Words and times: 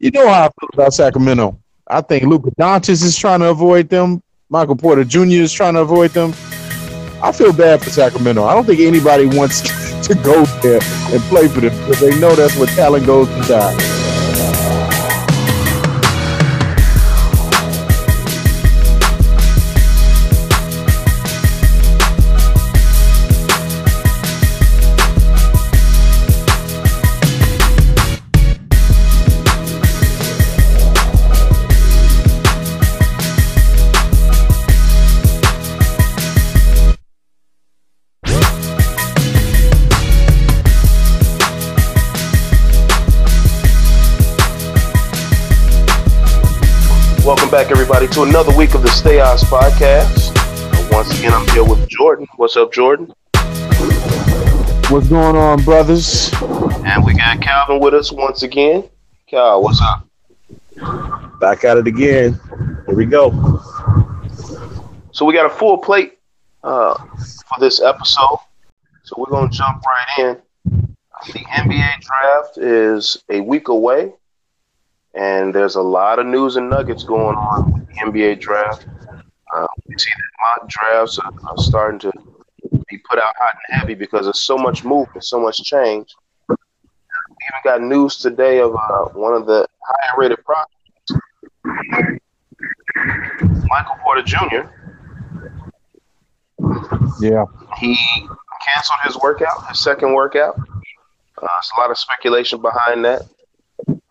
You 0.00 0.10
know 0.10 0.26
how 0.26 0.46
I 0.46 0.48
feel 0.58 0.70
about 0.72 0.94
Sacramento. 0.94 1.60
I 1.86 2.00
think 2.00 2.24
Luka 2.24 2.50
Doncic 2.52 3.02
is 3.04 3.18
trying 3.18 3.40
to 3.40 3.50
avoid 3.50 3.90
them. 3.90 4.22
Michael 4.48 4.74
Porter 4.74 5.04
Jr. 5.04 5.42
is 5.44 5.52
trying 5.52 5.74
to 5.74 5.80
avoid 5.80 6.12
them. 6.12 6.30
I 7.22 7.32
feel 7.32 7.52
bad 7.52 7.82
for 7.82 7.90
Sacramento. 7.90 8.44
I 8.44 8.54
don't 8.54 8.64
think 8.64 8.80
anybody 8.80 9.26
wants 9.26 9.60
to 10.08 10.14
go 10.14 10.46
there 10.62 10.80
and 11.12 11.20
play 11.24 11.48
for 11.48 11.60
them 11.60 11.78
because 11.80 12.00
they 12.00 12.18
know 12.18 12.34
that's 12.34 12.56
where 12.56 12.66
talent 12.68 13.04
goes 13.04 13.28
to 13.28 13.42
die. 13.42 13.89
Back, 47.62 47.70
everybody, 47.70 48.08
to 48.08 48.22
another 48.22 48.56
week 48.56 48.74
of 48.74 48.80
the 48.80 48.88
Stay 48.88 49.20
Oz 49.20 49.44
podcast. 49.44 50.32
Once 50.90 51.18
again, 51.18 51.34
I'm 51.34 51.46
here 51.48 51.62
with 51.62 51.86
Jordan. 51.90 52.26
What's 52.36 52.56
up, 52.56 52.72
Jordan? 52.72 53.12
What's 54.88 55.08
going 55.08 55.36
on, 55.36 55.62
brothers? 55.62 56.32
And 56.86 57.04
we 57.04 57.12
got 57.12 57.42
Calvin 57.42 57.78
with 57.78 57.92
us 57.92 58.12
once 58.12 58.44
again. 58.44 58.88
Cal, 59.26 59.62
what's 59.62 59.78
up? 59.82 60.08
Back 61.38 61.64
at 61.64 61.76
it 61.76 61.86
again. 61.86 62.40
Here 62.86 62.96
we 62.96 63.04
go. 63.04 63.30
So 65.12 65.26
we 65.26 65.34
got 65.34 65.44
a 65.44 65.50
full 65.50 65.76
plate 65.76 66.18
uh, 66.64 66.94
for 66.94 67.60
this 67.60 67.82
episode. 67.82 68.38
So 69.02 69.16
we're 69.18 69.28
gonna 69.28 69.50
jump 69.50 69.82
right 69.84 70.18
in. 70.18 70.42
The 70.64 71.40
NBA 71.40 72.00
draft 72.00 72.56
is 72.56 73.22
a 73.28 73.42
week 73.42 73.68
away 73.68 74.14
and 75.14 75.54
there's 75.54 75.76
a 75.76 75.82
lot 75.82 76.18
of 76.18 76.26
news 76.26 76.56
and 76.56 76.70
nuggets 76.70 77.04
going 77.04 77.36
on 77.36 77.72
with 77.72 77.86
the 77.88 77.94
NBA 77.94 78.40
draft. 78.40 78.86
Uh, 79.54 79.66
we 79.86 79.98
see 79.98 80.10
that 80.10 80.60
mock 80.60 80.68
drafts 80.68 81.18
are, 81.18 81.32
are, 81.48 81.58
starting 81.58 81.98
to 81.98 82.12
be 82.88 82.98
put 83.08 83.18
out 83.18 83.34
hot 83.36 83.54
and 83.68 83.80
heavy 83.80 83.94
because 83.94 84.26
there's 84.26 84.42
so 84.42 84.56
much 84.56 84.84
movement, 84.84 85.24
so 85.24 85.40
much 85.40 85.62
change. 85.64 86.14
We 86.48 86.54
even 86.54 87.60
got 87.64 87.82
news 87.82 88.18
today 88.18 88.60
of 88.60 88.76
uh, 88.76 89.06
one 89.14 89.34
of 89.34 89.46
the 89.46 89.66
higher 89.82 90.18
rated 90.18 90.38
prospects, 90.44 91.24
Michael 93.68 93.96
Porter 94.04 94.22
Jr. 94.22 94.68
Yeah. 97.20 97.44
He 97.78 97.96
canceled 98.64 98.98
his 99.04 99.16
workout, 99.18 99.68
his 99.68 99.80
second 99.80 100.14
workout. 100.14 100.56
Uh, 100.58 101.46
there's 101.46 101.72
a 101.76 101.80
lot 101.80 101.90
of 101.90 101.98
speculation 101.98 102.60
behind 102.60 103.04
that. 103.04 103.22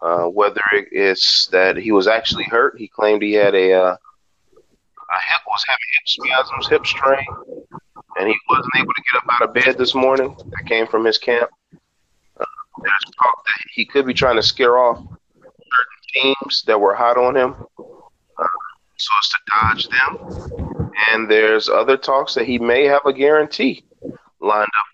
Uh, 0.01 0.25
whether 0.25 0.61
it's 0.91 1.47
that 1.51 1.77
he 1.77 1.91
was 1.91 2.07
actually 2.07 2.45
hurt, 2.45 2.77
he 2.77 2.87
claimed 2.87 3.21
he 3.21 3.33
had 3.33 3.53
a, 3.53 3.73
uh, 3.73 3.91
a 3.91 5.19
hip 5.29 5.41
was 5.47 5.63
having 5.67 5.79
hip 5.97 6.07
spasms, 6.07 6.67
hip 6.69 6.85
strain, 6.85 7.25
and 8.17 8.27
he 8.27 8.35
wasn't 8.49 8.73
able 8.77 8.93
to 8.93 9.03
get 9.11 9.21
up 9.21 9.33
out 9.33 9.49
of 9.49 9.53
bed 9.53 9.77
this 9.77 9.93
morning. 9.93 10.35
That 10.37 10.65
came 10.67 10.87
from 10.87 11.05
his 11.05 11.17
camp. 11.17 11.49
Uh, 11.73 12.45
there's 12.81 13.13
talk 13.21 13.43
that 13.45 13.65
he 13.73 13.85
could 13.85 14.05
be 14.05 14.13
trying 14.13 14.37
to 14.37 14.43
scare 14.43 14.77
off 14.77 14.97
certain 14.97 16.35
teams 16.35 16.63
that 16.63 16.79
were 16.79 16.95
hot 16.95 17.17
on 17.17 17.35
him, 17.35 17.55
uh, 17.77 18.47
so 18.97 19.11
as 19.19 19.29
to 19.29 19.37
dodge 19.47 19.89
them. 19.89 20.91
And 21.11 21.29
there's 21.29 21.67
other 21.67 21.97
talks 21.97 22.33
that 22.35 22.45
he 22.45 22.57
may 22.57 22.85
have 22.85 23.05
a 23.05 23.13
guarantee 23.13 23.83
lined 24.39 24.63
up 24.63 24.85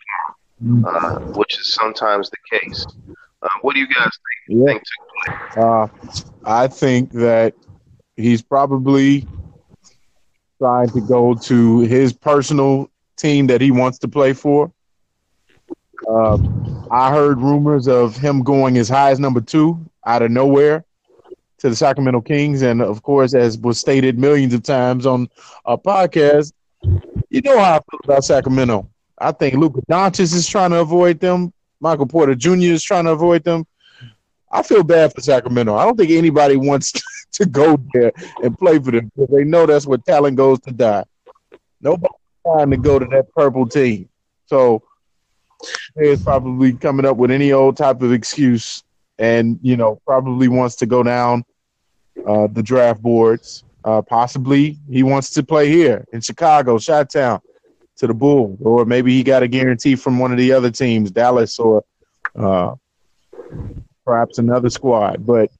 uh, 0.87 1.19
which 1.33 1.59
is 1.59 1.73
sometimes 1.73 2.29
the 2.29 2.59
case. 2.59 2.85
What 3.65 3.73
do 3.73 3.79
you 3.79 3.87
guys 3.87 4.11
think, 4.47 4.59
yeah. 4.59 4.65
think 4.65 4.83
took 4.83 5.51
place? 5.55 5.57
Uh, 5.57 5.87
I 6.45 6.67
think 6.67 7.11
that 7.13 7.55
he's 8.15 8.43
probably 8.43 9.27
trying 10.59 10.89
to 10.89 11.01
go 11.01 11.33
to 11.33 11.79
his 11.79 12.13
personal 12.13 12.91
team 13.17 13.47
that 13.47 13.61
he 13.61 13.71
wants 13.71 13.97
to 13.99 14.07
play 14.07 14.33
for. 14.33 14.71
Uh, 16.07 16.37
I 16.91 17.09
heard 17.09 17.39
rumors 17.39 17.87
of 17.87 18.15
him 18.15 18.43
going 18.43 18.77
as 18.77 18.87
high 18.87 19.09
as 19.09 19.19
number 19.19 19.41
two 19.41 19.83
out 20.05 20.21
of 20.21 20.29
nowhere 20.29 20.85
to 21.57 21.67
the 21.67 21.75
Sacramento 21.75 22.21
Kings, 22.21 22.61
and 22.61 22.83
of 22.83 23.01
course, 23.01 23.33
as 23.33 23.57
was 23.57 23.79
stated 23.79 24.19
millions 24.19 24.53
of 24.53 24.61
times 24.61 25.07
on 25.07 25.27
a 25.65 25.75
podcast, 25.75 26.53
you 27.31 27.41
know 27.41 27.57
how 27.57 27.77
I 27.77 27.79
feel 27.89 27.99
about 28.03 28.25
Sacramento. 28.25 28.87
I 29.17 29.31
think 29.31 29.55
Luka 29.55 29.81
Doncic 29.89 30.35
is 30.35 30.47
trying 30.47 30.69
to 30.69 30.81
avoid 30.81 31.19
them 31.19 31.51
Michael 31.85 32.07
Porter 32.07 32.33
Jr. 32.33 32.73
is 32.73 32.83
trying 32.83 33.03
to 33.03 33.11
avoid 33.11 33.43
them. 33.43 33.63
I 34.51 34.63
feel 34.63 34.83
bad 34.83 35.13
for 35.13 35.21
Sacramento. 35.21 35.75
I 35.75 35.85
don't 35.85 35.95
think 35.95 36.09
anybody 36.09 36.55
wants 36.55 36.91
to 37.33 37.45
go 37.45 37.77
there 37.93 38.11
and 38.41 38.57
play 38.57 38.79
for 38.79 38.89
them 38.89 39.11
because 39.15 39.31
they 39.31 39.43
know 39.43 39.67
that's 39.67 39.85
where 39.85 39.99
talent 39.99 40.35
goes 40.35 40.59
to 40.61 40.71
die. 40.71 41.03
Nobody's 41.79 42.09
trying 42.43 42.71
to 42.71 42.77
go 42.77 42.97
to 42.97 43.05
that 43.11 43.31
purple 43.35 43.67
team. 43.67 44.09
So 44.47 44.81
is 45.95 46.23
probably 46.23 46.73
coming 46.73 47.05
up 47.05 47.17
with 47.17 47.29
any 47.29 47.51
old 47.51 47.77
type 47.77 48.01
of 48.01 48.11
excuse 48.11 48.83
and, 49.19 49.59
you 49.61 49.77
know, 49.77 50.01
probably 50.07 50.47
wants 50.47 50.75
to 50.77 50.87
go 50.87 51.03
down 51.03 51.45
uh, 52.25 52.47
the 52.47 52.63
draft 52.63 52.99
boards. 52.99 53.63
Uh, 53.83 54.01
possibly 54.01 54.79
he 54.89 55.03
wants 55.03 55.29
to 55.29 55.43
play 55.43 55.69
here 55.69 56.03
in 56.13 56.19
Chicago, 56.19 56.79
Chi 56.79 57.03
Town 57.03 57.39
to 57.97 58.07
the 58.07 58.13
Bulls, 58.13 58.59
or 58.61 58.85
maybe 58.85 59.13
he 59.13 59.23
got 59.23 59.43
a 59.43 59.47
guarantee 59.47 59.95
from 59.95 60.19
one 60.19 60.31
of 60.31 60.37
the 60.37 60.51
other 60.51 60.71
teams, 60.71 61.11
Dallas 61.11 61.57
or 61.59 61.83
uh, 62.35 62.75
perhaps 64.05 64.37
another 64.37 64.69
squad. 64.69 65.25
But 65.25 65.51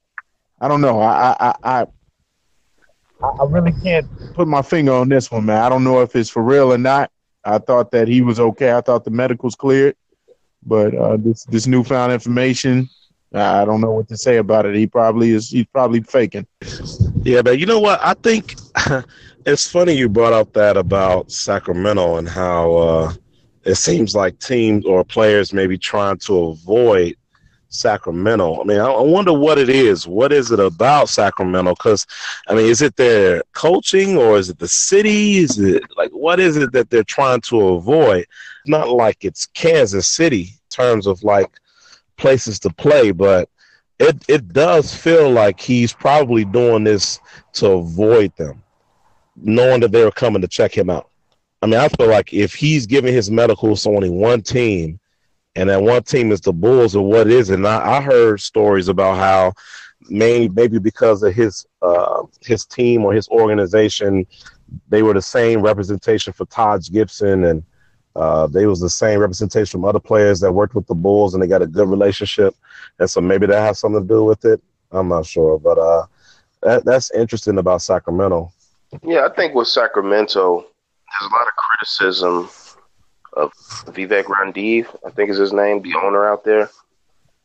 I 0.60 0.68
don't 0.68 0.82
know. 0.82 1.00
I, 1.00 1.36
I 1.40 1.56
I 1.64 1.86
I 3.22 3.46
really 3.46 3.74
can't 3.84 4.06
put 4.34 4.48
my 4.48 4.62
finger 4.62 4.94
on 4.94 5.10
this 5.10 5.32
one, 5.32 5.46
man. 5.46 5.62
I 5.62 5.70
don't 5.70 5.84
know 5.84 6.02
if 6.02 6.16
it's 6.16 6.30
for 6.30 6.44
real 6.44 6.74
or 6.74 6.78
not. 6.78 7.12
I 7.44 7.60
thought 7.60 7.92
that 7.92 8.08
he 8.08 8.22
was 8.22 8.40
okay. 8.40 8.74
I 8.74 8.82
thought 8.82 9.04
the 9.04 9.12
medicals 9.12 9.56
cleared, 9.56 9.96
but 10.66 10.96
uh, 10.96 11.18
this 11.18 11.46
this 11.46 11.68
newfound 11.68 12.12
information, 12.12 12.90
I 13.34 13.66
don't 13.66 13.82
know 13.82 13.92
what 13.92 14.08
to 14.10 14.18
say 14.18 14.38
about 14.38 14.66
it. 14.66 14.76
He 14.76 14.88
probably 14.88 15.32
is. 15.32 15.50
He's 15.50 15.68
probably 15.68 16.02
faking. 16.02 16.48
Yeah, 17.24 17.42
but 17.42 17.60
you 17.60 17.66
know 17.66 17.80
what? 17.80 18.00
I 18.04 18.14
think 18.16 18.56
it's 19.46 19.70
funny 19.70 19.94
you 19.94 20.10
brought 20.10 20.34
up 20.34 20.52
that 20.54 20.76
about 20.76 21.32
Sacramento 21.32 22.18
and 22.18 22.28
how 22.28 22.74
uh, 22.74 23.14
it 23.64 23.76
seems 23.76 24.16
like 24.16 24.40
teams 24.40 24.86
or 24.86 25.04
players 25.04 25.54
may 25.54 25.68
be 25.68 25.78
trying 25.78 26.18
to 26.20 26.48
avoid 26.48 27.16
Sacramento. 27.70 28.62
I 28.62 28.64
mean, 28.64 28.80
I, 28.80 29.00
wonder 29.00 29.34
what 29.34 29.60
it 29.60 29.70
is. 29.70 30.08
What 30.08 30.32
is 30.32 30.50
it 30.52 30.60
about 30.60 31.10
Sacramento? 31.10 31.72
Because, 31.76 32.08
I 32.48 32.56
mean, 32.56 32.66
is 32.66 32.82
it 32.82 32.96
their 32.96 33.44
coaching 33.54 34.18
or 34.18 34.38
is 34.38 34.50
it 34.50 34.58
the 34.58 34.68
city? 34.68 35.38
Is 35.38 35.60
it 35.60 35.84
like 35.96 36.12
what 36.12 36.40
is 36.40 36.58
it 36.58 36.72
that 36.72 36.90
they're 36.90 37.04
trying 37.04 37.42
to 37.42 37.68
avoid? 37.70 38.26
Not 38.66 38.90
like 38.90 39.26
it's 39.26 39.46
Kansas 39.48 40.08
City 40.08 40.42
in 40.42 40.70
terms 40.70 41.06
of 41.06 41.24
like 41.24 41.52
places 42.18 42.60
to 42.62 42.70
play, 42.72 43.12
but 43.12 43.50
it 44.00 44.24
it 44.28 44.54
does 44.54 44.96
feel 44.96 45.30
like 45.30 45.60
he's 45.60 45.94
probably 45.94 46.46
doing 46.46 46.84
this 46.84 47.20
to 47.54 47.68
avoid 47.72 48.36
them 48.38 48.64
knowing 49.36 49.82
that 49.82 49.92
they 49.92 50.04
were 50.04 50.12
coming 50.12 50.42
to 50.42 50.48
check 50.48 50.76
him 50.76 50.90
out. 50.90 51.10
I 51.62 51.68
mean, 51.68 51.80
I 51.80 51.88
feel 51.90 52.10
like 52.10 52.34
if 52.34 52.54
he's 52.54 52.86
giving 52.86 53.14
his 53.14 53.32
medicals 53.32 53.84
to 53.84 53.90
only 53.90 54.10
one 54.10 54.42
team, 54.42 55.00
and 55.56 55.70
that 55.70 55.82
one 55.82 56.04
team 56.04 56.32
is 56.32 56.42
the 56.42 56.54
Bulls 56.54 56.96
or 56.96 57.06
what 57.06 57.28
is 57.28 57.50
it? 57.50 57.56
And 57.56 57.68
I, 57.68 57.98
I 57.98 58.02
heard 58.02 58.42
stories 58.42 58.90
about 58.90 59.18
how 59.18 59.54
maybe 60.10 60.50
maybe 60.50 60.80
because 60.80 61.24
of 61.24 61.34
his 61.34 61.66
uh, 61.82 62.24
his 62.42 62.66
team 62.66 63.06
or 63.06 63.14
his 63.14 63.28
organization, 63.30 64.26
they 64.90 65.02
were 65.02 65.14
the 65.14 65.22
same 65.22 65.62
representation 65.62 66.34
for 66.34 66.46
Taj 66.46 66.90
Gibson, 66.90 67.46
and 67.46 67.64
uh, 68.16 68.48
they 68.48 68.66
was 68.66 68.80
the 68.80 68.90
same 68.90 69.20
representation 69.20 69.80
from 69.80 69.86
other 69.86 70.00
players 70.00 70.40
that 70.42 70.52
worked 70.52 70.76
with 70.76 70.88
the 70.88 70.96
Bulls, 70.96 71.34
and 71.34 71.42
they 71.42 71.48
got 71.48 71.62
a 71.62 71.68
good 71.68 71.90
relationship, 71.90 72.56
and 73.00 73.10
so 73.10 73.22
maybe 73.22 73.46
that 73.46 73.62
has 73.62 73.80
something 73.80 74.02
to 74.02 74.08
do 74.08 74.24
with 74.24 74.46
it. 74.46 74.62
I'm 74.92 75.08
not 75.08 75.26
sure, 75.26 75.58
but 75.58 75.78
uh, 75.78 76.06
that, 76.62 76.86
that's 76.86 77.12
interesting 77.12 77.58
about 77.58 77.82
Sacramento. 77.82 78.52
Yeah, 79.04 79.26
I 79.26 79.34
think 79.34 79.54
with 79.54 79.68
Sacramento, 79.68 80.62
there's 80.62 81.32
a 81.32 81.34
lot 81.34 81.48
of 81.48 81.54
criticism 81.56 82.50
of 83.34 83.52
Vivek 83.94 84.26
Ranadivé, 84.26 84.88
I 85.06 85.12
think 85.12 85.30
is 85.30 85.38
his 85.38 85.54
name, 85.54 85.82
the 85.82 85.96
owner 85.96 86.28
out 86.28 86.44
there, 86.44 86.70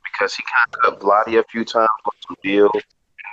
because 0.05 0.35
he 0.35 0.43
kind 0.43 0.95
of 0.95 1.01
Vlade 1.01 1.39
a 1.39 1.45
few 1.45 1.65
times 1.65 1.89
on 2.05 2.13
some 2.27 2.37
deals. 2.43 2.83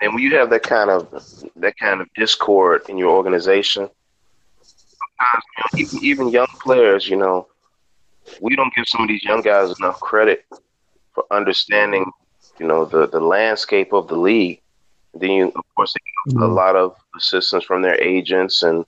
And 0.02 0.14
when 0.14 0.24
you 0.24 0.36
have 0.38 0.50
that 0.52 0.64
kind 0.64 0.90
of 0.90 1.10
that 1.56 1.78
kind 1.78 2.02
of 2.02 2.08
discord 2.16 2.84
in 2.88 2.98
your 2.98 3.10
organization, 3.10 3.90
sometimes 4.62 5.44
you 5.76 5.84
know, 5.84 5.88
even, 5.88 6.04
even 6.04 6.30
young 6.30 6.48
players, 6.62 7.08
you 7.08 7.16
know, 7.16 7.48
we 8.42 8.56
don't 8.56 8.74
give 8.76 8.88
some 8.88 9.02
of 9.02 9.08
these 9.08 9.24
young 9.24 9.42
guys 9.42 9.74
enough 9.80 10.00
credit 10.00 10.46
for 11.14 11.26
understanding 11.32 12.12
you 12.60 12.68
know 12.68 12.86
the 12.86 13.08
the 13.08 13.20
landscape 13.20 13.94
of 13.94 14.08
the 14.08 14.16
league. 14.16 14.62
Then 15.20 15.32
you, 15.32 15.48
of 15.56 15.76
course, 15.76 15.94
mm-hmm. 16.30 16.42
a 16.42 16.48
lot 16.48 16.76
of 16.76 16.96
assistance 17.16 17.64
from 17.64 17.82
their 17.82 18.02
agents 18.02 18.64
and 18.64 18.86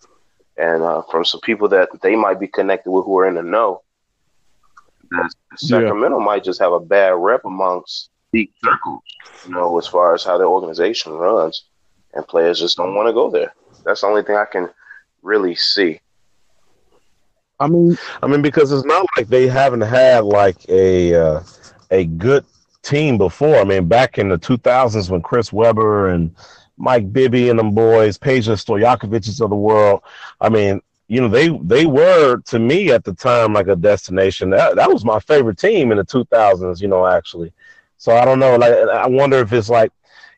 and 0.57 0.83
uh, 0.83 1.01
from 1.03 1.23
some 1.23 1.41
people 1.41 1.69
that 1.69 1.89
they 2.01 2.15
might 2.15 2.39
be 2.39 2.47
connected 2.47 2.91
with 2.91 3.05
who 3.05 3.17
are 3.19 3.27
in 3.27 3.35
the 3.35 3.43
know. 3.43 3.81
Sacramento 5.55 6.19
yeah. 6.19 6.25
might 6.25 6.43
just 6.43 6.59
have 6.59 6.73
a 6.73 6.79
bad 6.79 7.15
rep 7.15 7.45
amongst 7.45 8.09
deep 8.31 8.53
circles, 8.63 9.01
you 9.47 9.53
know, 9.53 9.77
as 9.79 9.87
far 9.87 10.13
as 10.13 10.23
how 10.23 10.37
their 10.37 10.47
organization 10.47 11.13
runs, 11.13 11.65
and 12.13 12.27
players 12.27 12.59
just 12.59 12.77
don't 12.77 12.93
want 12.93 13.07
to 13.07 13.13
go 13.13 13.31
there. 13.31 13.53
That's 13.85 14.01
the 14.01 14.07
only 14.07 14.23
thing 14.23 14.35
I 14.35 14.45
can 14.45 14.69
really 15.21 15.55
see. 15.55 15.99
I 17.59 17.67
mean, 17.67 17.97
I 18.21 18.27
mean, 18.27 18.41
because 18.41 18.71
it's 18.71 18.85
not 18.85 19.05
like 19.17 19.27
they 19.27 19.47
haven't 19.47 19.81
had 19.81 20.23
like 20.23 20.67
a 20.69 21.13
uh, 21.13 21.43
a 21.91 22.05
good 22.05 22.45
team 22.83 23.17
before. 23.17 23.57
I 23.57 23.63
mean, 23.63 23.87
back 23.87 24.17
in 24.17 24.29
the 24.29 24.37
2000s 24.37 25.09
when 25.09 25.21
Chris 25.21 25.51
Webber 25.53 26.09
and 26.09 26.35
Mike 26.77 27.11
Bibby 27.11 27.49
and 27.49 27.59
them 27.59 27.73
boys, 27.73 28.17
Peja 28.17 28.55
Stojakovic's 28.55 29.41
of 29.41 29.49
the 29.49 29.55
world. 29.55 30.01
I 30.39 30.49
mean, 30.49 30.81
you 31.07 31.21
know, 31.21 31.27
they 31.27 31.49
they 31.63 31.85
were 31.85 32.37
to 32.45 32.59
me 32.59 32.91
at 32.91 33.03
the 33.03 33.13
time 33.13 33.53
like 33.53 33.67
a 33.67 33.75
destination. 33.75 34.49
That 34.51 34.75
that 34.75 34.91
was 34.91 35.03
my 35.03 35.19
favorite 35.19 35.57
team 35.57 35.91
in 35.91 35.97
the 35.97 36.05
2000s. 36.05 36.81
You 36.81 36.87
know, 36.87 37.05
actually. 37.05 37.51
So 37.97 38.15
I 38.15 38.23
don't 38.23 38.39
know. 38.39 38.55
Like, 38.55 38.71
I 38.71 39.07
wonder 39.07 39.39
if 39.39 39.51
it's 39.51 39.69
like 39.69 39.91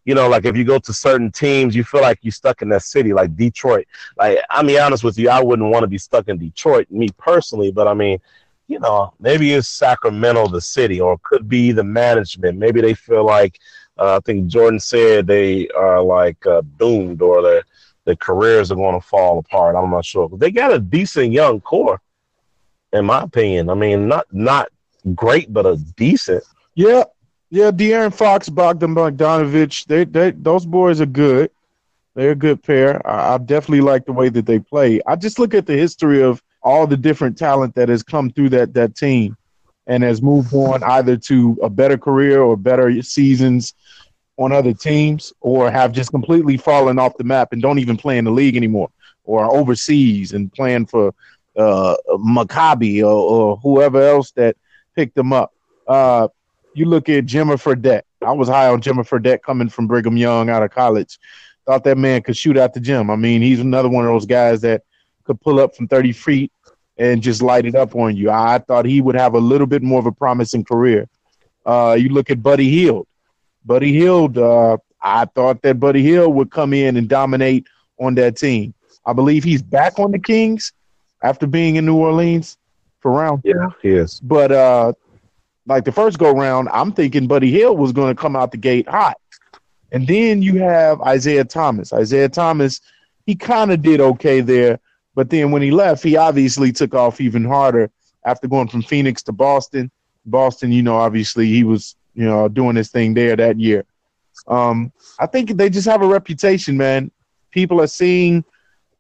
you 0.05 0.15
know, 0.15 0.27
like 0.27 0.45
if 0.45 0.57
you 0.57 0.63
go 0.63 0.79
to 0.79 0.93
certain 0.93 1.31
teams, 1.31 1.75
you 1.75 1.83
feel 1.83 2.01
like 2.01 2.19
you're 2.21 2.31
stuck 2.31 2.61
in 2.61 2.69
that 2.69 2.83
city, 2.83 3.13
like 3.13 3.35
Detroit. 3.35 3.87
Like, 4.17 4.39
I'm 4.49 4.65
be 4.65 4.79
honest 4.79 5.03
with 5.03 5.17
you, 5.17 5.29
I 5.29 5.41
wouldn't 5.41 5.69
want 5.69 5.83
to 5.83 5.87
be 5.87 5.97
stuck 5.97 6.27
in 6.27 6.37
Detroit, 6.37 6.89
me 6.89 7.09
personally, 7.17 7.71
but 7.71 7.87
I 7.87 7.93
mean, 7.93 8.19
you 8.71 8.79
know, 8.79 9.13
maybe 9.19 9.53
it's 9.53 9.67
Sacramento, 9.67 10.47
the 10.47 10.61
city, 10.61 11.01
or 11.01 11.13
it 11.13 11.23
could 11.23 11.49
be 11.49 11.73
the 11.73 11.83
management. 11.83 12.57
Maybe 12.57 12.79
they 12.79 12.93
feel 12.93 13.25
like, 13.25 13.59
uh, 13.99 14.15
I 14.15 14.19
think 14.21 14.47
Jordan 14.47 14.79
said 14.79 15.27
they 15.27 15.67
are 15.69 16.01
like 16.01 16.43
uh, 16.47 16.61
doomed 16.79 17.21
or 17.21 17.41
their, 17.41 17.63
their 18.05 18.15
careers 18.15 18.71
are 18.71 18.75
going 18.75 18.99
to 18.99 19.05
fall 19.05 19.39
apart. 19.39 19.75
I'm 19.75 19.91
not 19.91 20.05
sure. 20.05 20.29
But 20.29 20.39
they 20.39 20.51
got 20.51 20.73
a 20.73 20.79
decent 20.79 21.33
young 21.33 21.59
core, 21.59 22.01
in 22.93 23.05
my 23.05 23.23
opinion. 23.23 23.69
I 23.69 23.73
mean, 23.73 24.07
not 24.07 24.25
not 24.31 24.69
great, 25.15 25.51
but 25.51 25.65
a 25.65 25.75
decent. 25.97 26.43
Yeah, 26.73 27.03
yeah, 27.49 27.71
De'Aaron 27.71 28.13
Fox, 28.13 28.47
Bogdan 28.47 28.95
Bogdanovich, 28.95 29.85
they, 29.85 30.05
they 30.05 30.31
those 30.31 30.65
boys 30.65 31.01
are 31.01 31.05
good. 31.05 31.51
They're 32.15 32.31
a 32.31 32.35
good 32.35 32.63
pair. 32.63 33.05
I, 33.05 33.35
I 33.35 33.37
definitely 33.37 33.81
like 33.81 34.05
the 34.05 34.13
way 34.13 34.29
that 34.29 34.45
they 34.45 34.59
play. 34.59 35.01
I 35.05 35.17
just 35.17 35.39
look 35.39 35.53
at 35.53 35.65
the 35.65 35.75
history 35.75 36.23
of 36.23 36.41
all 36.63 36.87
the 36.87 36.97
different 36.97 37.37
talent 37.37 37.75
that 37.75 37.89
has 37.89 38.03
come 38.03 38.29
through 38.29 38.49
that 38.49 38.73
that 38.73 38.95
team 38.95 39.35
and 39.87 40.03
has 40.03 40.21
moved 40.21 40.53
on 40.53 40.83
either 40.83 41.17
to 41.17 41.57
a 41.61 41.69
better 41.69 41.97
career 41.97 42.41
or 42.41 42.55
better 42.55 43.01
seasons 43.01 43.73
on 44.37 44.51
other 44.51 44.73
teams 44.73 45.33
or 45.41 45.69
have 45.69 45.91
just 45.91 46.11
completely 46.11 46.57
fallen 46.57 46.97
off 46.99 47.17
the 47.17 47.23
map 47.23 47.51
and 47.51 47.61
don't 47.61 47.79
even 47.79 47.97
play 47.97 48.17
in 48.17 48.25
the 48.25 48.31
league 48.31 48.55
anymore 48.55 48.89
or 49.23 49.51
overseas 49.51 50.33
and 50.33 50.51
playing 50.53 50.85
for 50.85 51.13
uh, 51.57 51.95
Maccabi 52.09 53.01
or, 53.01 53.05
or, 53.05 53.57
whoever 53.57 54.01
else 54.01 54.31
that 54.31 54.55
picked 54.95 55.15
them 55.15 55.33
up. 55.33 55.53
Uh, 55.87 56.27
you 56.73 56.85
look 56.85 57.09
at 57.09 57.25
Jimmer 57.25 57.61
Fredette. 57.61 58.03
I 58.25 58.31
was 58.31 58.47
high 58.47 58.69
on 58.69 58.81
Jimmer 58.81 59.07
Fredette 59.07 59.41
coming 59.43 59.69
from 59.69 59.87
Brigham 59.87 60.15
Young 60.15 60.49
out 60.49 60.63
of 60.63 60.71
college. 60.71 61.19
Thought 61.65 61.83
that 61.83 61.97
man 61.97 62.21
could 62.21 62.37
shoot 62.37 62.57
out 62.57 62.73
the 62.73 62.79
gym. 62.79 63.09
I 63.09 63.15
mean, 63.15 63.41
he's 63.41 63.59
another 63.59 63.89
one 63.89 64.05
of 64.05 64.11
those 64.11 64.25
guys 64.25 64.61
that 64.61 64.83
could 65.23 65.39
pull 65.41 65.59
up 65.59 65.75
from 65.75 65.87
30 65.87 66.11
feet 66.11 66.51
and 66.97 67.21
just 67.21 67.41
light 67.41 67.65
it 67.65 67.75
up 67.75 67.95
on 67.95 68.15
you. 68.15 68.29
I 68.29 68.59
thought 68.59 68.85
he 68.85 69.01
would 69.01 69.15
have 69.15 69.33
a 69.33 69.39
little 69.39 69.67
bit 69.67 69.81
more 69.81 69.99
of 69.99 70.05
a 70.05 70.11
promising 70.11 70.63
career. 70.63 71.07
Uh, 71.65 71.95
you 71.99 72.09
look 72.09 72.29
at 72.29 72.43
Buddy 72.43 72.69
Hield. 72.69 73.07
Buddy 73.65 73.93
Hield, 73.93 74.37
uh, 74.37 74.77
I 75.01 75.25
thought 75.25 75.61
that 75.61 75.79
Buddy 75.79 76.01
Hield 76.01 76.33
would 76.35 76.51
come 76.51 76.73
in 76.73 76.97
and 76.97 77.07
dominate 77.07 77.67
on 77.99 78.15
that 78.15 78.37
team. 78.37 78.73
I 79.05 79.13
believe 79.13 79.43
he's 79.43 79.61
back 79.61 79.99
on 79.99 80.11
the 80.11 80.19
Kings 80.19 80.73
after 81.23 81.47
being 81.47 81.75
in 81.75 81.85
New 81.85 81.95
Orleans 81.95 82.57
for 82.99 83.11
round. 83.11 83.41
Yeah, 83.43 83.69
he 83.81 83.89
is. 83.89 84.19
But 84.19 84.51
uh, 84.51 84.93
like 85.65 85.85
the 85.85 85.91
first 85.91 86.17
go 86.17 86.31
round, 86.31 86.69
I'm 86.71 86.91
thinking 86.91 87.27
Buddy 87.27 87.51
Hield 87.51 87.79
was 87.79 87.91
going 87.91 88.15
to 88.15 88.19
come 88.19 88.35
out 88.35 88.51
the 88.51 88.57
gate 88.57 88.87
hot. 88.87 89.17
And 89.91 90.07
then 90.07 90.41
you 90.41 90.57
have 90.59 91.01
Isaiah 91.01 91.43
Thomas. 91.43 91.91
Isaiah 91.93 92.29
Thomas, 92.29 92.81
he 93.25 93.35
kind 93.35 93.71
of 93.71 93.81
did 93.81 93.99
okay 93.99 94.41
there, 94.41 94.79
but 95.15 95.29
then 95.29 95.51
when 95.51 95.61
he 95.61 95.71
left, 95.71 96.03
he 96.03 96.17
obviously 96.17 96.71
took 96.71 96.93
off 96.93 97.21
even 97.21 97.43
harder 97.43 97.91
after 98.25 98.47
going 98.47 98.67
from 98.67 98.81
Phoenix 98.81 99.23
to 99.23 99.31
Boston. 99.31 99.91
Boston, 100.25 100.71
you 100.71 100.83
know, 100.83 100.97
obviously 100.97 101.47
he 101.47 101.63
was, 101.63 101.95
you 102.13 102.25
know, 102.25 102.47
doing 102.47 102.75
his 102.75 102.89
thing 102.89 103.13
there 103.13 103.35
that 103.35 103.59
year. 103.59 103.85
Um, 104.47 104.91
I 105.19 105.25
think 105.25 105.57
they 105.57 105.69
just 105.69 105.87
have 105.87 106.01
a 106.01 106.07
reputation, 106.07 106.77
man. 106.77 107.11
People 107.51 107.81
are 107.81 107.87
seeing 107.87 108.43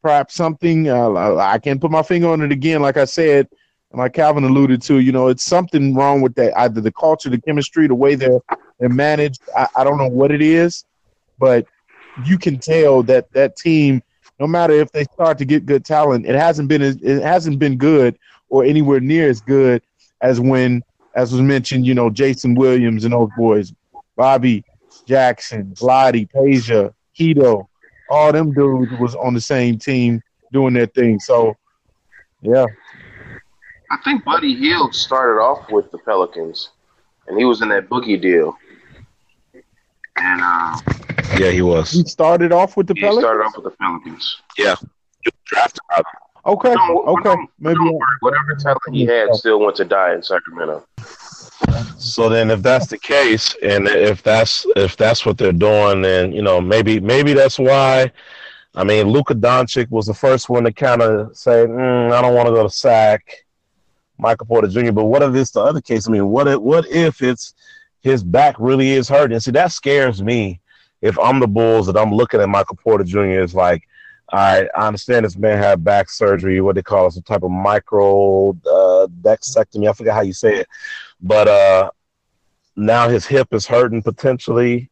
perhaps 0.01 0.35
something. 0.35 0.89
Uh, 0.89 1.35
I 1.37 1.59
can't 1.59 1.79
put 1.79 1.91
my 1.91 2.03
finger 2.03 2.29
on 2.29 2.41
it 2.41 2.51
again. 2.51 2.81
Like 2.81 2.97
I 2.97 3.05
said, 3.05 3.47
like 3.93 4.13
Calvin 4.13 4.43
alluded 4.43 4.81
to, 4.83 4.99
you 4.99 5.11
know, 5.11 5.27
it's 5.27 5.43
something 5.43 5.93
wrong 5.93 6.21
with 6.21 6.35
that 6.35 6.57
either 6.57 6.81
the 6.81 6.91
culture, 6.91 7.29
the 7.29 7.41
chemistry, 7.41 7.87
the 7.87 7.95
way 7.95 8.15
they're 8.15 8.39
they're 8.79 8.89
managed. 8.89 9.41
I, 9.55 9.67
I 9.75 9.83
don't 9.83 9.97
know 9.97 10.07
what 10.07 10.31
it 10.31 10.41
is, 10.41 10.85
but 11.39 11.65
you 12.25 12.37
can 12.37 12.57
tell 12.57 13.03
that 13.03 13.31
that 13.33 13.55
team, 13.57 14.01
no 14.41 14.47
matter 14.47 14.73
if 14.73 14.91
they 14.91 15.03
start 15.03 15.37
to 15.37 15.45
get 15.45 15.67
good 15.67 15.85
talent, 15.85 16.25
it 16.25 16.33
hasn't 16.33 16.67
been 16.67 16.81
it 16.81 17.21
hasn't 17.21 17.59
been 17.59 17.77
good 17.77 18.17
or 18.49 18.65
anywhere 18.65 18.99
near 18.99 19.29
as 19.29 19.39
good 19.39 19.83
as 20.21 20.39
when, 20.39 20.83
as 21.13 21.31
was 21.31 21.41
mentioned, 21.41 21.85
you 21.85 21.93
know, 21.93 22.09
Jason 22.09 22.55
Williams 22.55 23.05
and 23.05 23.13
those 23.13 23.29
boys, 23.37 23.71
Bobby 24.15 24.65
Jackson, 25.05 25.75
Vlade, 25.75 26.27
Peja, 26.31 26.91
Hedo, 27.17 27.67
all 28.09 28.31
them 28.31 28.51
dudes 28.51 28.91
was 28.99 29.13
on 29.13 29.35
the 29.35 29.41
same 29.41 29.77
team 29.77 30.23
doing 30.51 30.73
their 30.73 30.87
thing. 30.87 31.19
So, 31.19 31.55
yeah, 32.41 32.65
I 33.91 33.97
think 34.03 34.25
Buddy 34.25 34.55
Hield 34.55 34.95
started 34.95 35.39
off 35.39 35.69
with 35.69 35.91
the 35.91 35.99
Pelicans, 35.99 36.69
and 37.27 37.37
he 37.37 37.45
was 37.45 37.61
in 37.61 37.69
that 37.69 37.89
boogie 37.89 38.19
deal. 38.19 38.57
And 40.23 40.41
uh, 40.43 40.77
yeah, 41.39 41.49
he 41.51 41.61
was. 41.61 41.91
He 41.91 42.03
started 42.03 42.51
off 42.51 42.77
with 42.77 42.87
the 42.87 42.93
he 42.93 43.01
Pelicans. 43.01 43.23
started 43.23 43.43
off 43.43 43.55
with 43.55 43.65
the 43.65 43.71
Pelicans. 43.71 44.41
Yeah, 44.57 44.75
drafted 45.45 45.81
out. 45.97 46.05
Okay, 46.45 46.73
no, 46.73 47.03
okay, 47.05 47.35
maybe 47.59 47.79
whatever 48.21 48.55
talent 48.59 48.79
he 48.91 49.05
had 49.05 49.33
still 49.35 49.59
went 49.59 49.75
to 49.77 49.85
die 49.85 50.13
in 50.13 50.23
Sacramento. 50.23 50.85
So 51.97 52.29
then, 52.29 52.49
if 52.49 52.61
that's 52.61 52.87
the 52.87 52.97
case, 52.97 53.55
and 53.61 53.87
if 53.87 54.23
that's 54.23 54.65
if 54.75 54.97
that's 54.97 55.25
what 55.25 55.37
they're 55.37 55.51
doing, 55.51 56.01
then 56.01 56.31
you 56.31 56.41
know 56.41 56.59
maybe 56.61 56.99
maybe 56.99 57.33
that's 57.33 57.59
why. 57.59 58.11
I 58.73 58.83
mean, 58.85 59.09
Luka 59.09 59.35
Doncic 59.35 59.89
was 59.91 60.05
the 60.05 60.13
first 60.13 60.49
one 60.49 60.63
to 60.63 60.71
kind 60.71 61.01
of 61.01 61.35
say, 61.35 61.65
mm, 61.65 62.11
"I 62.11 62.21
don't 62.21 62.35
want 62.35 62.47
to 62.47 62.53
go 62.53 62.63
to 62.63 62.69
Sac." 62.69 63.23
Michael 64.17 64.45
Porter 64.45 64.67
Jr. 64.67 64.91
But 64.91 65.05
what 65.05 65.23
if 65.23 65.33
it's 65.35 65.51
the 65.51 65.61
other 65.61 65.81
case? 65.81 66.07
I 66.07 66.11
mean, 66.11 66.27
what 66.27 66.47
if, 66.47 66.59
what 66.59 66.87
if 66.87 67.21
it's 67.21 67.53
his 68.01 68.23
back 68.23 68.55
really 68.59 68.91
is 68.91 69.07
hurting? 69.09 69.33
And 69.33 69.43
see, 69.43 69.51
that 69.51 69.71
scares 69.71 70.21
me. 70.21 70.59
If 71.01 71.17
I'm 71.17 71.39
the 71.39 71.47
Bulls 71.47 71.87
that 71.87 71.97
I'm 71.97 72.13
looking 72.13 72.41
at 72.41 72.49
Michael 72.49 72.75
Porter 72.75 73.03
Jr. 73.03 73.41
is 73.41 73.55
like, 73.55 73.87
all 74.31 74.39
right, 74.39 74.69
I 74.75 74.87
understand 74.87 75.25
this 75.25 75.37
man 75.37 75.57
had 75.57 75.83
back 75.83 76.09
surgery, 76.09 76.61
what 76.61 76.75
they 76.75 76.83
call 76.83 77.07
it, 77.07 77.13
some 77.13 77.23
type 77.23 77.43
of 77.43 77.51
micro 77.51 78.51
uh, 78.51 79.07
discectomy. 79.21 79.89
I 79.89 79.93
forget 79.93 80.13
how 80.13 80.21
you 80.21 80.33
say 80.33 80.57
it, 80.57 80.67
but 81.21 81.47
uh, 81.47 81.91
now 82.75 83.09
his 83.09 83.25
hip 83.25 83.53
is 83.53 83.67
hurting 83.67 84.03
potentially. 84.03 84.89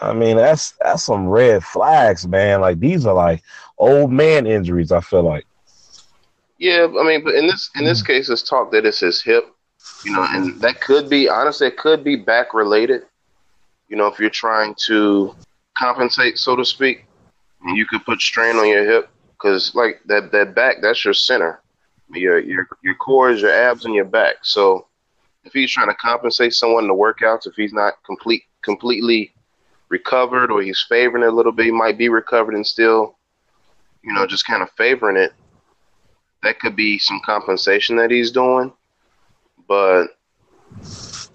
I 0.00 0.12
mean, 0.12 0.36
that's 0.36 0.74
that's 0.80 1.04
some 1.04 1.26
red 1.26 1.64
flags, 1.64 2.28
man. 2.28 2.60
Like 2.60 2.78
these 2.78 3.06
are 3.06 3.14
like 3.14 3.42
old 3.78 4.12
man 4.12 4.46
injuries. 4.46 4.92
I 4.92 5.00
feel 5.00 5.22
like. 5.22 5.46
Yeah, 6.58 6.86
I 6.86 7.04
mean, 7.04 7.24
but 7.24 7.34
in 7.34 7.46
this 7.46 7.70
in 7.74 7.84
this 7.84 8.02
mm. 8.02 8.06
case, 8.06 8.28
it's 8.28 8.42
talk 8.42 8.70
that 8.72 8.86
it's 8.86 9.00
his 9.00 9.22
hip, 9.22 9.44
you 10.04 10.12
know, 10.12 10.26
and 10.30 10.60
that 10.60 10.80
could 10.80 11.08
be 11.08 11.28
honestly, 11.28 11.66
it 11.66 11.76
could 11.76 12.04
be 12.04 12.16
back 12.16 12.54
related. 12.54 13.02
You 13.88 13.96
know, 13.96 14.06
if 14.06 14.18
you're 14.18 14.30
trying 14.30 14.74
to 14.86 15.34
compensate, 15.76 16.38
so 16.38 16.56
to 16.56 16.64
speak, 16.64 17.04
you 17.74 17.86
could 17.86 18.04
put 18.04 18.20
strain 18.20 18.56
on 18.56 18.68
your 18.68 18.84
hip 18.84 19.08
because, 19.32 19.74
like 19.74 20.00
that 20.06 20.30
that 20.32 20.54
back, 20.54 20.76
that's 20.82 21.04
your 21.04 21.14
center. 21.14 21.60
Your 22.12 22.38
your 22.38 22.68
your 22.82 22.94
core 22.94 23.30
is 23.30 23.42
your 23.42 23.52
abs 23.52 23.84
and 23.84 23.94
your 23.94 24.04
back. 24.04 24.36
So 24.42 24.86
if 25.44 25.52
he's 25.52 25.70
trying 25.70 25.88
to 25.88 25.94
compensate 25.94 26.54
someone 26.54 26.84
in 26.84 26.88
the 26.88 26.94
workouts, 26.94 27.46
if 27.46 27.54
he's 27.54 27.72
not 27.72 27.94
complete 28.04 28.42
completely 28.62 29.32
recovered 29.88 30.50
or 30.50 30.62
he's 30.62 30.84
favoring 30.88 31.22
it 31.22 31.28
a 31.28 31.32
little 31.32 31.52
bit, 31.52 31.66
he 31.66 31.72
might 31.72 31.96
be 31.96 32.08
recovered 32.08 32.54
and 32.54 32.66
still, 32.66 33.16
you 34.02 34.12
know, 34.12 34.26
just 34.26 34.46
kind 34.46 34.62
of 34.62 34.70
favoring 34.72 35.16
it 35.16 35.32
that 36.42 36.60
could 36.60 36.76
be 36.76 36.98
some 36.98 37.20
compensation 37.24 37.96
that 37.96 38.10
he's 38.10 38.30
doing, 38.30 38.72
but 39.68 40.08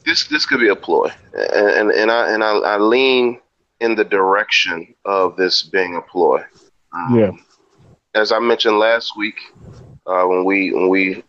this 0.06 0.28
this 0.28 0.46
could 0.46 0.60
be 0.60 0.70
a 0.70 0.76
ploy, 0.76 1.10
and 1.34 1.92
and, 1.92 2.12
I 2.12 2.34
and 2.34 2.44
I, 2.44 2.58
I, 2.58 2.78
lean 2.78 3.40
in 3.80 3.96
the 3.96 4.04
direction 4.04 4.94
of 5.06 5.38
this 5.38 5.64
being 5.64 5.96
a 5.96 6.02
ploy. 6.02 6.44
Um, 6.92 7.16
yeah, 7.16 7.32
as 8.16 8.32
I 8.32 8.40
mentioned 8.40 8.80
last 8.80 9.16
week 9.16 9.40
uh, 10.06 10.26
when 10.26 10.44
we 10.44 10.74
when 10.74 10.90
we 10.90 11.24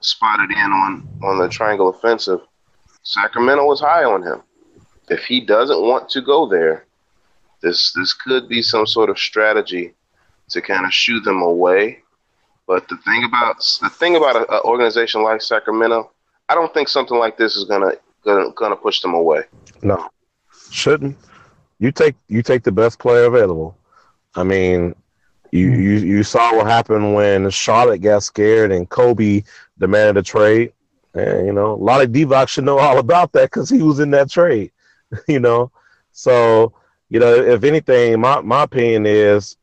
spotted 0.00 0.50
in 0.50 0.72
on 0.72 1.08
on 1.22 1.38
the 1.38 1.48
triangle 1.48 1.88
offensive, 1.88 2.40
Sacramento 3.02 3.64
was 3.64 3.80
high 3.80 4.04
on 4.04 4.22
him. 4.22 4.42
if 5.08 5.24
he 5.24 5.40
doesn't 5.40 5.82
want 5.82 6.08
to 6.10 6.20
go 6.20 6.46
there, 6.46 6.86
this 7.62 7.92
this 7.92 8.12
could 8.12 8.48
be 8.48 8.62
some 8.62 8.86
sort 8.86 9.10
of 9.10 9.18
strategy 9.18 9.94
to 10.50 10.60
kind 10.60 10.86
of 10.86 10.92
shoo 10.92 11.20
them 11.20 11.42
away. 11.42 12.02
But 12.66 12.88
the 12.88 12.96
thing 12.98 13.24
about 13.24 13.58
the 13.80 13.90
thing 13.90 14.16
about 14.16 14.36
an 14.36 14.60
organization 14.64 15.22
like 15.22 15.40
Sacramento, 15.40 16.10
I 16.48 16.54
don't 16.54 16.72
think 16.74 16.88
something 16.88 17.18
like 17.18 17.36
this 17.36 17.56
is 17.56 17.64
gonna 17.64 17.92
gonna 18.24 18.50
gonna 18.52 18.76
push 18.76 19.00
them 19.00 19.14
away. 19.14 19.44
No, 19.82 20.08
shouldn't. 20.70 21.16
You 21.78 21.92
take 21.92 22.16
you 22.28 22.42
take 22.42 22.64
the 22.64 22.72
best 22.72 22.98
player 22.98 23.24
available. 23.24 23.76
I 24.34 24.42
mean, 24.42 24.94
you 25.52 25.70
hmm. 25.70 25.80
you 25.80 25.92
you 25.98 26.22
saw 26.22 26.56
what 26.56 26.66
happened 26.66 27.14
when 27.14 27.48
Charlotte 27.50 27.98
got 27.98 28.22
scared 28.22 28.72
and 28.72 28.88
Kobe 28.88 29.42
demanded 29.78 30.16
a 30.16 30.22
trade. 30.22 30.72
And 31.14 31.46
you 31.46 31.52
know, 31.52 31.72
a 31.72 31.82
lot 31.82 32.02
of 32.02 32.10
Divac 32.10 32.48
should 32.48 32.64
know 32.64 32.78
all 32.78 32.98
about 32.98 33.32
that 33.32 33.50
because 33.50 33.70
he 33.70 33.82
was 33.82 34.00
in 34.00 34.10
that 34.10 34.30
trade. 34.30 34.72
you 35.28 35.40
know, 35.40 35.70
so 36.12 36.72
you 37.08 37.20
know, 37.20 37.32
if 37.32 37.62
anything, 37.62 38.20
my 38.20 38.40
my 38.40 38.64
opinion 38.64 39.06
is, 39.06 39.56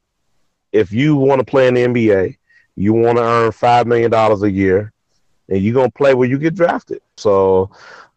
if 0.71 0.91
you 0.91 1.15
want 1.15 1.39
to 1.39 1.45
play 1.45 1.67
in 1.67 1.73
the 1.73 1.81
NBA, 1.85 2.37
you 2.75 2.93
want 2.93 3.17
to 3.17 3.23
earn 3.23 3.51
five 3.51 3.87
million 3.87 4.11
dollars 4.11 4.43
a 4.43 4.51
year, 4.51 4.91
and 5.49 5.61
you're 5.61 5.73
gonna 5.73 5.91
play 5.91 6.13
where 6.13 6.27
you 6.27 6.37
get 6.37 6.55
drafted. 6.55 7.01
So, 7.17 7.69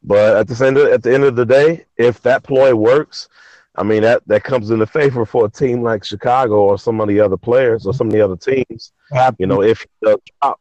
but 0.02 0.36
at 0.36 0.48
the 0.48 0.66
end 0.66 0.78
of, 0.78 0.88
at 0.88 1.02
the 1.02 1.12
end 1.12 1.24
of 1.24 1.36
the 1.36 1.46
day, 1.46 1.86
if 1.96 2.20
that 2.22 2.42
ploy 2.42 2.74
works, 2.74 3.28
I 3.76 3.82
mean 3.82 4.02
that 4.02 4.22
that 4.26 4.44
comes 4.44 4.70
into 4.70 4.86
favor 4.86 5.26
for 5.26 5.46
a 5.46 5.50
team 5.50 5.82
like 5.82 6.04
Chicago 6.04 6.56
or 6.56 6.78
some 6.78 7.00
of 7.00 7.08
the 7.08 7.20
other 7.20 7.36
players 7.36 7.86
or 7.86 7.94
some 7.94 8.06
of 8.06 8.12
the 8.12 8.20
other 8.20 8.36
teams. 8.36 8.92
You 9.38 9.46
know, 9.46 9.62
if 9.62 9.80
he 9.80 9.86
does 10.02 10.18
drop. 10.40 10.60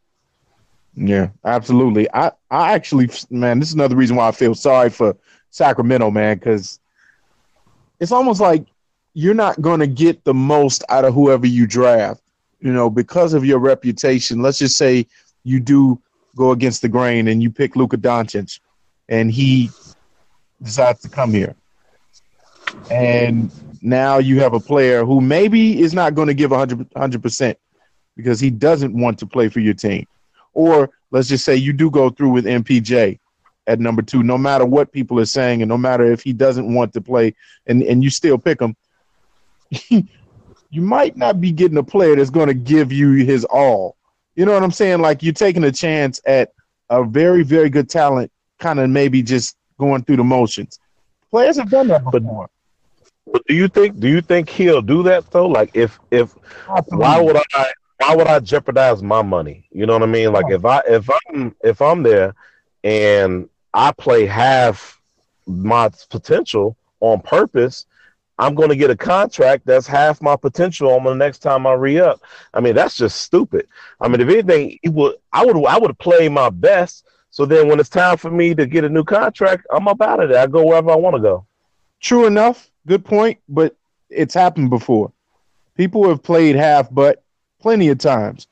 Yeah, 0.96 1.30
absolutely. 1.44 2.08
I 2.14 2.32
I 2.50 2.74
actually, 2.74 3.10
man, 3.30 3.60
this 3.60 3.70
is 3.70 3.76
another 3.76 3.96
reason 3.96 4.16
why 4.16 4.28
I 4.28 4.32
feel 4.32 4.56
sorry 4.56 4.90
for 4.90 5.16
Sacramento, 5.50 6.10
man, 6.12 6.38
because 6.38 6.80
it's 8.00 8.12
almost 8.12 8.42
like 8.42 8.66
you're 9.14 9.34
not 9.34 9.62
going 9.62 9.80
to 9.80 9.88
get 9.88 10.24
the 10.24 10.34
most 10.34 10.84
out 10.90 11.06
of 11.06 11.14
whoever 11.14 11.48
you 11.48 11.66
draft, 11.66 12.22
you 12.66 12.74
know, 12.74 12.90
because 12.90 13.36
of 13.36 13.46
your 13.46 13.60
reputation. 13.60 14.42
Let's 14.42 14.58
just 14.58 14.76
say 14.76 15.06
you 15.44 15.60
do 15.60 16.02
go 16.36 16.50
against 16.50 16.82
the 16.82 16.90
grain 16.90 17.28
and 17.28 17.44
you 17.44 17.52
pick 17.52 17.76
Luka 17.76 17.96
Doncic 17.96 18.60
and 19.08 19.32
he 19.32 19.70
decides 20.64 21.00
to 21.02 21.10
come 21.10 21.32
here. 21.32 21.56
And 22.90 23.52
now 23.84 24.18
you 24.18 24.40
have 24.40 24.56
a 24.56 24.60
player 24.60 25.06
who 25.06 25.22
maybe 25.22 25.80
is 25.80 25.94
not 25.94 26.16
going 26.16 26.28
to 26.28 26.34
give 26.34 26.50
100 26.50 26.90
100% 26.90 27.56
because 28.18 28.40
he 28.40 28.50
doesn't 28.50 29.00
want 29.00 29.20
to 29.20 29.28
play 29.28 29.48
for 29.48 29.60
your 29.60 29.76
team. 29.76 30.08
Or 30.56 30.90
let's 31.12 31.28
just 31.28 31.46
say 31.46 31.56
you 31.56 31.72
do 31.72 31.92
go 31.92 32.10
through 32.10 32.32
with 32.32 32.46
MPJ 32.46 33.20
at 33.68 33.80
number 33.80 34.02
two, 34.02 34.24
no 34.24 34.40
matter 34.40 34.66
what 34.66 34.92
people 34.92 35.20
are 35.20 35.26
saying, 35.26 35.62
and 35.62 35.70
no 35.70 35.78
matter 35.78 36.12
if 36.12 36.24
he 36.24 36.34
doesn't 36.34 36.74
want 36.74 36.94
to 36.94 37.02
play, 37.02 37.36
and, 37.68 37.84
and 37.84 38.04
you 38.04 38.10
still 38.10 38.40
pick 38.40 38.60
him, 38.60 38.76
you 40.76 40.82
might 40.82 41.16
not 41.16 41.40
be 41.40 41.54
getting 41.54 41.78
a 41.78 41.84
player 41.84 42.18
that's 42.18 42.30
going 42.30 42.48
to 42.48 42.54
give 42.54 42.92
you 42.92 43.14
his 43.26 43.46
all. 43.46 43.96
You 44.36 44.46
know 44.46 44.52
what 44.52 44.62
I'm 44.62 44.72
saying? 44.72 45.00
Like 45.00 45.24
you're 45.24 45.34
taking 45.34 45.64
a 45.64 45.72
chance 45.72 46.20
at 46.26 46.52
a 46.90 47.06
very, 47.06 47.44
very 47.44 47.70
good 47.70 47.90
talent, 47.90 48.30
kind 48.60 48.80
of 48.80 48.90
maybe 48.90 49.24
just 49.24 49.56
going 49.80 50.04
through 50.04 50.18
the 50.18 50.24
motions. 50.26 50.78
Players 51.32 51.58
have 51.58 51.70
done 51.70 51.88
that 51.88 52.04
before. 52.04 52.50
But 53.32 53.46
do 53.48 53.56
you 53.56 53.70
think 53.70 54.00
do 54.00 54.10
you 54.10 54.22
think 54.22 54.50
he'll 54.50 54.82
do 54.82 55.02
that 55.04 55.32
though? 55.32 55.48
Like 55.48 55.72
if 55.74 55.98
if 56.12 56.36
why 56.90 57.22
would 57.22 57.38
I 57.38 57.72
why 58.00 58.16
would 58.16 58.28
I 58.28 58.40
jeopardize 58.40 59.02
my 59.02 59.22
money? 59.22 59.68
You 59.72 59.86
know 59.86 59.94
what 59.94 60.04
I 60.04 60.08
mean? 60.08 60.34
Like 60.34 60.46
if 60.50 60.66
I 60.66 60.82
if 60.88 61.10
I'm 61.10 61.56
if 61.64 61.82
I'm 61.82 62.04
there 62.04 62.36
and 62.84 63.50
I 63.74 63.94
play 63.94 64.26
half 64.26 65.00
my 65.48 65.90
potential 66.10 66.76
on 67.00 67.22
purpose, 67.22 67.86
I'm 68.38 68.54
going 68.54 68.70
to 68.70 68.76
get 68.76 68.90
a 68.90 68.98
contract 68.98 69.66
that's 69.66 69.88
half 69.88 70.22
my 70.22 70.36
potential 70.36 70.92
on 70.92 71.04
the 71.04 71.14
next 71.14 71.40
time 71.40 71.66
I 71.66 71.74
re 71.74 72.00
up. 72.00 72.22
I 72.54 72.60
mean, 72.60 72.76
that's 72.76 72.96
just 72.96 73.22
stupid. 73.22 73.68
I 74.02 74.08
mean, 74.08 74.20
if 74.20 74.30
anything, 74.30 74.78
it 74.84 74.90
would 74.90 75.16
I 75.32 75.46
would 75.46 75.66
I 75.66 75.78
would 75.78 75.98
play 76.00 76.28
my 76.30 76.50
best. 76.50 77.06
So 77.30 77.46
then, 77.46 77.68
when 77.68 77.80
it's 77.80 77.90
time 77.90 78.18
for 78.18 78.32
me 78.32 78.56
to 78.56 78.66
get 78.66 78.86
a 78.86 78.90
new 78.90 79.04
contract, 79.04 79.68
I'm 79.72 79.88
up 79.88 80.02
out 80.02 80.22
of 80.22 80.30
there. 80.30 80.42
I 80.42 80.48
go 80.48 80.66
wherever 80.66 80.92
I 80.92 80.96
want 80.96 81.16
to 81.16 81.22
go. 81.22 81.46
True 82.02 82.28
enough. 82.28 82.70
Good 82.88 83.04
point. 83.04 83.40
But 83.50 83.76
it's 84.10 84.34
happened 84.34 84.70
before. 84.70 85.12
People 85.76 86.08
have 86.08 86.24
played 86.24 86.56
half, 86.56 86.90
but 86.94 87.24
plenty 87.60 87.90
of 87.90 87.98
times. 87.98 88.48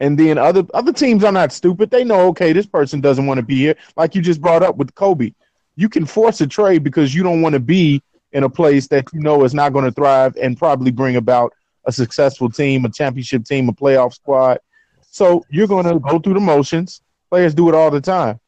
And 0.00 0.18
then 0.18 0.36
other 0.36 0.64
other 0.74 0.92
teams 0.92 1.22
are 1.22 1.32
not 1.32 1.52
stupid. 1.52 1.90
They 1.90 2.02
know, 2.02 2.28
okay, 2.28 2.52
this 2.52 2.66
person 2.66 3.00
doesn't 3.00 3.26
want 3.26 3.38
to 3.38 3.46
be 3.46 3.56
here. 3.56 3.76
Like 3.96 4.14
you 4.14 4.22
just 4.22 4.40
brought 4.40 4.62
up 4.62 4.76
with 4.76 4.94
Kobe. 4.94 5.32
You 5.76 5.88
can 5.88 6.06
force 6.06 6.40
a 6.40 6.46
trade 6.46 6.82
because 6.82 7.14
you 7.14 7.22
don't 7.22 7.40
want 7.40 7.52
to 7.54 7.60
be 7.60 8.02
in 8.32 8.44
a 8.44 8.48
place 8.48 8.88
that 8.88 9.06
you 9.12 9.20
know 9.20 9.44
is 9.44 9.54
not 9.54 9.72
going 9.72 9.84
to 9.84 9.92
thrive 9.92 10.36
and 10.40 10.56
probably 10.56 10.90
bring 10.90 11.16
about 11.16 11.52
a 11.84 11.92
successful 11.92 12.50
team, 12.50 12.84
a 12.84 12.90
championship 12.90 13.44
team, 13.44 13.68
a 13.68 13.72
playoff 13.72 14.14
squad. 14.14 14.58
So 15.10 15.44
you're 15.50 15.66
going 15.66 15.86
to 15.86 15.98
go 15.98 16.18
through 16.18 16.34
the 16.34 16.40
motions. 16.40 17.02
Players 17.30 17.54
do 17.54 17.68
it 17.68 17.74
all 17.74 17.90
the 17.90 18.00
time. 18.00 18.40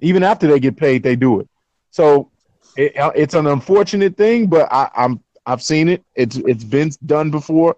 Even 0.00 0.22
after 0.22 0.46
they 0.46 0.60
get 0.60 0.76
paid, 0.76 1.02
they 1.02 1.16
do 1.16 1.40
it. 1.40 1.48
So 1.90 2.30
it, 2.76 2.92
it's 3.14 3.34
an 3.34 3.46
unfortunate 3.46 4.16
thing, 4.16 4.46
but 4.46 4.72
I, 4.72 4.90
I'm 4.94 5.22
I've 5.46 5.62
seen 5.62 5.88
it. 5.88 6.04
It's 6.14 6.36
it's 6.36 6.64
been 6.64 6.90
done 7.06 7.30
before. 7.30 7.76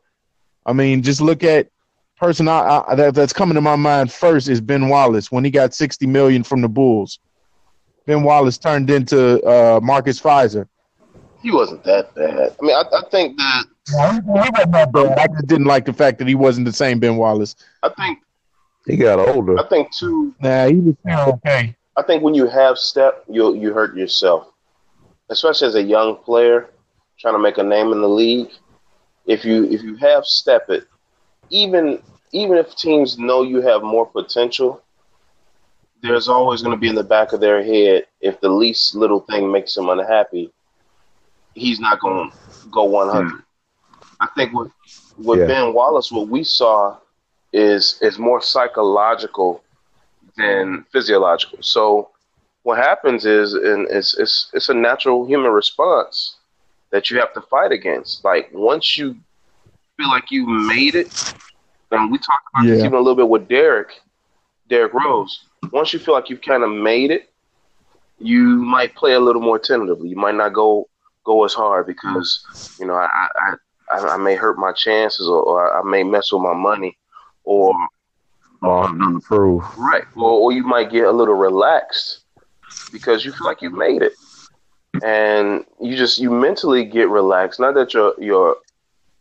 I 0.66 0.72
mean, 0.72 1.02
just 1.02 1.20
look 1.20 1.42
at 1.44 1.68
person 2.16 2.48
I, 2.48 2.84
I, 2.86 2.94
that, 2.96 3.14
that's 3.14 3.32
coming 3.32 3.54
to 3.54 3.62
my 3.62 3.76
mind 3.76 4.12
first 4.12 4.48
is 4.48 4.60
Ben 4.60 4.88
Wallace 4.88 5.32
when 5.32 5.44
he 5.44 5.50
got 5.50 5.72
sixty 5.72 6.06
million 6.06 6.42
from 6.42 6.60
the 6.60 6.68
Bulls. 6.68 7.18
Ben 8.06 8.22
Wallace 8.22 8.58
turned 8.58 8.90
into 8.90 9.42
uh, 9.46 9.80
Marcus 9.82 10.20
Fizer. 10.20 10.68
He 11.42 11.50
wasn't 11.50 11.82
that 11.84 12.14
bad. 12.14 12.54
I 12.60 12.64
mean, 12.64 12.76
I, 12.76 12.84
I 12.92 13.02
think 13.10 13.36
that. 13.38 13.64
I 13.96 15.26
just 15.32 15.46
didn't 15.46 15.66
like 15.66 15.84
the 15.84 15.92
fact 15.92 16.18
that 16.18 16.28
he 16.28 16.34
wasn't 16.34 16.66
the 16.66 16.72
same 16.72 17.00
Ben 17.00 17.16
Wallace. 17.16 17.56
I 17.82 17.88
think 17.88 18.20
he 18.86 18.96
got 18.96 19.18
older. 19.18 19.58
I 19.58 19.66
think 19.68 19.92
too. 19.92 20.34
Nah, 20.40 20.66
he 20.66 20.76
was 20.76 20.94
okay. 21.06 21.74
I 21.96 22.02
think 22.02 22.22
when 22.22 22.34
you 22.34 22.46
have 22.46 22.78
step, 22.78 23.24
you 23.28 23.54
you 23.54 23.72
hurt 23.72 23.96
yourself, 23.96 24.48
especially 25.28 25.68
as 25.68 25.74
a 25.74 25.82
young 25.82 26.16
player 26.16 26.70
trying 27.18 27.34
to 27.34 27.38
make 27.38 27.58
a 27.58 27.62
name 27.62 27.92
in 27.92 28.00
the 28.00 28.08
league. 28.08 28.50
If 29.26 29.44
you 29.44 29.64
if 29.64 29.82
you 29.82 29.96
have 29.96 30.24
step 30.24 30.70
it, 30.70 30.86
even 31.50 32.02
even 32.32 32.56
if 32.56 32.74
teams 32.76 33.18
know 33.18 33.42
you 33.42 33.60
have 33.60 33.82
more 33.82 34.06
potential, 34.06 34.82
there's 36.02 36.28
always 36.28 36.62
going 36.62 36.76
to 36.76 36.80
be 36.80 36.88
in 36.88 36.94
the 36.94 37.04
back 37.04 37.32
of 37.32 37.40
their 37.40 37.62
head 37.62 38.06
if 38.20 38.40
the 38.40 38.48
least 38.48 38.94
little 38.94 39.20
thing 39.20 39.50
makes 39.50 39.74
them 39.74 39.88
unhappy, 39.88 40.52
he's 41.54 41.80
not 41.80 42.00
going 42.00 42.30
to 42.30 42.36
go 42.70 42.84
100. 42.84 43.32
Mm. 43.32 43.42
I 44.20 44.28
think 44.36 44.52
with 44.52 44.70
with 45.16 45.40
yeah. 45.40 45.46
Ben 45.46 45.74
Wallace, 45.74 46.10
what 46.12 46.28
we 46.28 46.44
saw 46.44 46.96
is 47.52 47.98
is 48.00 48.18
more 48.18 48.40
psychological 48.40 49.62
than 50.36 50.84
physiological. 50.92 51.58
So 51.62 52.10
what 52.62 52.78
happens 52.78 53.24
is, 53.24 53.54
and 53.54 53.88
it's 53.90 54.18
it's 54.18 54.50
it's 54.52 54.68
a 54.68 54.74
natural 54.74 55.26
human 55.26 55.50
response 55.50 56.36
that 56.90 57.10
you 57.10 57.18
have 57.18 57.32
to 57.34 57.40
fight 57.42 57.72
against. 57.72 58.24
Like 58.24 58.50
once 58.52 58.98
you 58.98 59.16
feel 59.96 60.08
like 60.08 60.30
you 60.30 60.46
made 60.46 60.94
it, 60.94 61.34
and 61.90 62.10
we 62.10 62.18
talked 62.18 62.46
about 62.52 62.66
yeah. 62.66 62.74
this 62.74 62.84
even 62.84 62.94
a 62.94 62.98
little 62.98 63.16
bit 63.16 63.28
with 63.28 63.48
Derrick, 63.48 64.00
Derrick 64.68 64.92
Rose. 64.92 65.46
Once 65.72 65.92
you 65.92 65.98
feel 65.98 66.14
like 66.14 66.28
you've 66.28 66.42
kind 66.42 66.62
of 66.62 66.70
made 66.70 67.10
it, 67.10 67.30
you 68.18 68.40
might 68.40 68.94
play 68.94 69.14
a 69.14 69.20
little 69.20 69.42
more 69.42 69.58
tentatively. 69.58 70.08
You 70.08 70.16
might 70.16 70.34
not 70.34 70.52
go 70.52 70.88
go 71.24 71.44
as 71.44 71.54
hard 71.54 71.86
because 71.86 72.76
you 72.78 72.86
know 72.86 72.94
I 72.94 73.28
I, 73.90 73.98
I, 73.98 74.16
may 74.16 74.36
hurt 74.36 74.58
my 74.58 74.72
chances 74.72 75.26
or, 75.26 75.42
or, 75.42 75.78
I 75.78 75.82
may 75.82 76.04
mess 76.04 76.32
with 76.32 76.42
my 76.42 76.54
money 76.54 76.96
or 77.44 77.74
or 78.62 78.84
I'm 78.84 79.20
right 79.76 80.04
or, 80.16 80.30
or 80.30 80.52
you 80.52 80.62
might 80.62 80.90
get 80.90 81.04
a 81.04 81.10
little 81.10 81.34
relaxed 81.34 82.20
because 82.92 83.24
you 83.24 83.32
feel 83.32 83.46
like 83.46 83.62
you 83.62 83.70
made 83.70 84.02
it 84.02 84.12
and 85.02 85.64
you 85.80 85.96
just 85.96 86.18
you 86.18 86.30
mentally 86.30 86.84
get 86.84 87.08
relaxed. 87.08 87.60
Not 87.60 87.74
that 87.74 87.94
your 87.94 88.14
your 88.18 88.56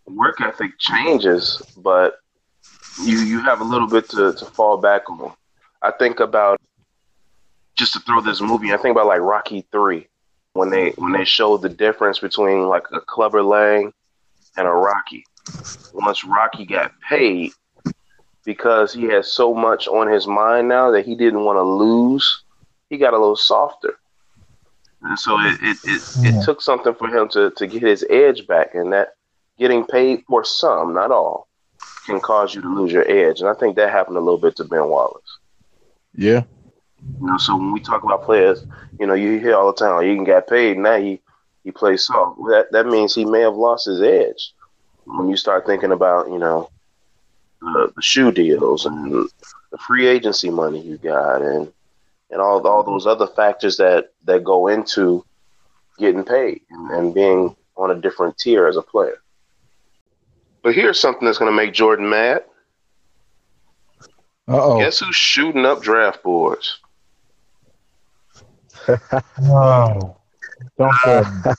work 0.07 0.41
ethic 0.41 0.77
changes, 0.79 1.61
but 1.77 2.19
you 3.03 3.19
you 3.19 3.39
have 3.41 3.61
a 3.61 3.63
little 3.63 3.87
bit 3.87 4.09
to, 4.09 4.33
to 4.33 4.45
fall 4.45 4.77
back 4.77 5.09
on. 5.09 5.33
I 5.81 5.91
think 5.91 6.19
about 6.19 6.59
just 7.75 7.93
to 7.93 7.99
throw 7.99 8.21
this 8.21 8.41
movie. 8.41 8.73
I 8.73 8.77
think 8.77 8.95
about 8.95 9.07
like 9.07 9.21
Rocky 9.21 9.65
Three 9.71 10.07
when 10.53 10.69
they 10.69 10.91
when 10.91 11.11
they 11.11 11.25
showed 11.25 11.61
the 11.61 11.69
difference 11.69 12.19
between 12.19 12.67
like 12.67 12.85
a 12.91 13.01
Clubber 13.01 13.43
Lang 13.43 13.93
and 14.57 14.67
a 14.67 14.71
Rocky. 14.71 15.25
Once 15.93 16.23
Rocky 16.23 16.65
got 16.65 16.91
paid 17.07 17.51
because 18.45 18.93
he 18.93 19.03
had 19.05 19.25
so 19.25 19.53
much 19.53 19.87
on 19.87 20.11
his 20.11 20.27
mind 20.27 20.67
now 20.67 20.91
that 20.91 21.05
he 21.05 21.15
didn't 21.15 21.43
want 21.43 21.57
to 21.57 21.63
lose, 21.63 22.43
he 22.89 22.97
got 22.97 23.13
a 23.13 23.17
little 23.17 23.35
softer. 23.35 23.95
And 25.01 25.17
so 25.17 25.39
it 25.39 25.57
it, 25.61 25.77
it, 25.83 26.01
it 26.17 26.45
took 26.45 26.61
something 26.61 26.93
for 26.93 27.07
him 27.07 27.29
to, 27.29 27.51
to 27.51 27.67
get 27.67 27.81
his 27.81 28.05
edge 28.09 28.47
back 28.47 28.75
and 28.75 28.91
that 28.91 29.13
getting 29.57 29.85
paid 29.85 30.23
for 30.27 30.43
some, 30.43 30.93
not 30.93 31.11
all, 31.11 31.47
can 32.05 32.19
cause 32.19 32.55
you 32.55 32.61
to 32.61 32.67
lose 32.67 32.91
your 32.91 33.09
edge. 33.09 33.39
And 33.39 33.49
I 33.49 33.53
think 33.53 33.75
that 33.75 33.91
happened 33.91 34.17
a 34.17 34.21
little 34.21 34.39
bit 34.39 34.55
to 34.57 34.63
Ben 34.63 34.87
Wallace. 34.87 35.37
Yeah. 36.15 36.43
You 37.19 37.27
know, 37.27 37.37
so 37.37 37.55
when 37.55 37.71
we 37.71 37.79
talk 37.79 38.03
about 38.03 38.23
players, 38.23 38.65
you 38.99 39.07
know, 39.07 39.13
you 39.13 39.39
hear 39.39 39.55
all 39.55 39.67
the 39.67 39.73
time, 39.73 39.97
oh, 39.97 39.99
he 39.99 40.15
can 40.15 40.23
get 40.23 40.47
paid. 40.47 40.77
Now 40.77 40.99
he 40.99 41.21
he 41.63 41.71
plays 41.71 42.05
soft. 42.05 42.39
That 42.49 42.67
that 42.71 42.87
means 42.87 43.13
he 43.13 43.25
may 43.25 43.41
have 43.41 43.55
lost 43.55 43.85
his 43.85 44.01
edge 44.01 44.53
when 45.05 45.29
you 45.29 45.37
start 45.37 45.65
thinking 45.65 45.91
about 45.91 46.29
you 46.29 46.37
know 46.37 46.69
the, 47.61 47.91
the 47.95 48.01
shoe 48.01 48.31
deals 48.31 48.85
and 48.85 49.29
the 49.71 49.77
free 49.77 50.07
agency 50.07 50.49
money 50.49 50.81
you 50.81 50.97
got 50.97 51.41
and 51.41 51.71
and 52.31 52.41
all 52.41 52.65
all 52.67 52.83
those 52.83 53.07
other 53.07 53.27
factors 53.27 53.77
that 53.77 54.11
that 54.25 54.43
go 54.43 54.67
into 54.67 55.25
getting 55.97 56.23
paid 56.23 56.61
and, 56.69 56.91
and 56.91 57.13
being 57.13 57.55
on 57.75 57.91
a 57.91 57.95
different 57.95 58.37
tier 58.37 58.67
as 58.67 58.77
a 58.77 58.81
player. 58.81 59.17
But 60.61 60.75
here's 60.75 60.99
something 60.99 61.25
that's 61.25 61.37
going 61.37 61.51
to 61.51 61.55
make 61.55 61.73
Jordan 61.73 62.09
mad. 62.09 62.43
Uh-oh. 64.47 64.79
Guess 64.79 64.99
who's 64.99 65.15
shooting 65.15 65.65
up 65.65 65.81
draft 65.81 66.23
boards? 66.23 66.79
Oh, 68.87 70.17
don't 70.77 70.93
ah. 70.93 70.99
tell 71.03 71.23
me. 71.23 71.55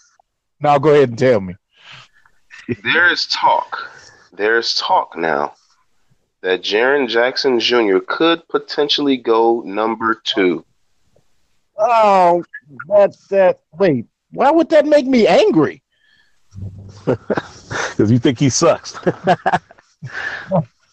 Now 0.61 0.79
go 0.79 0.91
ahead 0.91 1.11
and 1.11 1.19
tell 1.19 1.41
me. 1.41 1.55
There 2.83 3.11
is 3.11 3.27
talk. 3.27 3.91
There 4.33 4.59
is 4.59 4.75
talk 4.75 5.17
now 5.17 5.55
that 6.43 6.63
Jaren 6.63 7.09
Jackson 7.09 7.59
Jr. 7.59 7.99
could 8.07 8.47
potentially 8.49 9.17
go 9.17 9.61
number 9.61 10.15
two. 10.15 10.65
Oh, 11.79 12.45
that 12.89 13.17
that. 13.31 13.61
Wait, 13.79 14.07
why 14.33 14.51
would 14.51 14.69
that 14.71 14.87
make 14.87 15.07
me 15.07 15.27
angry? 15.27 15.83
Because 17.91 18.11
you 18.11 18.19
think 18.19 18.39
he 18.39 18.49
sucks. 18.49 18.99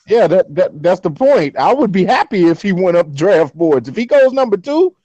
Yeah, 0.08 0.26
that, 0.28 0.56
that 0.56 0.82
that's 0.82 1.02
the 1.02 1.12
point. 1.12 1.58
I 1.58 1.74
would 1.74 1.92
be 1.92 2.06
happy 2.06 2.46
if 2.46 2.62
he 2.62 2.72
went 2.72 2.96
up 2.96 3.12
draft 3.14 3.54
boards. 3.54 3.90
If 3.90 3.96
he 3.98 4.06
goes 4.06 4.32
number 4.32 4.56
two, 4.56 4.96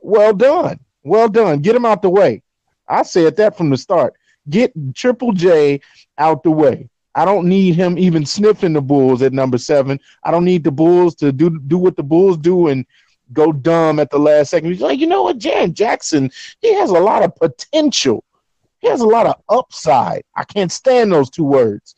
well 0.00 0.32
done. 0.32 0.80
Well 1.02 1.28
done. 1.28 1.60
Get 1.60 1.76
him 1.76 1.84
out 1.84 2.02
the 2.02 2.10
way. 2.10 2.42
I 2.88 3.02
said 3.02 3.36
that 3.36 3.56
from 3.56 3.70
the 3.70 3.76
start. 3.76 4.14
Get 4.48 4.72
Triple 4.94 5.32
J 5.32 5.80
out 6.16 6.42
the 6.42 6.50
way. 6.50 6.88
I 7.14 7.24
don't 7.24 7.48
need 7.48 7.74
him 7.74 7.98
even 7.98 8.24
sniffing 8.24 8.72
the 8.72 8.80
Bulls 8.80 9.22
at 9.22 9.32
number 9.32 9.58
seven. 9.58 9.98
I 10.22 10.30
don't 10.30 10.44
need 10.44 10.64
the 10.64 10.70
Bulls 10.70 11.14
to 11.16 11.32
do 11.32 11.58
do 11.58 11.76
what 11.76 11.96
the 11.96 12.02
Bulls 12.02 12.38
do 12.38 12.68
and 12.68 12.86
go 13.32 13.52
dumb 13.52 13.98
at 13.98 14.10
the 14.10 14.18
last 14.18 14.50
second. 14.50 14.70
He's 14.70 14.80
like, 14.80 14.98
you 14.98 15.06
know 15.06 15.24
what, 15.24 15.38
Jan 15.38 15.74
Jackson, 15.74 16.30
he 16.60 16.72
has 16.74 16.90
a 16.90 16.94
lot 16.94 17.22
of 17.22 17.34
potential. 17.36 18.24
He 18.78 18.88
has 18.88 19.00
a 19.00 19.06
lot 19.06 19.26
of 19.26 19.42
upside. 19.48 20.22
I 20.36 20.44
can't 20.44 20.72
stand 20.72 21.12
those 21.12 21.30
two 21.30 21.44
words. 21.44 21.96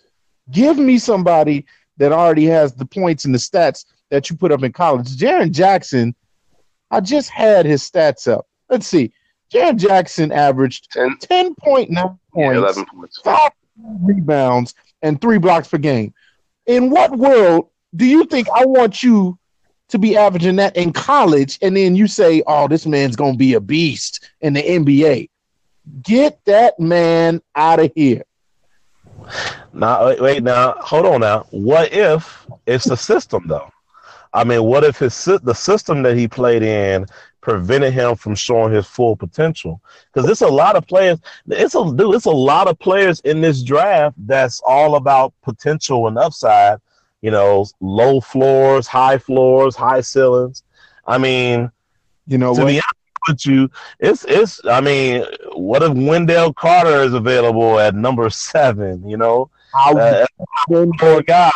Give 0.50 0.78
me 0.78 0.98
somebody 0.98 1.66
that 1.98 2.12
already 2.12 2.46
has 2.46 2.72
the 2.72 2.86
points 2.86 3.26
and 3.26 3.34
the 3.34 3.38
stats 3.38 3.84
that 4.10 4.30
you 4.30 4.36
put 4.36 4.52
up 4.52 4.62
in 4.62 4.72
college. 4.72 5.16
Jaren 5.16 5.52
Jackson, 5.52 6.14
I 6.90 7.00
just 7.00 7.30
had 7.30 7.66
his 7.66 7.88
stats 7.88 8.30
up. 8.30 8.46
Let's 8.68 8.86
see. 8.86 9.12
Jaren 9.52 9.76
Jackson 9.76 10.30
averaged 10.32 10.90
10, 10.92 11.16
10.9 11.18 11.88
yeah, 11.90 12.04
points, 12.32 12.58
11 12.58 12.86
points. 12.86 13.20
five 13.20 13.50
rebounds, 14.04 14.74
and 15.02 15.20
three 15.20 15.38
blocks 15.38 15.68
per 15.68 15.78
game. 15.78 16.14
In 16.66 16.90
what 16.90 17.16
world 17.16 17.68
do 17.96 18.06
you 18.06 18.24
think 18.24 18.48
I 18.54 18.64
want 18.64 19.02
you 19.02 19.38
to 19.88 19.98
be 19.98 20.16
averaging 20.16 20.56
that 20.56 20.76
in 20.76 20.92
college 20.92 21.58
and 21.62 21.76
then 21.76 21.96
you 21.96 22.06
say, 22.06 22.42
oh, 22.46 22.68
this 22.68 22.86
man's 22.86 23.16
going 23.16 23.32
to 23.32 23.38
be 23.38 23.54
a 23.54 23.60
beast 23.60 24.30
in 24.40 24.52
the 24.52 24.62
NBA? 24.62 25.30
Get 26.02 26.38
that 26.44 26.78
man 26.78 27.42
out 27.56 27.80
of 27.80 27.90
here. 27.96 28.22
Now, 29.72 30.06
wait, 30.06 30.20
wait, 30.20 30.42
now, 30.42 30.74
hold 30.80 31.06
on 31.06 31.20
now. 31.20 31.46
What 31.50 31.92
if 31.92 32.46
it's 32.66 32.84
the 32.84 32.96
system, 32.96 33.44
though? 33.46 33.70
I 34.32 34.44
mean, 34.44 34.62
what 34.64 34.84
if 34.84 34.98
his 34.98 35.24
the 35.24 35.54
system 35.54 36.02
that 36.02 36.16
he 36.16 36.28
played 36.28 36.62
in 36.62 37.06
prevented 37.40 37.92
him 37.92 38.14
from 38.16 38.34
showing 38.34 38.72
his 38.72 38.86
full 38.86 39.16
potential? 39.16 39.80
Because 40.12 40.28
it's 40.30 40.42
a 40.42 40.48
lot 40.48 40.76
of 40.76 40.86
players. 40.86 41.18
It's 41.48 41.74
a 41.74 41.84
dude. 41.94 42.14
It's 42.14 42.26
a 42.26 42.30
lot 42.30 42.68
of 42.68 42.78
players 42.78 43.20
in 43.20 43.40
this 43.40 43.62
draft 43.62 44.16
that's 44.26 44.60
all 44.66 44.94
about 44.96 45.32
potential 45.42 46.06
and 46.06 46.18
upside. 46.18 46.78
You 47.22 47.30
know, 47.30 47.66
low 47.80 48.20
floors, 48.20 48.86
high 48.86 49.18
floors, 49.18 49.76
high 49.76 50.00
ceilings. 50.00 50.62
I 51.06 51.18
mean, 51.18 51.70
You 52.26 52.38
know 52.38 52.54
to 52.54 52.60
what? 52.62 52.66
be 52.68 52.76
honest 52.76 53.28
with 53.28 53.46
you, 53.46 53.70
it's 53.98 54.24
it's. 54.28 54.60
I 54.66 54.80
mean, 54.80 55.24
what 55.54 55.82
if 55.82 55.92
Wendell 55.92 56.54
Carter 56.54 57.02
is 57.02 57.12
available 57.14 57.78
at 57.78 57.94
number 57.94 58.30
seven? 58.30 59.08
You 59.08 59.16
know, 59.16 59.50
I 59.74 59.92
uh, 59.92 60.26
poor 60.98 61.22
guy. 61.22 61.50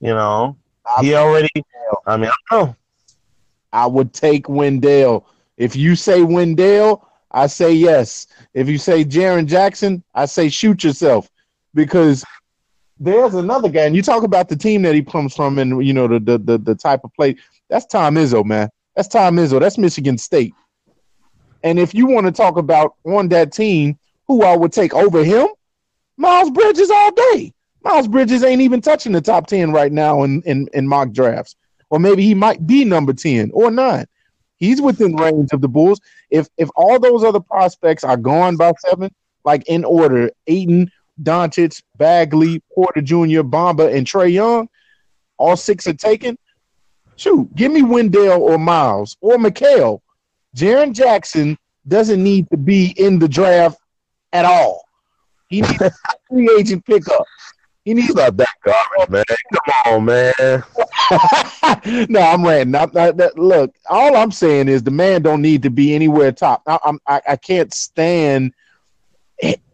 You 0.00 0.14
know, 0.14 0.56
he 1.00 1.14
already. 1.14 1.48
I 2.06 2.16
mean, 2.16 2.30
I 2.50 2.54
know. 2.54 2.76
I 3.72 3.86
would 3.86 4.12
take 4.12 4.48
Wendell. 4.48 5.26
If 5.56 5.76
you 5.76 5.94
say 5.94 6.22
Wendell, 6.22 7.06
I 7.30 7.46
say 7.46 7.72
yes. 7.72 8.26
If 8.54 8.68
you 8.68 8.78
say 8.78 9.04
Jaren 9.04 9.46
Jackson, 9.46 10.02
I 10.14 10.26
say 10.26 10.48
shoot 10.48 10.82
yourself. 10.82 11.30
Because 11.74 12.24
there's 12.98 13.34
another 13.34 13.68
guy, 13.68 13.84
and 13.86 13.94
you 13.94 14.02
talk 14.02 14.24
about 14.24 14.48
the 14.48 14.56
team 14.56 14.82
that 14.82 14.94
he 14.94 15.02
comes 15.02 15.34
from 15.34 15.58
and 15.58 15.84
you 15.86 15.92
know 15.92 16.08
the 16.08 16.18
the 16.18 16.38
the, 16.38 16.58
the 16.58 16.74
type 16.74 17.04
of 17.04 17.14
play. 17.14 17.36
That's 17.68 17.86
Tom 17.86 18.16
Izzo, 18.16 18.44
man. 18.44 18.68
That's 18.96 19.08
Tom 19.08 19.36
Izzo. 19.36 19.60
That's 19.60 19.78
Michigan 19.78 20.18
State. 20.18 20.54
And 21.62 21.78
if 21.78 21.94
you 21.94 22.06
want 22.06 22.26
to 22.26 22.32
talk 22.32 22.56
about 22.56 22.96
on 23.04 23.28
that 23.28 23.52
team 23.52 23.98
who 24.26 24.42
I 24.42 24.56
would 24.56 24.72
take 24.72 24.94
over 24.94 25.22
him, 25.22 25.48
Miles 26.16 26.50
Bridges 26.50 26.90
all 26.90 27.12
day. 27.12 27.52
Miles 27.82 28.08
Bridges 28.08 28.44
ain't 28.44 28.60
even 28.60 28.80
touching 28.80 29.12
the 29.12 29.20
top 29.20 29.46
10 29.46 29.72
right 29.72 29.92
now 29.92 30.22
in, 30.22 30.42
in, 30.42 30.68
in 30.74 30.86
mock 30.86 31.12
drafts. 31.12 31.56
Or 31.88 31.98
maybe 31.98 32.22
he 32.22 32.34
might 32.34 32.66
be 32.66 32.84
number 32.84 33.12
10 33.12 33.50
or 33.52 33.70
9. 33.70 34.06
He's 34.56 34.80
within 34.80 35.16
range 35.16 35.48
of 35.52 35.62
the 35.62 35.68
Bulls. 35.68 36.00
If 36.28 36.48
if 36.58 36.68
all 36.76 37.00
those 37.00 37.24
other 37.24 37.40
prospects 37.40 38.04
are 38.04 38.18
gone 38.18 38.56
by 38.56 38.72
seven, 38.86 39.10
like 39.42 39.66
in 39.66 39.84
order, 39.84 40.30
Ayton, 40.46 40.90
Doncic, 41.22 41.82
Bagley, 41.96 42.62
Porter 42.74 43.00
Jr., 43.00 43.40
Bamba, 43.40 43.92
and 43.92 44.06
Trae 44.06 44.30
Young, 44.30 44.68
all 45.38 45.56
six 45.56 45.86
are 45.86 45.94
taken. 45.94 46.36
Shoot, 47.16 47.54
give 47.56 47.72
me 47.72 47.82
Wendell 47.82 48.42
or 48.42 48.58
Miles 48.58 49.16
or 49.22 49.36
McHale. 49.36 50.00
Jaren 50.54 50.92
Jackson 50.92 51.56
doesn't 51.88 52.22
need 52.22 52.48
to 52.50 52.56
be 52.58 52.94
in 52.96 53.18
the 53.18 53.28
draft 53.28 53.78
at 54.32 54.44
all. 54.44 54.84
He 55.48 55.62
needs 55.62 55.80
a 55.80 55.90
free 56.28 56.50
agent 56.58 56.84
pickup. 56.84 57.24
He 57.90 57.94
needs 57.94 58.06
He's 58.06 58.14
not 58.14 58.36
that 58.36 58.54
garbage, 58.64 59.10
man. 59.10 59.24
Come 59.52 59.92
on, 59.92 60.04
man. 60.04 60.62
no, 62.08 62.20
I'm 62.20 62.46
ranting. 62.46 62.76
I, 62.76 62.84
I, 62.84 63.10
that, 63.10 63.32
look, 63.36 63.74
all 63.88 64.16
I'm 64.16 64.30
saying 64.30 64.68
is 64.68 64.84
the 64.84 64.92
man 64.92 65.22
don't 65.22 65.42
need 65.42 65.64
to 65.64 65.70
be 65.70 65.92
anywhere 65.92 66.30
top. 66.30 66.62
I, 66.68 66.78
I'm, 66.84 67.00
I, 67.08 67.20
I 67.30 67.34
can't 67.34 67.74
stand 67.74 68.54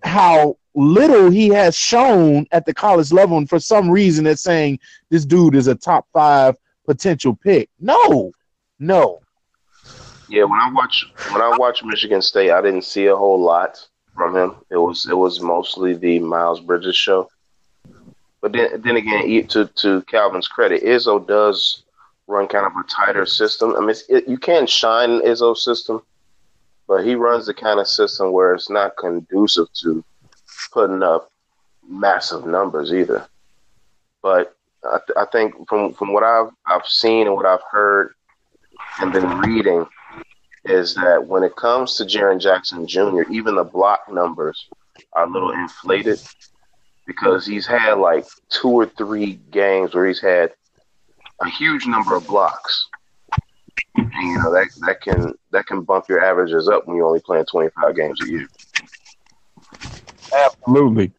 how 0.02 0.56
little 0.74 1.28
he 1.28 1.48
has 1.48 1.76
shown 1.76 2.46
at 2.52 2.64
the 2.64 2.72
college 2.72 3.12
level, 3.12 3.36
and 3.36 3.50
for 3.50 3.60
some 3.60 3.90
reason, 3.90 4.26
it's 4.26 4.40
saying 4.40 4.78
this 5.10 5.26
dude 5.26 5.54
is 5.54 5.66
a 5.66 5.74
top 5.74 6.06
five 6.14 6.56
potential 6.86 7.36
pick. 7.36 7.68
No, 7.78 8.32
no. 8.78 9.20
Yeah, 10.30 10.44
when 10.44 10.58
I 10.58 10.72
watch 10.72 11.04
when 11.32 11.42
I 11.42 11.54
watch 11.58 11.84
Michigan 11.84 12.22
State, 12.22 12.50
I 12.50 12.62
didn't 12.62 12.84
see 12.84 13.08
a 13.08 13.16
whole 13.16 13.42
lot 13.42 13.86
from 14.14 14.34
him. 14.34 14.56
It 14.70 14.78
was 14.78 15.06
it 15.06 15.18
was 15.18 15.42
mostly 15.42 15.92
the 15.92 16.18
Miles 16.20 16.60
Bridges 16.60 16.96
show. 16.96 17.28
But 18.46 18.52
then 18.52 18.80
then 18.80 18.96
again, 18.96 19.48
to 19.48 19.66
to 19.66 20.02
Calvin's 20.02 20.46
credit, 20.46 20.84
Izzo 20.84 21.26
does 21.26 21.82
run 22.28 22.46
kind 22.46 22.64
of 22.64 22.74
a 22.76 22.84
tighter 22.86 23.26
system. 23.26 23.74
I 23.74 23.80
mean, 23.80 23.96
it, 24.08 24.28
you 24.28 24.38
can't 24.38 24.70
shine 24.70 25.20
Izzo's 25.22 25.64
system, 25.64 26.00
but 26.86 27.04
he 27.04 27.16
runs 27.16 27.46
the 27.46 27.54
kind 27.54 27.80
of 27.80 27.88
system 27.88 28.30
where 28.30 28.54
it's 28.54 28.70
not 28.70 28.96
conducive 28.98 29.66
to 29.82 30.04
putting 30.70 31.02
up 31.02 31.28
massive 31.88 32.46
numbers 32.46 32.92
either. 32.92 33.26
But 34.22 34.56
I, 34.84 34.98
th- 35.04 35.16
I 35.16 35.24
think 35.32 35.68
from 35.68 35.92
from 35.94 36.12
what 36.12 36.22
I've 36.22 36.52
I've 36.66 36.86
seen 36.86 37.26
and 37.26 37.34
what 37.34 37.46
I've 37.46 37.66
heard 37.68 38.14
and 39.00 39.12
been 39.12 39.40
reading 39.40 39.86
is 40.66 40.94
that 40.94 41.26
when 41.26 41.42
it 41.42 41.56
comes 41.56 41.96
to 41.96 42.04
Jaren 42.04 42.40
Jackson 42.40 42.86
Jr., 42.86 43.22
even 43.28 43.56
the 43.56 43.64
block 43.64 44.02
numbers 44.08 44.68
are 45.14 45.26
a 45.26 45.30
little 45.30 45.50
inflated 45.50 46.20
because 47.06 47.46
he's 47.46 47.66
had 47.66 47.94
like 47.94 48.26
two 48.48 48.68
or 48.68 48.86
three 48.86 49.38
games 49.50 49.94
where 49.94 50.06
he's 50.06 50.20
had 50.20 50.52
a 51.40 51.48
huge 51.48 51.86
number 51.86 52.16
of 52.16 52.26
blocks. 52.26 52.88
And, 53.94 54.10
you 54.12 54.38
know 54.38 54.52
that 54.52 54.68
that 54.86 55.00
can 55.00 55.34
that 55.52 55.66
can 55.66 55.82
bump 55.82 56.08
your 56.08 56.22
averages 56.22 56.68
up 56.68 56.86
when 56.86 56.96
you're 56.96 57.06
only 57.06 57.20
playing 57.20 57.46
25 57.46 57.96
games 57.96 58.20
a 58.22 58.28
year. 58.28 58.48
Absolutely. 60.32 61.12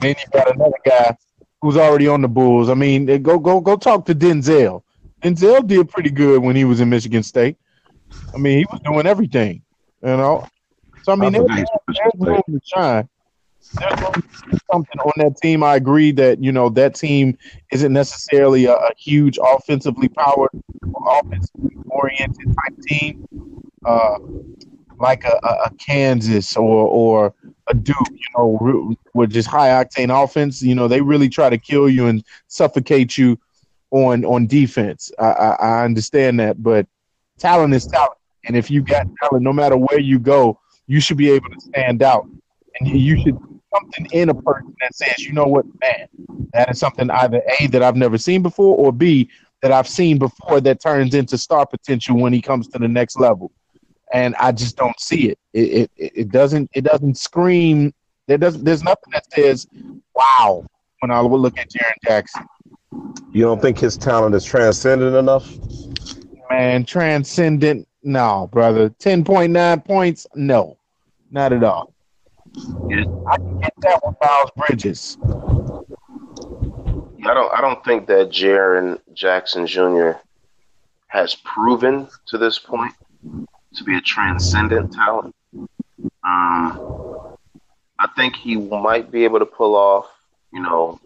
Then 0.00 0.14
you 0.18 0.24
got 0.32 0.54
another 0.54 0.76
guy 0.84 1.16
who's 1.62 1.76
already 1.76 2.08
on 2.08 2.22
the 2.22 2.28
Bulls. 2.28 2.68
I 2.68 2.74
mean, 2.74 3.06
go 3.22 3.38
go 3.38 3.60
go 3.60 3.76
talk 3.76 4.04
to 4.06 4.14
Denzel. 4.14 4.82
Denzel 5.22 5.66
did 5.66 5.88
pretty 5.88 6.10
good 6.10 6.42
when 6.42 6.56
he 6.56 6.64
was 6.64 6.80
in 6.80 6.90
Michigan 6.90 7.22
State. 7.22 7.56
I 8.34 8.38
mean, 8.38 8.58
he 8.58 8.66
was 8.70 8.80
doing 8.80 9.06
everything, 9.06 9.62
you 10.02 10.16
know. 10.16 10.46
So 11.02 11.12
I 11.12 11.16
mean, 11.16 11.32
there's, 11.32 11.46
there's 11.46 12.12
room 12.18 12.42
to 12.48 12.60
shine. 12.64 13.08
Something 13.72 15.00
on 15.00 15.12
that 15.16 15.36
team. 15.42 15.62
I 15.62 15.76
agree 15.76 16.12
that 16.12 16.42
you 16.42 16.52
know 16.52 16.68
that 16.70 16.94
team 16.94 17.36
isn't 17.72 17.92
necessarily 17.92 18.66
a, 18.66 18.74
a 18.74 18.90
huge 18.96 19.38
offensively 19.42 20.08
powered, 20.08 20.50
offensively 21.06 21.76
oriented 21.86 22.46
type 22.46 22.78
team. 22.82 23.26
Uh, 23.84 24.18
like 24.98 25.24
a, 25.24 25.38
a 25.64 25.70
Kansas 25.78 26.56
or 26.56 26.86
or 26.88 27.34
a 27.68 27.74
Duke, 27.74 27.96
you 28.10 28.26
know, 28.36 28.96
with 29.14 29.32
just 29.32 29.48
high 29.48 29.68
octane 29.68 30.24
offense. 30.24 30.62
You 30.62 30.74
know, 30.74 30.88
they 30.88 31.00
really 31.00 31.28
try 31.28 31.50
to 31.50 31.58
kill 31.58 31.88
you 31.88 32.06
and 32.06 32.24
suffocate 32.48 33.16
you 33.18 33.38
on 33.90 34.24
on 34.24 34.46
defense. 34.46 35.12
I, 35.18 35.26
I, 35.26 35.48
I 35.54 35.84
understand 35.84 36.40
that, 36.40 36.62
but 36.62 36.86
talent 37.38 37.74
is 37.74 37.86
talent, 37.86 38.18
and 38.44 38.56
if 38.56 38.70
you 38.70 38.82
got 38.82 39.06
talent, 39.22 39.42
no 39.42 39.52
matter 39.52 39.76
where 39.76 40.00
you 40.00 40.18
go, 40.18 40.58
you 40.86 41.00
should 41.00 41.16
be 41.16 41.30
able 41.30 41.50
to 41.50 41.60
stand 41.60 42.02
out, 42.02 42.28
and 42.78 42.88
you 42.88 43.20
should 43.22 43.38
something 43.78 44.06
in 44.12 44.28
a 44.28 44.34
person 44.34 44.74
that 44.80 44.94
says, 44.94 45.18
you 45.18 45.32
know 45.32 45.46
what, 45.46 45.66
man, 45.80 46.08
that 46.52 46.70
is 46.70 46.78
something 46.78 47.10
either 47.10 47.42
a 47.60 47.66
that 47.68 47.82
I've 47.82 47.96
never 47.96 48.18
seen 48.18 48.42
before, 48.42 48.76
or 48.76 48.92
b 48.92 49.28
that 49.62 49.72
I've 49.72 49.88
seen 49.88 50.18
before 50.18 50.60
that 50.60 50.80
turns 50.80 51.14
into 51.14 51.38
star 51.38 51.66
potential 51.66 52.16
when 52.18 52.32
he 52.32 52.42
comes 52.42 52.68
to 52.68 52.78
the 52.78 52.88
next 52.88 53.18
level 53.18 53.50
and 54.12 54.34
I 54.36 54.52
just 54.52 54.76
don't 54.76 54.98
see 55.00 55.30
it. 55.30 55.38
It 55.52 55.90
it, 55.96 56.12
it 56.14 56.28
doesn't 56.30 56.70
it 56.74 56.82
doesn't 56.82 57.16
scream. 57.16 57.92
There 58.26 58.38
doesn't 58.38 58.64
there's 58.64 58.82
nothing 58.82 59.12
that 59.12 59.24
says 59.32 59.66
wow 60.14 60.64
when 61.00 61.10
I 61.10 61.20
look 61.20 61.58
at 61.58 61.70
Jaren 61.70 61.92
Jackson. 62.04 62.46
You 63.32 63.42
don't 63.42 63.60
think 63.60 63.78
his 63.78 63.96
talent 63.96 64.34
is 64.34 64.44
transcendent 64.44 65.16
enough? 65.16 65.52
Man, 66.50 66.84
transcendent? 66.84 67.88
No, 68.02 68.48
brother. 68.52 68.88
Ten 68.88 69.24
point 69.24 69.52
nine 69.52 69.80
points? 69.80 70.26
No, 70.34 70.78
not 71.30 71.52
at 71.52 71.64
all. 71.64 71.92
I 72.56 73.36
can 73.36 73.60
get 73.60 73.74
that 73.80 74.00
with 74.04 74.16
Miles 74.20 74.50
Bridges. 74.56 75.18
I 77.24 77.34
don't. 77.34 77.52
I 77.52 77.60
don't 77.60 77.84
think 77.84 78.06
that 78.06 78.30
Jaren 78.30 79.00
Jackson 79.14 79.66
Jr. 79.66 80.12
has 81.08 81.34
proven 81.34 82.08
to 82.26 82.38
this 82.38 82.58
point 82.58 82.94
to 83.74 83.84
be 83.84 83.96
a 83.96 84.00
transcendent 84.00 84.92
talent. 84.92 85.34
Um, 86.24 87.36
I 87.98 88.08
think 88.14 88.36
he 88.36 88.56
might 88.56 89.10
be 89.10 89.24
able 89.24 89.38
to 89.38 89.46
pull 89.46 89.74
off, 89.74 90.06
you 90.52 90.62
know, 90.62 91.00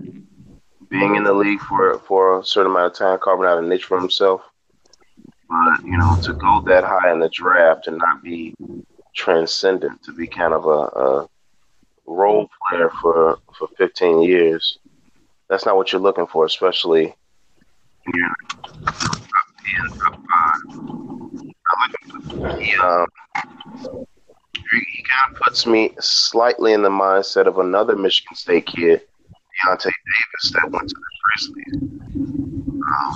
being 0.88 1.16
in 1.16 1.24
the 1.24 1.32
league 1.32 1.60
for 1.60 1.98
for 2.00 2.40
a 2.40 2.44
certain 2.44 2.70
amount 2.70 2.92
of 2.92 2.98
time, 2.98 3.18
carving 3.22 3.46
out 3.46 3.62
a 3.62 3.66
niche 3.66 3.84
for 3.84 3.98
himself. 3.98 4.42
But 5.48 5.84
you 5.84 5.96
know, 5.96 6.18
to 6.22 6.32
go 6.34 6.62
that 6.66 6.84
high 6.84 7.12
in 7.12 7.18
the 7.18 7.28
draft 7.28 7.86
and 7.86 7.98
not 7.98 8.22
be 8.22 8.54
transcendent, 9.14 10.02
to 10.04 10.12
be 10.12 10.26
kind 10.26 10.54
of 10.54 10.66
a, 10.66 10.68
a 10.68 11.28
role 12.06 12.48
player 12.68 12.90
for 13.00 13.38
for 13.58 13.68
15 13.76 14.22
years, 14.22 14.78
that's 15.48 15.66
not 15.66 15.76
what 15.76 15.92
you're 15.92 16.00
looking 16.00 16.26
for, 16.26 16.44
especially 16.44 17.14
in 18.06 19.98
top 19.98 20.14
five 20.14 21.00
he 22.58 22.74
um 22.76 23.06
he 24.72 25.04
kind 25.04 25.34
of 25.34 25.40
puts 25.40 25.66
me 25.66 25.94
slightly 25.98 26.72
in 26.72 26.82
the 26.82 26.88
mindset 26.88 27.46
of 27.46 27.58
another 27.58 27.96
Michigan 27.96 28.36
State 28.36 28.66
kid, 28.66 29.00
Deyonta 29.66 29.84
Davis, 29.84 30.52
that 30.52 30.70
went 30.70 30.88
to 30.88 30.94
the 30.94 31.02
Grizzlies. 31.24 31.74
Um, 32.86 33.14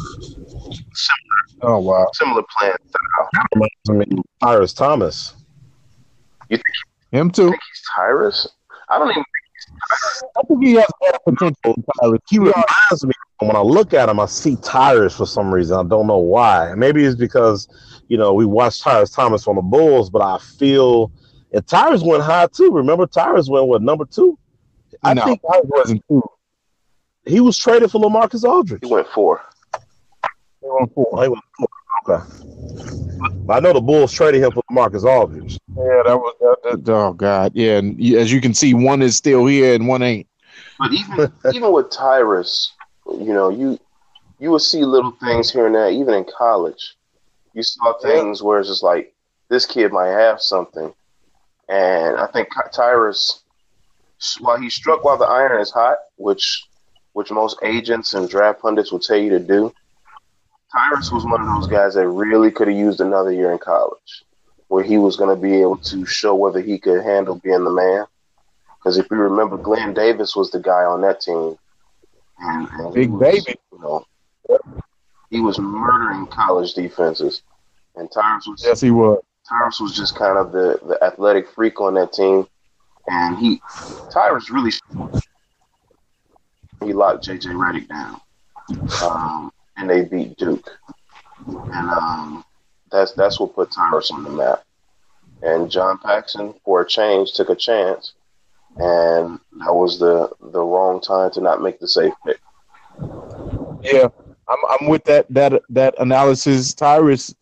similar. 0.93 1.63
Oh 1.63 1.79
wow. 1.79 2.09
Similar 2.15 2.43
plan 2.59 2.75
style. 2.89 3.69
I 3.89 3.93
mean, 3.93 4.23
Tyrus 4.41 4.73
Thomas. 4.73 5.35
You 6.49 6.57
think 6.57 6.67
him 7.13 7.31
too? 7.31 7.51
Think 7.51 7.63
he's 7.71 7.83
Tyrus? 7.95 8.49
I 8.89 8.99
don't 8.99 9.11
even 9.11 9.25
I 10.37 10.43
think 10.47 10.65
he 10.65 10.73
has 10.75 10.87
better 11.01 11.19
potential 11.25 11.75
Tyrus. 12.01 12.21
He 12.29 12.39
reminds 12.39 13.05
me 13.05 13.13
when 13.41 13.57
I 13.57 13.61
look 13.61 13.95
at 13.95 14.09
him, 14.09 14.21
I 14.21 14.27
see 14.27 14.57
Tyrus 14.57 15.17
for 15.17 15.27
some 15.27 15.53
reason. 15.53 15.79
I 15.79 15.89
don't 15.89 16.07
know 16.07 16.19
why. 16.19 16.75
Maybe 16.75 17.05
it's 17.05 17.17
because 17.17 17.69
you 18.09 18.17
know 18.17 18.35
we 18.35 18.45
watched 18.45 18.83
Tyrus 18.83 19.11
Thomas 19.11 19.47
on 19.47 19.57
the 19.57 19.63
Bulls, 19.63 20.11
but 20.11 20.23
I 20.23 20.39
feel 20.39 21.13
and 21.53 21.67
Tyrus 21.67 22.03
went 22.03 22.23
high 22.23 22.49
too. 22.49 22.71
Remember, 22.73 23.07
Tyrus 23.07 23.49
went 23.49 23.67
what 23.67 23.83
number 23.83 24.05
two? 24.05 24.39
I 25.03 25.15
no, 25.15 25.25
think 25.25 25.41
Tyrus 25.43 25.67
wasn't 25.67 26.03
two. 26.09 26.23
He 27.27 27.41
was 27.41 27.57
traded 27.57 27.91
for 27.91 28.01
LaMarcus 28.01 28.45
Aldridge. 28.45 28.81
He 28.83 28.91
went 28.91 29.09
four. 29.09 29.41
He 30.61 30.69
went 30.69 30.93
four. 30.95 31.23
He 31.23 31.29
went 31.29 31.45
four. 31.59 31.69
Okay. 32.07 32.23
I 33.49 33.61
know 33.61 33.73
the 33.73 33.81
Bulls 33.81 34.13
traded 34.13 34.43
him 34.43 34.53
for 34.53 34.63
Marcus 34.71 35.05
Aldridge. 35.05 35.59
Yeah, 35.77 36.03
that 36.07 36.17
was 36.17 36.35
that, 36.41 36.85
that, 36.85 36.93
oh 36.93 37.13
god, 37.13 37.53
yeah. 37.55 37.79
And 37.79 38.01
as 38.15 38.33
you 38.33 38.41
can 38.41 38.55
see, 38.55 38.75
one 38.75 39.03
is 39.03 39.17
still 39.17 39.47
here 39.47 39.75
and 39.75 39.89
one 39.89 40.03
ain't. 40.03 40.27
But 40.79 40.93
even 40.93 41.33
even 41.53 41.73
with 41.73 41.91
Tyrus, 41.91 42.73
you 43.07 43.33
know, 43.33 43.49
you 43.49 43.79
you 44.39 44.51
would 44.51 44.63
see 44.63 44.85
little 44.85 45.13
things 45.13 45.51
here 45.51 45.67
and 45.67 45.75
there. 45.75 45.91
Even 45.91 46.15
in 46.15 46.25
college, 46.25 46.97
you 47.55 47.63
saw 47.63 47.99
things 48.01 48.43
where 48.43 48.61
it's 48.61 48.69
just 48.69 48.83
like 48.83 49.15
this 49.49 49.67
kid 49.67 49.93
might 49.93 50.09
have 50.09 50.41
something, 50.41 50.93
and 51.69 52.17
I 52.17 52.27
think 52.27 52.49
Tyrus, 52.73 53.43
while 54.41 54.59
he 54.59 54.69
struck 54.69 55.05
while 55.05 55.17
the 55.17 55.27
iron 55.27 55.61
is 55.61 55.71
hot, 55.71 55.99
which 56.17 56.67
which 57.13 57.31
most 57.31 57.59
agents 57.63 58.15
and 58.15 58.29
draft 58.29 58.61
pundits 58.61 58.91
will 58.91 58.99
tell 58.99 59.17
you 59.17 59.31
to 59.31 59.39
do, 59.39 59.73
Tyrus 60.75 61.13
was 61.13 61.25
one 61.25 61.41
of 61.41 61.47
those 61.47 61.69
guys 61.69 61.95
that 61.95 62.09
really 62.09 62.51
could 62.51 62.67
have 62.69 62.77
used 62.77 63.01
another 63.01 63.33
year 63.33 63.53
in 63.53 63.59
college, 63.59 64.25
where 64.69 64.83
he 64.83 64.99
was 64.99 65.17
going 65.17 65.35
to 65.35 65.41
be 65.41 65.61
able 65.61 65.77
to 65.79 66.05
show 66.05 66.35
whether 66.35 66.61
he 66.61 66.79
could 66.79 67.05
handle 67.05 67.37
being 67.37 67.63
the 67.65 67.71
man. 67.71 68.07
Because 68.79 68.99
if 68.99 69.07
you 69.11 69.17
remember, 69.17 69.57
Glen 69.57 69.95
Davis 69.95 70.35
was 70.35 70.51
the 70.51 70.59
guy 70.59 70.85
on 70.85 71.01
that 71.03 71.21
team, 71.21 71.57
and, 72.41 72.69
and 72.73 72.95
big 72.95 73.11
was, 73.11 73.21
baby, 73.21 73.59
you 73.73 73.79
know, 73.79 74.05
he 75.31 75.41
was 75.41 75.59
murdering 75.59 76.27
college 76.27 76.75
defenses, 76.75 77.43
and 77.95 78.11
Tyrus 78.11 78.47
was 78.47 78.63
yes, 78.65 78.81
he 78.81 78.91
was. 78.91 79.23
Tyrus 79.49 79.81
was 79.81 79.97
just 79.97 80.17
kind 80.17 80.39
of 80.39 80.53
the 80.53 80.79
the 80.87 81.03
athletic 81.03 81.49
freak 81.51 81.81
on 81.81 81.95
that 81.95 82.13
team, 82.13 82.47
and 83.07 83.39
he 83.39 83.63
Tyrus 84.13 84.51
really 84.51 84.73
he 86.85 86.93
locked 86.93 87.27
JJ 87.27 87.47
Redick 87.55 87.89
down. 87.89 88.21
Um, 89.03 89.51
and 89.77 89.89
they 89.89 90.05
beat 90.05 90.37
Duke. 90.37 90.71
And 91.47 91.91
um, 91.91 92.45
that's 92.91 93.13
that's 93.13 93.41
what 93.41 93.55
put 93.55 93.71
Tyrus 93.71 94.11
on 94.11 94.25
the 94.25 94.31
map. 94.31 94.65
And 95.43 95.71
John 95.71 95.99
Paxson, 95.99 96.55
for 96.65 96.83
a 96.83 96.87
change, 96.87 97.33
took 97.33 97.51
a 97.51 97.55
chance, 97.55 98.15
and 98.77 99.39
that 99.59 99.75
was 99.75 99.99
the 99.99 100.31
the 100.53 100.61
wrong 100.61 101.01
time 101.01 101.31
to 101.33 101.41
not 101.41 101.61
make 101.61 101.79
the 101.81 101.89
safe 101.89 102.15
pick. 102.25 102.41
Yeah, 103.83 104.09
I'm 104.49 104.59
I'm 104.81 104.89
with 104.89 105.05
that 105.05 105.27
that 105.31 105.61
that 105.71 105.95
analysis. 105.99 106.73
Tyrus, 106.73 107.35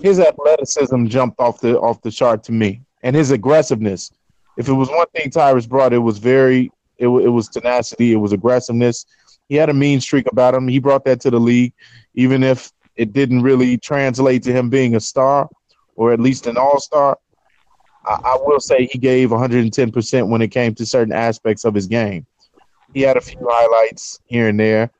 his 0.00 0.20
athleticism 0.20 1.06
jumped 1.06 1.40
off 1.40 1.60
the 1.60 1.78
off 1.80 2.00
the 2.02 2.10
chart 2.10 2.44
to 2.44 2.52
me, 2.52 2.82
and 3.02 3.16
his 3.16 3.30
aggressiveness. 3.30 4.12
If 4.56 4.68
it 4.68 4.72
was 4.72 4.88
one 4.88 5.06
thing 5.14 5.30
Tyrus 5.30 5.66
brought, 5.66 5.92
it 5.92 5.98
was 5.98 6.18
very 6.18 6.70
it, 6.98 7.08
it 7.08 7.28
was 7.28 7.48
tenacity, 7.48 8.12
it 8.12 8.16
was 8.16 8.32
aggressiveness, 8.32 9.06
he 9.48 9.56
had 9.56 9.70
a 9.70 9.74
mean 9.74 10.00
streak 10.00 10.26
about 10.30 10.54
him. 10.54 10.68
He 10.68 10.78
brought 10.78 11.04
that 11.06 11.20
to 11.22 11.30
the 11.30 11.40
league, 11.40 11.72
even 12.14 12.42
if 12.42 12.72
it 12.96 13.12
didn't 13.12 13.42
really 13.42 13.78
translate 13.78 14.42
to 14.42 14.52
him 14.52 14.68
being 14.68 14.94
a 14.96 15.00
star 15.00 15.48
or 15.96 16.12
at 16.12 16.20
least 16.20 16.46
an 16.46 16.56
all 16.56 16.80
star. 16.80 17.18
I, 18.04 18.18
I 18.24 18.36
will 18.40 18.60
say 18.60 18.86
he 18.86 18.98
gave 18.98 19.30
110% 19.30 20.28
when 20.28 20.42
it 20.42 20.48
came 20.48 20.74
to 20.74 20.86
certain 20.86 21.12
aspects 21.12 21.64
of 21.64 21.74
his 21.74 21.86
game. 21.86 22.26
He 22.92 23.02
had 23.02 23.16
a 23.16 23.20
few 23.20 23.38
highlights 23.48 24.20
here 24.26 24.48
and 24.48 24.58
there. 24.58 24.90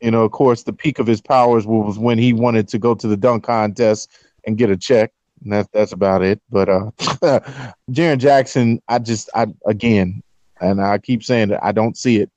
You 0.00 0.10
know, 0.10 0.24
of 0.24 0.30
course, 0.30 0.62
the 0.62 0.72
peak 0.72 0.98
of 0.98 1.06
his 1.06 1.20
powers 1.20 1.66
was 1.66 1.98
when 1.98 2.18
he 2.18 2.32
wanted 2.32 2.68
to 2.68 2.78
go 2.78 2.94
to 2.94 3.08
the 3.08 3.16
dunk 3.16 3.44
contest 3.44 4.10
and 4.46 4.56
get 4.56 4.70
a 4.70 4.76
check. 4.76 5.12
And 5.42 5.52
that's 5.52 5.68
that's 5.72 5.92
about 5.92 6.22
it. 6.22 6.40
But 6.50 6.68
uh 6.68 6.90
Jaren 7.90 8.18
Jackson, 8.18 8.80
I 8.88 8.98
just 8.98 9.30
I 9.34 9.46
again, 9.66 10.22
and 10.60 10.80
I 10.80 10.98
keep 10.98 11.22
saying 11.22 11.48
that 11.48 11.64
I 11.64 11.72
don't 11.72 11.96
see 11.96 12.18
it. 12.18 12.30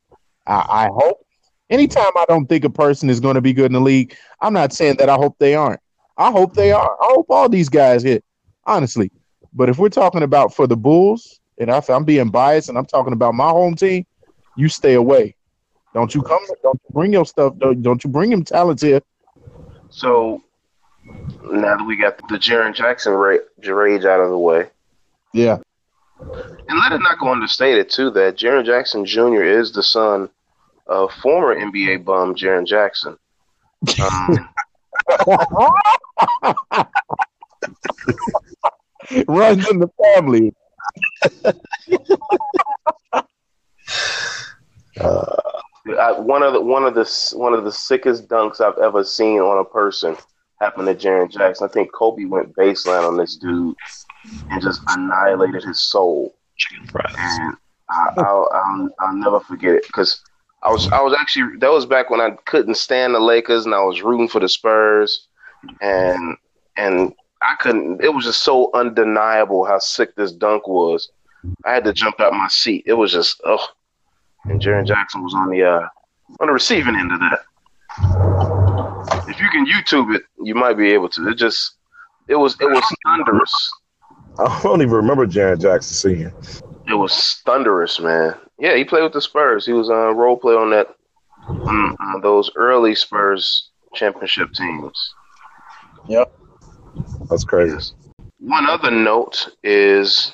I, 0.48 0.86
I 0.86 0.90
hope 0.92 1.21
anytime 1.72 2.12
I 2.16 2.26
don't 2.28 2.46
think 2.46 2.64
a 2.66 2.70
person 2.70 3.10
is 3.10 3.20
going 3.20 3.36
to 3.36 3.42
be 3.42 3.54
good 3.54 3.68
in 3.68 3.74
the 3.74 3.82
league, 3.82 4.16
I'm 4.42 4.54
not 4.54 4.74
saying 4.74 4.98
that 4.98 5.10
I 5.10 5.16
hope 5.16 5.38
they 5.40 5.56
aren't. 5.56 5.80
I 6.18 6.30
hope 6.30 6.54
they 6.54 6.72
are. 6.72 6.98
I 7.02 7.06
hope 7.14 7.28
all 7.30 7.50
these 7.50 7.70
guys 7.70 8.04
hit, 8.04 8.24
honestly. 8.66 9.12
But 9.54 9.70
if 9.70 9.80
we're 9.80 9.90
talking 9.90 10.24
about 10.24 10.54
for 10.54 10.68
the 10.68 10.78
Bulls, 10.78 11.40
and 11.58 11.70
if 11.70 11.90
I'm 11.90 12.04
being 12.04 12.30
biased 12.30 12.70
and 12.70 12.78
I'm 12.78 12.86
talking 12.86 13.14
about 13.14 13.34
my 13.34 13.50
home 13.50 13.76
team, 13.76 14.06
you 14.56 14.68
stay 14.68 14.94
away. 14.94 15.36
Don't 15.94 16.14
you 16.14 16.22
come? 16.22 16.40
Don't 16.62 16.80
you 16.84 16.94
bring 16.94 17.14
your 17.14 17.26
stuff? 17.26 17.58
Don't, 17.58 17.82
don't 17.82 18.04
you 18.04 18.10
bring 18.10 18.32
him 18.32 18.44
talents 18.44 18.82
here? 18.82 19.02
So 19.90 20.44
now 21.44 21.78
that 21.78 21.86
we 21.86 21.98
got 21.98 22.18
the 22.30 22.38
Jaren 22.38 22.74
Jackson 22.74 23.14
rage 23.14 24.06
out 24.06 24.22
of 24.22 24.30
the 24.30 24.38
way, 24.38 24.68
yeah, 25.34 25.58
and 26.20 26.80
let 26.80 26.92
it 26.94 27.00
not 27.00 27.20
go 27.20 27.30
understated 27.30 27.90
too 27.90 28.10
that 28.12 28.38
Jaren 28.38 28.66
Jackson 28.66 29.06
Jr. 29.06 29.44
is 29.44 29.74
the 29.74 29.84
son 29.84 30.30
uh, 30.92 31.08
former 31.22 31.56
NBA 31.56 32.04
bum 32.04 32.36
Jaren 32.36 32.68
Jackson. 32.68 33.18
Um, 34.04 34.50
Runs 39.28 39.70
in 39.70 39.80
the 39.80 39.90
family. 40.04 40.54
uh, 45.00 45.42
I, 46.00 46.12
one 46.20 46.44
of 46.44 46.54
the 46.54 46.62
one 46.62 46.84
of 46.84 46.94
the 46.94 47.34
one 47.36 47.54
of 47.54 47.64
the 47.64 47.72
sickest 47.72 48.28
dunks 48.28 48.62
I've 48.62 48.78
ever 48.78 49.04
seen 49.04 49.40
on 49.40 49.58
a 49.60 49.66
person 49.66 50.16
happened 50.60 50.88
to 50.88 50.96
Jaren 50.96 51.32
Jackson. 51.32 51.68
I 51.68 51.72
think 51.72 51.92
Kobe 51.94 52.26
went 52.26 52.56
baseline 52.56 53.08
on 53.08 53.18
this 53.18 53.38
dude, 53.38 53.76
and 54.50 54.62
just 54.62 54.82
annihilated 54.90 55.64
his 55.64 55.82
soul. 55.82 56.36
And 57.18 57.56
I, 57.90 58.10
I'll, 58.18 58.48
I'll, 58.54 58.90
I'll 59.00 59.16
never 59.16 59.40
forget 59.40 59.74
it 59.74 59.88
because 59.88 60.22
I 60.64 60.72
was 60.72 60.88
I 60.90 61.02
was 61.02 61.16
actually 61.20 61.58
that 61.58 61.72
was 61.72 61.86
back 61.86 62.10
when 62.10 62.22
I 62.22 62.32
couldn't 62.46 62.76
stand 62.76 63.16
the 63.16 63.20
Lakers 63.20 63.66
and 63.66 63.74
I 63.74 63.84
was 63.84 64.02
rooting 64.02 64.28
for 64.28 64.40
the 64.40 64.50
Spurs 64.50 65.28
and 65.82 66.38
and 66.78 67.14
I 67.42 67.56
couldn't 67.60 68.04
it 68.04 68.14
was 68.14 68.26
just 68.26 68.44
so 68.44 68.70
undeniable 68.74 69.66
how 69.66 69.80
sick 69.80 70.16
this 70.16 70.32
dunk 70.32 70.68
was. 70.68 71.12
I 71.66 71.74
had 71.74 71.84
to 71.86 71.94
jump 71.94 72.20
out 72.20 72.34
my 72.34 72.48
seat. 72.48 72.84
It 72.86 72.94
was 72.94 73.12
just 73.12 73.42
oh 73.44 73.66
and 74.46 74.62
Jaren 74.62 74.86
Jackson 74.86 75.24
was 75.24 75.34
on 75.34 75.50
the 75.50 75.64
uh 75.64 75.88
on 76.40 76.48
the 76.48 76.54
receiving 76.54 76.96
end 76.96 77.12
of 77.12 77.20
that. 77.20 77.40
If 79.28 79.40
you 79.40 79.50
can 79.50 79.66
YouTube 79.66 80.16
it, 80.16 80.24
you 80.42 80.56
might 80.56 80.78
be 80.78 80.92
able 80.92 81.10
to. 81.10 81.28
It 81.30 81.36
just 81.36 81.74
it 82.28 82.36
was 82.36 82.56
it 82.62 82.70
was 82.70 82.84
thunderous. 83.06 83.72
I 84.40 84.62
don't 84.64 84.82
even 84.82 84.94
remember 84.94 85.28
Jaren 85.28 85.60
Jackson 85.60 85.94
seeing. 85.94 86.34
It 86.88 86.94
was 86.94 87.42
thunderous, 87.46 88.00
man. 88.00 88.36
Yeah, 88.62 88.76
he 88.76 88.84
played 88.84 89.02
with 89.02 89.14
the 89.14 89.22
Spurs. 89.22 89.66
He 89.66 89.74
was 89.74 89.90
a 89.90 90.14
role 90.14 90.38
play 90.38 90.54
on 90.54 90.70
that 90.70 90.96
on 91.48 92.22
those 92.22 92.52
early 92.56 92.94
Spurs 92.94 93.72
championship 93.96 94.54
teams. 94.54 95.16
Yep. 96.08 96.32
That's 97.28 97.44
crazy. 97.44 97.94
One 98.40 98.70
other 98.70 98.92
note 98.92 99.50
is, 99.64 100.34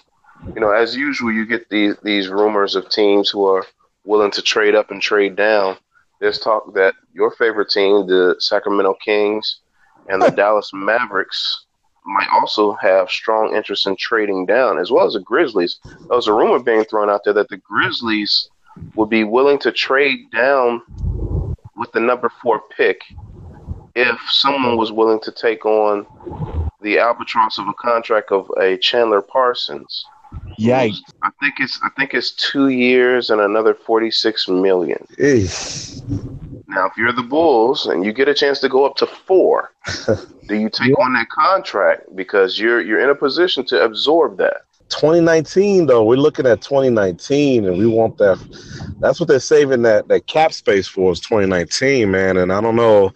you 0.54 0.60
know, 0.60 0.72
as 0.72 0.94
usual, 0.94 1.32
you 1.32 1.46
get 1.46 1.70
these 1.70 1.96
these 2.04 2.28
rumors 2.28 2.76
of 2.76 2.90
teams 2.90 3.30
who 3.30 3.46
are 3.46 3.66
willing 4.04 4.32
to 4.32 4.42
trade 4.42 4.76
up 4.76 4.92
and 4.92 5.02
trade 5.02 5.38
down. 5.38 5.78
There's 6.20 6.40
talk 6.40 6.74
that 6.74 6.96
your 7.14 7.32
favorite 7.32 7.70
team, 7.70 8.08
the 8.08 8.36
Sacramento 8.40 8.96
Kings, 9.04 9.62
and 10.10 10.22
the 10.22 10.30
Dallas 10.36 10.72
Mavericks, 10.74 11.66
might 12.08 12.28
also 12.32 12.74
have 12.74 13.10
strong 13.10 13.56
interest 13.56 13.86
in 13.86 13.96
trading 13.98 14.46
down, 14.46 14.80
as 14.80 14.90
well 14.92 15.06
as 15.06 15.14
the 15.14 15.20
Grizzlies. 15.20 15.80
There 15.84 16.16
was 16.16 16.28
a 16.28 16.34
rumor 16.34 16.60
being 16.60 16.86
thrown 16.86 17.10
out 17.10 17.24
there 17.24 17.34
that 17.34 17.50
the 17.50 17.58
Grizzlies 17.58 18.50
would 18.96 19.10
be 19.10 19.24
willing 19.24 19.60
to 19.60 19.72
trade 19.72 20.20
down 20.32 20.82
with 21.76 21.92
the 21.92 22.00
number 22.00 22.32
four 22.42 22.62
pick 22.76 23.02
if 23.96 24.20
someone 24.30 24.78
was 24.78 24.92
willing 24.92 25.20
to 25.22 25.32
take 25.32 25.66
on 25.66 26.06
the 26.82 27.00
albatross 27.00 27.58
of 27.58 27.68
a 27.68 27.74
contract 27.74 28.32
of 28.32 28.50
a 28.60 28.78
Chandler 28.78 29.22
Parsons. 29.22 30.06
Yikes. 30.60 31.00
I 31.24 31.30
think 31.40 31.56
it's 31.60 31.80
I 31.84 31.90
think 31.98 32.14
it's 32.14 32.32
two 32.32 32.70
years 32.70 33.30
and 33.30 33.42
another 33.42 33.74
forty 33.74 34.12
six 34.12 34.48
million. 34.48 35.06
Eesh. 35.18 36.02
Now, 36.70 36.86
if 36.86 36.98
you're 36.98 37.14
the 37.14 37.24
Bulls 37.24 37.86
and 37.86 38.04
you 38.04 38.12
get 38.12 38.28
a 38.28 38.34
chance 38.34 38.60
to 38.60 38.70
go 38.70 38.86
up 38.86 38.98
to 38.98 39.08
four, 39.08 39.72
do 40.48 40.56
you 40.56 40.70
take 40.70 40.98
on 41.00 41.14
that 41.14 41.30
contract 41.30 42.14
because 42.16 42.60
you're 42.60 42.82
you're 42.82 43.00
in 43.00 43.10
a 43.10 43.16
position 43.16 43.66
to 43.68 43.84
absorb 43.84 44.38
that? 44.38 44.64
2019 44.90 45.86
though, 45.86 46.04
we're 46.04 46.18
looking 46.18 46.46
at 46.46 46.62
2019, 46.62 47.66
and 47.66 47.78
we 47.78 47.88
want 47.88 48.18
that. 48.18 48.38
That's 49.00 49.20
what 49.20 49.30
they're 49.30 49.40
saving 49.40 49.82
that 49.84 50.10
that 50.10 50.28
cap 50.28 50.52
space 50.52 50.88
for 50.88 51.12
is 51.12 51.22
2019, 51.22 52.12
man. 52.12 52.38
And 52.38 52.52
I 52.52 52.60
don't 52.60 52.76
know 52.76 53.14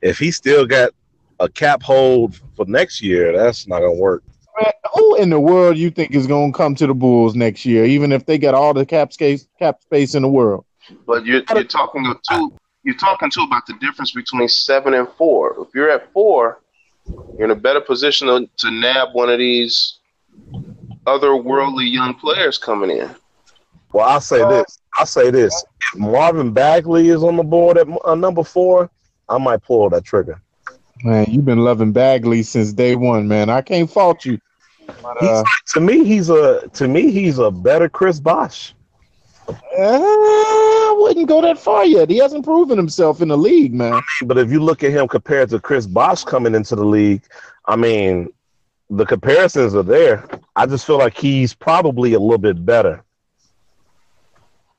if 0.00 0.18
he 0.18 0.30
still 0.30 0.64
got 0.64 0.92
a 1.40 1.48
cap 1.48 1.82
hold 1.82 2.40
for 2.56 2.64
next 2.66 3.02
year. 3.02 3.36
That's 3.36 3.66
not 3.66 3.80
gonna 3.80 3.92
work. 3.92 4.22
Man, 4.62 4.72
who 4.94 5.16
in 5.16 5.28
the 5.28 5.40
world 5.40 5.76
you 5.76 5.90
think 5.90 6.14
is 6.14 6.26
going 6.26 6.52
to 6.52 6.56
come 6.56 6.74
to 6.76 6.86
the 6.86 6.94
Bulls 6.94 7.34
next 7.34 7.66
year, 7.66 7.84
even 7.84 8.12
if 8.12 8.24
they 8.24 8.38
got 8.38 8.54
all 8.54 8.72
the 8.72 8.86
cap 8.86 9.12
space 9.12 9.46
cap 9.58 9.82
space 9.82 10.14
in 10.14 10.22
the 10.22 10.28
world? 10.28 10.64
But 11.06 11.26
you're, 11.26 11.42
you're 11.54 11.64
talking 11.64 12.04
to 12.04 12.50
you're 12.84 12.96
talking 12.96 13.30
to 13.30 13.40
about 13.40 13.66
the 13.66 13.74
difference 13.80 14.12
between 14.12 14.48
seven 14.48 14.94
and 14.94 15.08
four. 15.16 15.56
If 15.60 15.74
you're 15.74 15.90
at 15.90 16.12
four, 16.12 16.60
you're 17.06 17.44
in 17.44 17.50
a 17.50 17.56
better 17.56 17.80
position 17.80 18.28
to, 18.28 18.48
to 18.58 18.70
nab 18.70 19.08
one 19.12 19.30
of 19.30 19.38
these 19.38 19.98
otherworldly 21.06 21.90
young 21.90 22.14
players 22.14 22.58
coming 22.58 22.90
in. 22.90 23.10
Well, 23.92 24.08
I'll 24.08 24.20
say 24.20 24.46
this. 24.48 24.80
I'll 24.94 25.06
say 25.06 25.30
this. 25.30 25.64
If 25.80 26.00
Marvin 26.00 26.52
Bagley 26.52 27.08
is 27.08 27.22
on 27.22 27.36
the 27.36 27.42
board 27.42 27.78
at 27.78 27.86
uh, 28.04 28.14
number 28.14 28.44
four, 28.44 28.90
I 29.28 29.38
might 29.38 29.62
pull 29.62 29.88
that 29.90 30.04
trigger. 30.04 30.40
Man, 31.02 31.26
you've 31.28 31.44
been 31.44 31.58
loving 31.58 31.92
Bagley 31.92 32.42
since 32.42 32.72
day 32.72 32.96
one, 32.96 33.28
man. 33.28 33.50
I 33.50 33.60
can't 33.60 33.90
fault 33.90 34.24
you. 34.24 34.38
But, 35.02 35.18
He's, 35.18 35.28
uh, 35.28 35.44
to 35.74 35.80
me, 35.80 36.04
he's 36.04 36.28
a 36.28 36.68
to 36.74 36.88
me 36.88 37.10
he's 37.10 37.38
a 37.38 37.50
better 37.50 37.88
Chris 37.88 38.20
Bosh. 38.20 38.74
Uh, 39.48 39.54
I 39.78 40.96
wouldn't 40.98 41.28
go 41.28 41.40
that 41.42 41.58
far 41.58 41.84
yet. 41.84 42.10
He 42.10 42.18
hasn't 42.18 42.44
proven 42.44 42.76
himself 42.76 43.20
in 43.20 43.28
the 43.28 43.36
league, 43.36 43.74
man. 43.74 44.00
But 44.24 44.38
if 44.38 44.50
you 44.50 44.60
look 44.60 44.82
at 44.82 44.92
him 44.92 45.08
compared 45.08 45.50
to 45.50 45.60
Chris 45.60 45.86
Bosh 45.86 46.24
coming 46.24 46.54
into 46.54 46.76
the 46.76 46.84
league, 46.84 47.22
I 47.66 47.76
mean, 47.76 48.32
the 48.90 49.06
comparisons 49.06 49.74
are 49.74 49.82
there. 49.82 50.28
I 50.56 50.66
just 50.66 50.86
feel 50.86 50.98
like 50.98 51.16
he's 51.16 51.54
probably 51.54 52.14
a 52.14 52.20
little 52.20 52.38
bit 52.38 52.64
better. 52.64 53.02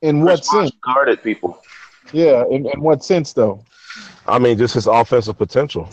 In 0.01 0.21
Chris 0.21 0.39
what 0.39 0.45
sense? 0.45 0.71
Bosh 0.71 0.93
guarded 0.93 1.23
people. 1.23 1.61
Yeah, 2.13 2.45
in, 2.49 2.67
in 2.67 2.81
what 2.81 3.03
sense 3.03 3.33
though? 3.33 3.63
I 4.27 4.39
mean, 4.39 4.57
just 4.57 4.73
his 4.73 4.87
offensive 4.87 5.37
potential. 5.37 5.89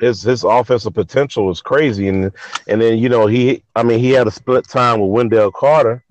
His 0.00 0.22
his 0.22 0.44
offensive 0.44 0.94
potential 0.94 1.50
is 1.50 1.60
crazy, 1.60 2.08
and 2.08 2.32
and 2.66 2.80
then 2.80 2.98
you 2.98 3.08
know 3.08 3.26
he, 3.26 3.62
I 3.76 3.82
mean, 3.82 4.00
he 4.00 4.10
had 4.10 4.26
a 4.26 4.32
split 4.32 4.68
time 4.68 5.00
with 5.00 5.10
Wendell 5.10 5.52
Carter. 5.52 6.04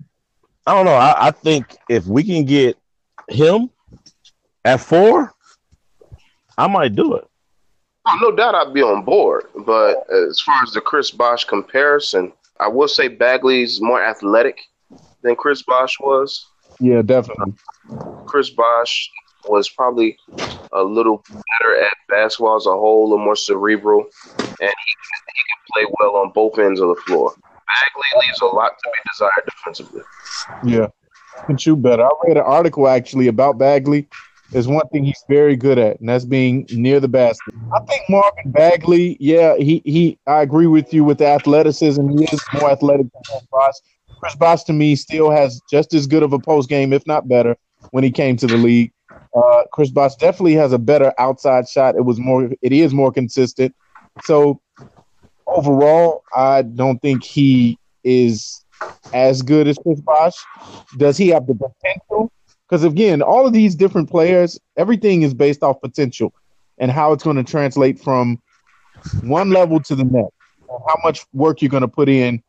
I 0.66 0.74
don't 0.74 0.84
know. 0.84 0.94
I, 0.94 1.28
I 1.28 1.30
think 1.30 1.76
if 1.88 2.06
we 2.06 2.22
can 2.22 2.44
get 2.44 2.78
him 3.28 3.70
at 4.64 4.80
four, 4.80 5.32
I 6.56 6.66
might 6.68 6.94
do 6.94 7.14
it. 7.16 7.26
Oh, 8.06 8.18
no 8.20 8.34
doubt 8.34 8.54
I'd 8.54 8.74
be 8.74 8.82
on 8.82 9.04
board. 9.04 9.46
But 9.66 10.10
as 10.10 10.40
far 10.40 10.62
as 10.62 10.72
the 10.72 10.80
Chris 10.80 11.10
Bosh 11.10 11.44
comparison, 11.44 12.32
I 12.60 12.68
will 12.68 12.88
say 12.88 13.08
Bagley's 13.08 13.80
more 13.80 14.02
athletic 14.02 14.60
than 15.22 15.36
Chris 15.36 15.62
Bosh 15.62 15.98
was. 16.00 16.46
Yeah, 16.80 17.02
definitely. 17.02 17.54
Chris 18.26 18.50
Bosh 18.50 19.10
was 19.48 19.68
probably 19.68 20.16
a 20.72 20.82
little 20.82 21.24
better 21.28 21.80
at 21.80 21.92
basketball 22.08 22.56
as 22.56 22.66
a 22.66 22.70
whole, 22.70 23.12
a 23.14 23.18
more 23.18 23.36
cerebral, 23.36 24.04
and 24.38 24.46
he, 24.60 24.66
he 24.66 25.42
can 25.48 25.60
play 25.72 25.86
well 26.00 26.16
on 26.16 26.30
both 26.32 26.58
ends 26.58 26.80
of 26.80 26.88
the 26.88 27.02
floor. 27.06 27.34
Bagley 27.80 28.26
leaves 28.26 28.40
a 28.40 28.46
lot 28.46 28.72
to 28.82 28.90
be 28.90 29.10
desired 29.12 29.44
defensively. 29.46 30.02
Yeah, 30.64 30.86
can 31.46 31.56
shoot 31.56 31.76
better. 31.76 32.04
I 32.04 32.10
read 32.26 32.36
an 32.36 32.44
article 32.44 32.88
actually 32.88 33.28
about 33.28 33.58
Bagley. 33.58 34.08
There's 34.50 34.68
one 34.68 34.86
thing 34.88 35.04
he's 35.04 35.24
very 35.30 35.56
good 35.56 35.78
at, 35.78 35.98
and 36.00 36.08
that's 36.08 36.26
being 36.26 36.66
near 36.70 37.00
the 37.00 37.08
basket. 37.08 37.54
I 37.74 37.80
think 37.86 38.02
Marvin 38.10 38.52
Bagley, 38.52 39.16
yeah, 39.18 39.56
he 39.56 39.80
he. 39.86 40.18
I 40.26 40.42
agree 40.42 40.66
with 40.66 40.92
you 40.92 41.04
with 41.04 41.18
the 41.18 41.26
athleticism. 41.26 42.06
He 42.18 42.24
is 42.24 42.42
more 42.52 42.70
athletic 42.70 43.06
than 43.12 43.22
Chris 43.24 43.46
Bosh. 43.50 43.74
Chris 44.20 44.34
Bosh 44.34 44.64
to 44.64 44.74
me 44.74 44.94
still 44.94 45.30
has 45.30 45.60
just 45.70 45.94
as 45.94 46.06
good 46.06 46.22
of 46.22 46.34
a 46.34 46.38
post 46.38 46.68
game, 46.68 46.92
if 46.92 47.06
not 47.06 47.28
better, 47.28 47.56
when 47.92 48.04
he 48.04 48.10
came 48.10 48.36
to 48.36 48.46
the 48.46 48.58
league. 48.58 48.92
Uh, 49.34 49.62
Chris 49.72 49.90
Bosh 49.90 50.16
definitely 50.16 50.54
has 50.54 50.74
a 50.74 50.78
better 50.78 51.14
outside 51.18 51.66
shot. 51.66 51.96
It 51.96 52.04
was 52.04 52.20
more. 52.20 52.50
It 52.60 52.72
is 52.72 52.92
more 52.92 53.10
consistent. 53.10 53.74
So 54.24 54.60
overall, 55.52 56.24
I 56.34 56.62
don't 56.62 57.00
think 57.00 57.22
he 57.22 57.78
is 58.04 58.64
as 59.12 59.42
good 59.42 59.68
as 59.68 59.78
Chris 59.78 60.00
Bosh. 60.00 60.34
Does 60.96 61.16
he 61.16 61.28
have 61.28 61.46
the 61.46 61.54
potential? 61.54 62.32
Because 62.68 62.84
again, 62.84 63.22
all 63.22 63.46
of 63.46 63.52
these 63.52 63.74
different 63.74 64.10
players, 64.10 64.58
everything 64.76 65.22
is 65.22 65.34
based 65.34 65.62
off 65.62 65.80
potential 65.80 66.32
and 66.78 66.90
how 66.90 67.12
it's 67.12 67.22
going 67.22 67.36
to 67.36 67.44
translate 67.44 68.00
from 68.00 68.40
one 69.22 69.50
level 69.50 69.80
to 69.80 69.94
the 69.94 70.04
next. 70.04 70.32
How 70.68 70.96
much 71.04 71.26
work 71.34 71.60
you're 71.60 71.68
going 71.68 71.82
to 71.82 71.88
put 71.88 72.08
in 72.08 72.42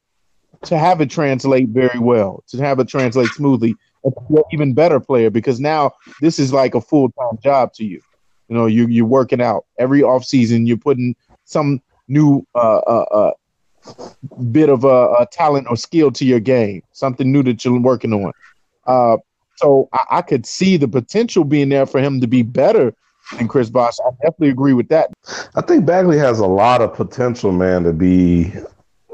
to 0.63 0.77
have 0.77 1.01
it 1.01 1.09
translate 1.09 1.69
very 1.69 1.99
well, 1.99 2.43
to 2.47 2.57
have 2.57 2.79
it 2.79 2.87
translate 2.87 3.27
smoothly, 3.29 3.75
even 4.53 4.73
better 4.73 4.99
player. 4.99 5.29
Because 5.29 5.59
now 5.59 5.91
this 6.21 6.39
is 6.39 6.53
like 6.53 6.73
a 6.73 6.81
full 6.81 7.11
time 7.11 7.37
job 7.43 7.73
to 7.73 7.85
you. 7.85 8.01
You 8.47 8.55
know, 8.55 8.65
you 8.65 8.87
you're 8.87 9.05
working 9.05 9.41
out 9.41 9.65
every 9.77 10.03
off 10.03 10.23
season. 10.23 10.65
You're 10.65 10.77
putting 10.77 11.15
some 11.45 11.81
new 12.07 12.45
uh, 12.55 12.77
uh, 12.77 13.05
uh, 13.11 13.31
bit 14.51 14.69
of 14.69 14.83
a, 14.83 15.27
talent 15.31 15.67
or 15.69 15.75
skill 15.75 16.11
to 16.11 16.25
your 16.25 16.39
game, 16.39 16.81
something 16.91 17.31
new 17.31 17.43
that 17.43 17.63
you're 17.63 17.79
working 17.79 18.13
on. 18.13 18.31
Uh, 18.85 19.17
so 19.57 19.89
I, 19.93 20.17
I 20.17 20.21
could 20.21 20.45
see 20.45 20.77
the 20.77 20.87
potential 20.87 21.43
being 21.43 21.69
there 21.69 21.85
for 21.85 21.99
him 21.99 22.21
to 22.21 22.27
be 22.27 22.41
better 22.41 22.93
than 23.37 23.47
Chris 23.47 23.69
Bosh. 23.69 23.95
I 24.05 24.11
definitely 24.21 24.49
agree 24.49 24.73
with 24.73 24.89
that. 24.89 25.11
I 25.55 25.61
think 25.61 25.85
Bagley 25.85 26.17
has 26.17 26.39
a 26.39 26.47
lot 26.47 26.81
of 26.81 26.93
potential, 26.93 27.51
man, 27.51 27.83
to 27.83 27.93
be 27.93 28.53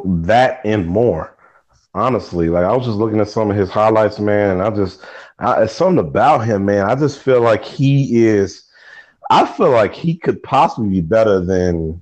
that 0.06 0.62
and 0.64 0.88
more. 0.88 1.36
Honestly, 1.96 2.50
like 2.50 2.66
I 2.66 2.76
was 2.76 2.86
just 2.86 2.98
looking 2.98 3.20
at 3.20 3.30
some 3.30 3.50
of 3.50 3.58
his 3.58 3.70
highlights, 3.70 4.20
man, 4.20 4.52
and 4.52 4.62
I 4.62 4.70
just, 4.70 5.04
I, 5.40 5.64
it's 5.64 5.74
something 5.74 6.06
about 6.06 6.40
him, 6.40 6.66
man. 6.66 6.86
I 6.86 6.96
just 6.96 7.20
feel 7.20 7.42
like 7.42 7.66
he 7.66 8.26
is. 8.26 8.64
I 9.32 9.46
feel 9.46 9.72
like 9.72 9.94
he 9.94 10.16
could 10.16 10.42
possibly 10.44 10.90
be 10.90 11.02
better 11.02 11.40
than 11.40 12.02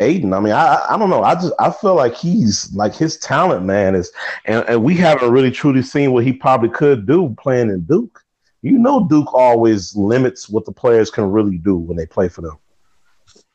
Ayton. 0.00 0.32
I 0.32 0.40
mean, 0.40 0.52
I 0.52 0.84
I 0.90 0.98
don't 0.98 1.10
know. 1.10 1.22
I 1.22 1.34
just 1.34 1.52
I 1.58 1.70
feel 1.70 1.94
like 1.94 2.14
he's 2.14 2.72
like 2.74 2.94
his 2.94 3.18
talent, 3.18 3.64
man, 3.64 3.94
is 3.94 4.10
and, 4.46 4.64
and 4.68 4.82
we 4.82 4.96
haven't 4.96 5.30
really 5.30 5.50
truly 5.50 5.82
seen 5.82 6.12
what 6.12 6.24
he 6.24 6.32
probably 6.32 6.70
could 6.70 7.06
do 7.06 7.34
playing 7.38 7.68
in 7.68 7.82
Duke. 7.82 8.24
You 8.62 8.78
know, 8.78 9.06
Duke 9.06 9.32
always 9.32 9.94
limits 9.94 10.48
what 10.48 10.64
the 10.64 10.72
players 10.72 11.10
can 11.10 11.30
really 11.30 11.58
do 11.58 11.76
when 11.76 11.96
they 11.96 12.06
play 12.06 12.28
for 12.28 12.42
them. 12.42 12.58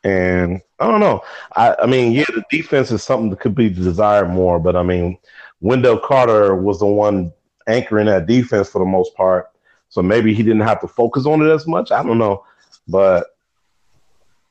And 0.04 0.62
I 0.80 0.88
don't 0.88 1.00
know. 1.00 1.22
I, 1.56 1.76
I 1.82 1.86
mean, 1.88 2.12
yeah, 2.12 2.26
the 2.28 2.44
defense 2.52 2.92
is 2.92 3.04
something 3.04 3.30
that 3.32 3.40
could 3.40 3.56
be 3.56 3.70
desired 3.70 4.30
more, 4.30 4.60
but 4.60 4.76
I 4.76 4.84
mean, 4.84 5.18
Wendell 5.62 6.00
Carter 6.00 6.56
was 6.56 6.80
the 6.80 6.86
one 6.86 7.34
anchoring 7.68 8.06
that 8.06 8.28
defense 8.28 8.70
for 8.70 8.80
the 8.80 8.86
most 8.86 9.16
part. 9.16 9.50
So 9.90 10.02
maybe 10.02 10.34
he 10.34 10.44
didn't 10.44 10.62
have 10.62 10.82
to 10.82 10.88
focus 10.88 11.26
on 11.26 11.42
it 11.42 11.52
as 11.52 11.66
much. 11.66 11.92
I 11.92 12.04
don't 12.04 12.18
know. 12.18 12.44
But 12.88 13.28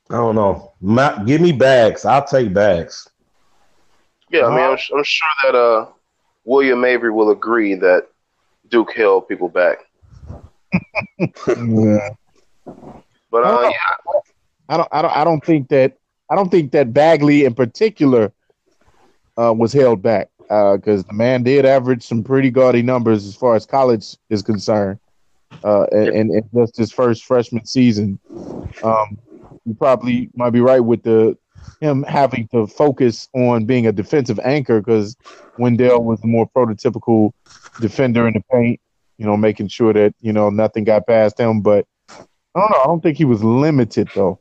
I 0.09 0.15
don't 0.15 0.35
know. 0.35 0.73
Ma- 0.81 1.23
give 1.23 1.41
me 1.41 1.51
bags. 1.51 2.05
I'll 2.05 2.25
take 2.25 2.53
bags. 2.53 3.09
Yeah, 4.29 4.45
I 4.45 4.49
mean, 4.49 4.59
I'm, 4.59 4.77
I'm 4.95 5.03
sure 5.03 5.29
that 5.43 5.55
uh, 5.55 5.87
William 6.43 6.83
Avery 6.83 7.11
will 7.11 7.31
agree 7.31 7.75
that 7.75 8.07
Duke 8.69 8.93
held 8.93 9.27
people 9.27 9.49
back. 9.49 9.79
yeah. 11.47 12.09
But 13.31 13.43
uh, 13.45 13.61
yeah, 13.63 14.21
I 14.69 14.77
don't, 14.77 14.89
I 14.91 15.01
don't, 15.01 15.17
I 15.17 15.23
don't 15.23 15.43
think 15.43 15.69
that, 15.69 15.97
I 16.29 16.35
don't 16.35 16.49
think 16.49 16.71
that 16.71 16.93
Bagley 16.93 17.45
in 17.45 17.53
particular 17.53 18.31
uh, 19.37 19.53
was 19.53 19.73
held 19.73 20.01
back 20.01 20.29
because 20.39 21.03
uh, 21.03 21.07
the 21.07 21.13
man 21.13 21.43
did 21.43 21.65
average 21.65 22.03
some 22.03 22.23
pretty 22.23 22.51
gaudy 22.51 22.81
numbers 22.81 23.25
as 23.25 23.35
far 23.35 23.55
as 23.55 23.65
college 23.65 24.15
is 24.29 24.41
concerned, 24.41 24.99
uh, 25.63 25.85
and, 25.91 26.31
and, 26.31 26.43
just 26.53 26.77
his 26.77 26.91
first 26.91 27.25
freshman 27.25 27.65
season. 27.65 28.19
Um, 28.83 29.17
you 29.65 29.73
probably 29.73 30.29
might 30.35 30.51
be 30.51 30.61
right 30.61 30.79
with 30.79 31.03
the 31.03 31.37
him 31.81 32.03
having 32.03 32.47
to 32.49 32.67
focus 32.67 33.27
on 33.33 33.65
being 33.65 33.87
a 33.87 33.91
defensive 33.91 34.39
anchor 34.43 34.79
because 34.79 35.15
Wendell 35.57 36.03
was 36.03 36.19
the 36.21 36.27
more 36.27 36.49
prototypical 36.55 37.31
defender 37.79 38.27
in 38.27 38.33
the 38.33 38.43
paint, 38.51 38.79
you 39.17 39.25
know, 39.25 39.35
making 39.35 39.67
sure 39.67 39.93
that 39.93 40.13
you 40.21 40.33
know 40.33 40.49
nothing 40.49 40.83
got 40.83 41.07
past 41.07 41.39
him. 41.39 41.61
But 41.61 41.85
I 42.09 42.59
don't 42.59 42.71
know. 42.71 42.81
I 42.81 42.85
don't 42.85 43.01
think 43.01 43.17
he 43.17 43.25
was 43.25 43.43
limited 43.43 44.09
though. 44.15 44.39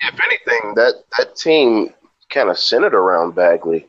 If 0.00 0.20
anything, 0.22 0.74
that 0.74 1.04
that 1.18 1.36
team 1.36 1.94
kind 2.30 2.50
of 2.50 2.58
centered 2.58 2.94
around 2.94 3.34
Bagley, 3.34 3.88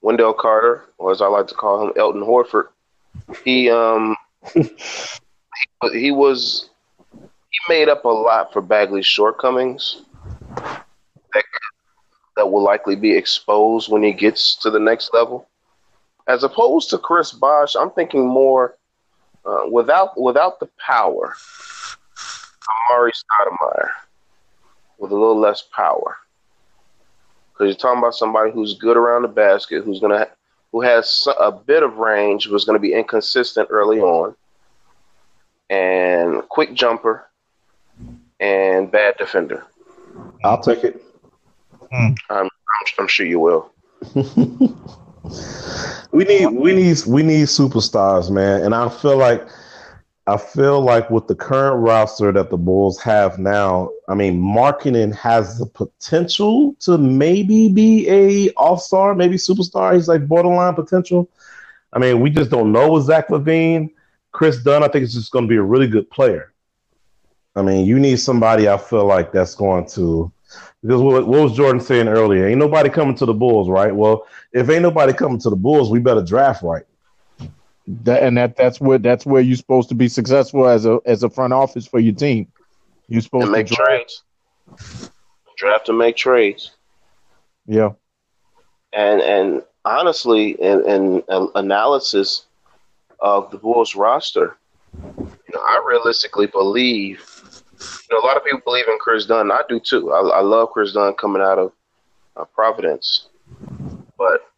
Wendell 0.00 0.34
Carter, 0.34 0.84
or 0.98 1.12
as 1.12 1.22
I 1.22 1.26
like 1.26 1.46
to 1.48 1.54
call 1.54 1.86
him, 1.86 1.92
Elton 1.96 2.22
Horford. 2.22 2.68
He 3.44 3.70
um 3.70 4.16
he, 4.54 4.70
he 5.92 6.10
was 6.10 6.67
he 7.50 7.58
made 7.68 7.88
up 7.88 8.04
a 8.04 8.08
lot 8.08 8.52
for 8.52 8.60
Bagley's 8.60 9.06
shortcomings 9.06 10.02
that 10.56 11.44
that 12.36 12.50
will 12.50 12.62
likely 12.62 12.94
be 12.94 13.16
exposed 13.16 13.90
when 13.90 14.02
he 14.02 14.12
gets 14.12 14.56
to 14.56 14.70
the 14.70 14.78
next 14.78 15.12
level. 15.12 15.48
As 16.28 16.44
opposed 16.44 16.90
to 16.90 16.98
Chris 16.98 17.32
Bosh, 17.32 17.74
I'm 17.74 17.90
thinking 17.90 18.26
more 18.26 18.76
uh, 19.44 19.62
without 19.70 20.20
without 20.20 20.60
the 20.60 20.68
power. 20.78 21.34
Amar'e 22.68 23.10
Stoudemire 23.12 23.88
with 24.98 25.12
a 25.12 25.14
little 25.14 25.38
less 25.38 25.62
power. 25.74 26.16
Because 27.52 27.72
you're 27.72 27.74
talking 27.74 27.98
about 27.98 28.14
somebody 28.14 28.52
who's 28.52 28.74
good 28.74 28.96
around 28.96 29.22
the 29.22 29.28
basket, 29.28 29.84
who's 29.84 30.00
gonna, 30.00 30.28
who 30.70 30.80
has 30.80 31.26
a 31.40 31.50
bit 31.50 31.82
of 31.82 31.96
range, 31.96 32.46
was 32.46 32.64
going 32.64 32.74
to 32.74 32.80
be 32.80 32.92
inconsistent 32.92 33.68
early 33.70 34.00
on, 34.00 34.34
and 35.70 36.46
quick 36.48 36.74
jumper, 36.74 37.27
and 38.40 38.90
bad 38.90 39.16
defender. 39.18 39.64
I'll 40.44 40.62
take 40.62 40.84
it. 40.84 41.02
Hmm. 41.92 42.12
I'm, 42.30 42.44
I'm, 42.44 42.50
I'm 42.98 43.08
sure 43.08 43.26
you 43.26 43.40
will. 43.40 43.72
we 46.12 46.24
need 46.24 46.46
we 46.46 46.72
need 46.74 46.98
we 47.06 47.22
need 47.22 47.46
superstars, 47.46 48.30
man, 48.30 48.62
and 48.62 48.74
I 48.74 48.88
feel 48.88 49.16
like 49.16 49.48
I 50.28 50.36
feel 50.36 50.82
like 50.82 51.10
with 51.10 51.26
the 51.26 51.34
current 51.34 51.82
roster 51.82 52.30
that 52.32 52.50
the 52.50 52.58
Bulls 52.58 53.00
have 53.00 53.38
now, 53.38 53.90
I 54.08 54.14
mean, 54.14 54.38
Markkanen 54.40 55.14
has 55.14 55.58
the 55.58 55.64
potential 55.64 56.76
to 56.80 56.98
maybe 56.98 57.68
be 57.72 58.08
a 58.10 58.50
All 58.58 58.76
Star, 58.76 59.14
maybe 59.14 59.36
superstar. 59.36 59.94
He's 59.94 60.06
like 60.06 60.28
borderline 60.28 60.74
potential. 60.74 61.30
I 61.94 61.98
mean, 61.98 62.20
we 62.20 62.28
just 62.28 62.50
don't 62.50 62.72
know 62.72 62.92
with 62.92 63.04
Zach 63.04 63.28
LaVine. 63.28 63.90
Kris 64.32 64.62
Dunn, 64.62 64.84
I 64.84 64.88
think, 64.88 65.04
is 65.04 65.14
just 65.14 65.32
going 65.32 65.46
to 65.46 65.48
be 65.48 65.56
a 65.56 65.62
really 65.62 65.88
good 65.88 66.10
player. 66.10 66.52
I 67.56 67.62
mean, 67.62 67.86
you 67.86 67.98
need 67.98 68.20
somebody 68.20 68.68
I 68.68 68.76
feel 68.78 69.04
like 69.04 69.32
that's 69.32 69.54
going 69.54 69.86
to 69.90 70.32
because 70.82 71.00
what, 71.00 71.26
what, 71.26 71.42
was 71.42 71.56
Jordan 71.56 71.80
saying 71.80 72.08
earlier? 72.08 72.46
Ain't 72.46 72.58
nobody 72.58 72.88
coming 72.88 73.16
to 73.16 73.26
the 73.26 73.34
Bulls, 73.34 73.68
right? 73.68 73.94
Well, 73.94 74.26
if 74.52 74.70
ain't 74.70 74.82
nobody 74.82 75.12
coming 75.12 75.38
to 75.40 75.50
the 75.50 75.56
Bulls, 75.56 75.90
we 75.90 75.98
better 75.98 76.22
draft 76.22 76.62
right. 76.62 76.84
That, 77.88 78.22
and 78.22 78.36
that 78.36 78.56
that's 78.56 78.80
where 78.80 78.98
that's 78.98 79.24
where 79.24 79.40
you're 79.40 79.56
supposed 79.56 79.88
to 79.88 79.94
be 79.94 80.08
successful 80.08 80.68
as 80.68 80.84
a 80.84 81.00
as 81.06 81.22
a 81.22 81.30
front 81.30 81.54
office 81.54 81.86
for 81.86 81.98
your 81.98 82.14
team. 82.14 82.46
You're 83.08 83.22
supposed 83.22 83.46
to 83.46 83.50
make 83.50 83.66
to 83.68 83.74
trades, 83.74 84.22
draft 85.56 85.88
and 85.88 85.96
make 85.96 86.14
trades. 86.16 86.72
Yeah, 87.66 87.92
and 88.92 89.22
and 89.22 89.62
honestly, 89.86 90.50
in, 90.50 90.86
in 90.86 91.22
analysis 91.54 92.44
of 93.20 93.50
the 93.50 93.56
Bulls 93.56 93.94
roster, 93.94 94.58
you 94.94 95.54
know, 95.54 95.60
I 95.60 95.82
realistically 95.88 96.46
believe. 96.46 97.37
You 97.80 98.16
know, 98.16 98.20
a 98.20 98.26
lot 98.26 98.36
of 98.36 98.44
people 98.44 98.60
believe 98.64 98.88
in 98.88 98.98
Kris 98.98 99.26
Dunn. 99.26 99.52
I 99.52 99.62
do 99.68 99.78
too. 99.78 100.12
I, 100.12 100.20
I 100.20 100.40
love 100.40 100.70
Kris 100.70 100.92
Dunn 100.92 101.14
coming 101.14 101.42
out 101.42 101.58
of 101.58 101.72
uh, 102.36 102.44
Providence, 102.44 103.28
but 104.16 104.48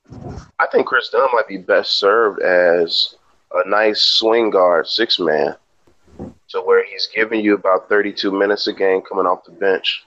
I 0.58 0.66
think 0.72 0.86
Kris 0.86 1.10
Dunn 1.10 1.28
might 1.32 1.48
be 1.48 1.58
best 1.58 1.98
served 1.98 2.40
as 2.42 3.16
a 3.52 3.68
nice 3.68 4.00
swing 4.02 4.50
guard, 4.50 4.86
six 4.86 5.18
man, 5.18 5.56
to 6.48 6.60
where 6.60 6.84
he's 6.84 7.08
giving 7.14 7.40
you 7.40 7.54
about 7.54 7.88
32 7.88 8.30
minutes 8.30 8.66
a 8.66 8.72
game 8.72 9.02
coming 9.02 9.26
off 9.26 9.44
the 9.44 9.52
bench, 9.52 10.04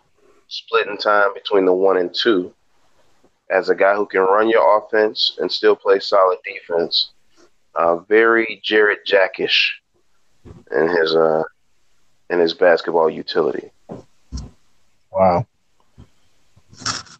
splitting 0.47 0.97
time 0.97 1.33
between 1.33 1.65
the 1.65 1.73
one 1.73 1.97
and 1.97 2.13
two, 2.13 2.53
as 3.49 3.69
a 3.69 3.75
guy 3.75 3.95
who 3.95 4.05
can 4.05 4.21
run 4.21 4.49
your 4.49 4.77
offense 4.77 5.37
and 5.39 5.51
still 5.51 5.75
play 5.75 5.99
solid 5.99 6.39
defense. 6.43 7.11
Uh, 7.75 7.97
very 7.97 8.61
Jared 8.63 8.99
Jackish 9.05 9.81
in 10.71 10.89
his 10.89 11.15
uh 11.15 11.43
in 12.29 12.39
his 12.39 12.53
basketball 12.53 13.09
utility. 13.09 13.69
Wow. 15.11 15.45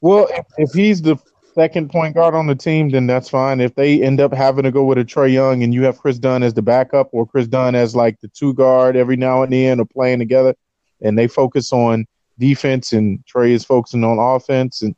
Well, 0.01 0.27
if 0.57 0.71
he's 0.71 1.01
the 1.01 1.17
second 1.53 1.91
point 1.91 2.15
guard 2.15 2.33
on 2.33 2.47
the 2.47 2.55
team, 2.55 2.89
then 2.89 3.05
that's 3.05 3.29
fine. 3.29 3.61
If 3.61 3.75
they 3.75 4.01
end 4.01 4.19
up 4.19 4.33
having 4.33 4.63
to 4.63 4.71
go 4.71 4.83
with 4.83 4.97
a 4.97 5.05
Trae 5.05 5.31
Young 5.31 5.63
and 5.63 5.73
you 5.73 5.83
have 5.83 5.99
Kris 5.99 6.17
Dunn 6.17 6.43
as 6.43 6.53
the 6.53 6.61
backup 6.61 7.09
or 7.11 7.27
Kris 7.27 7.47
Dunn 7.47 7.75
as 7.75 7.95
like 7.95 8.19
the 8.21 8.27
two 8.29 8.53
guard 8.53 8.95
every 8.95 9.15
now 9.15 9.43
and 9.43 9.53
then 9.53 9.79
or 9.79 9.85
playing 9.85 10.19
together, 10.19 10.55
and 11.01 11.17
they 11.17 11.27
focus 11.27 11.71
on 11.71 12.05
defense 12.39 12.93
and 12.93 13.23
Trae 13.25 13.51
is 13.51 13.63
focusing 13.63 14.03
on 14.03 14.17
offense, 14.17 14.81
and 14.81 14.95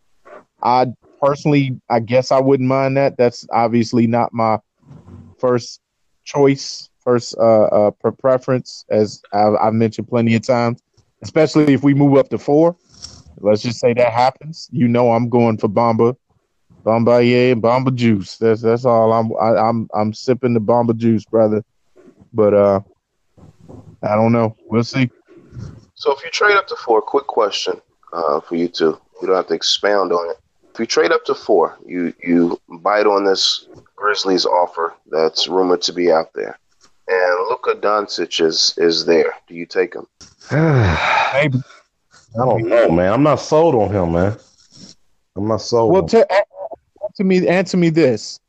I 0.64 0.88
personally, 1.22 1.80
I 1.90 2.00
guess 2.00 2.32
I 2.32 2.40
wouldn't 2.40 2.70
mind 2.70 2.96
that. 2.98 3.18
That's 3.18 3.46
obviously 3.52 4.08
not 4.08 4.34
my 4.34 4.60
first 5.38 5.82
choice, 6.24 6.90
first 7.06 7.36
uh, 7.38 7.66
uh 7.66 7.92
preference, 7.92 8.86
as 8.90 9.22
I've, 9.32 9.56
I've 9.62 9.74
mentioned 9.74 10.10
plenty 10.10 10.36
of 10.36 10.42
times. 10.42 10.82
Especially 11.22 11.74
if 11.74 11.84
we 11.84 11.94
move 11.94 12.18
up 12.18 12.30
to 12.30 12.38
four, 12.38 12.76
let's 13.40 13.62
just 13.62 13.80
say 13.80 13.94
that 13.94 14.12
happens. 14.12 14.68
You 14.72 14.88
know, 14.88 15.14
I'm 15.14 15.30
going 15.30 15.58
for 15.58 15.70
Bamba 15.70 16.16
Bombay 16.86 17.52
and 17.52 17.62
Bamba 17.62 17.94
juice. 17.94 18.38
That's 18.38 18.62
that's 18.62 18.86
all. 18.86 19.12
I'm 19.12 19.36
i 19.42 19.68
am 19.68 19.90
I'm 19.94 20.14
sipping 20.14 20.54
the 20.54 20.62
Bamba 20.62 20.96
juice, 20.96 21.26
brother. 21.26 21.66
But 22.32 22.54
uh, 22.54 22.82
I 24.04 24.16
don't 24.16 24.32
know. 24.32 24.56
We'll 24.68 24.84
see. 24.84 25.10
So 25.96 26.14
if 26.16 26.24
you 26.24 26.30
trade 26.30 26.56
up 26.56 26.68
to 26.68 26.76
four, 26.76 27.02
quick 27.02 27.26
question 27.26 27.82
uh, 28.14 28.40
for 28.40 28.56
you 28.56 28.68
two. 28.68 29.00
You 29.22 29.28
don't 29.28 29.36
have 29.36 29.48
to 29.48 29.56
expound 29.56 30.12
on 30.12 30.30
it. 30.30 30.38
If 30.74 30.80
you 30.80 30.86
trade 30.86 31.12
up 31.12 31.26
to 31.26 31.34
four, 31.34 31.78
you 31.86 32.14
you 32.24 32.62
bite 32.70 33.08
on 33.08 33.26
this 33.26 33.68
Grizzlies 33.96 34.46
offer 34.46 34.94
that's 35.10 35.48
rumored 35.48 35.82
to 35.84 35.94
be 35.94 36.12
out 36.12 36.34
there, 36.36 36.60
and 37.08 37.50
Luka 37.50 37.76
Doncic 37.76 38.44
is 38.44 38.74
is 38.78 39.06
there. 39.06 39.34
Do 39.48 39.56
you 39.56 39.66
take 39.66 39.96
him? 39.96 40.08
Maybe. 40.52 41.62
I 42.36 42.46
don't 42.46 42.68
know, 42.68 42.90
man. 42.90 43.14
I'm 43.14 43.24
not 43.24 43.36
sold 43.36 43.76
on 43.76 43.92
him, 43.92 44.14
man. 44.14 44.38
I'm 45.36 45.48
not 45.48 45.62
sold. 45.62 45.94
Well, 45.94 46.08
t- 46.08 46.24
answer 47.04 47.24
me 47.24 47.48
answer 47.48 47.78
me 47.78 47.90
this. 47.90 48.40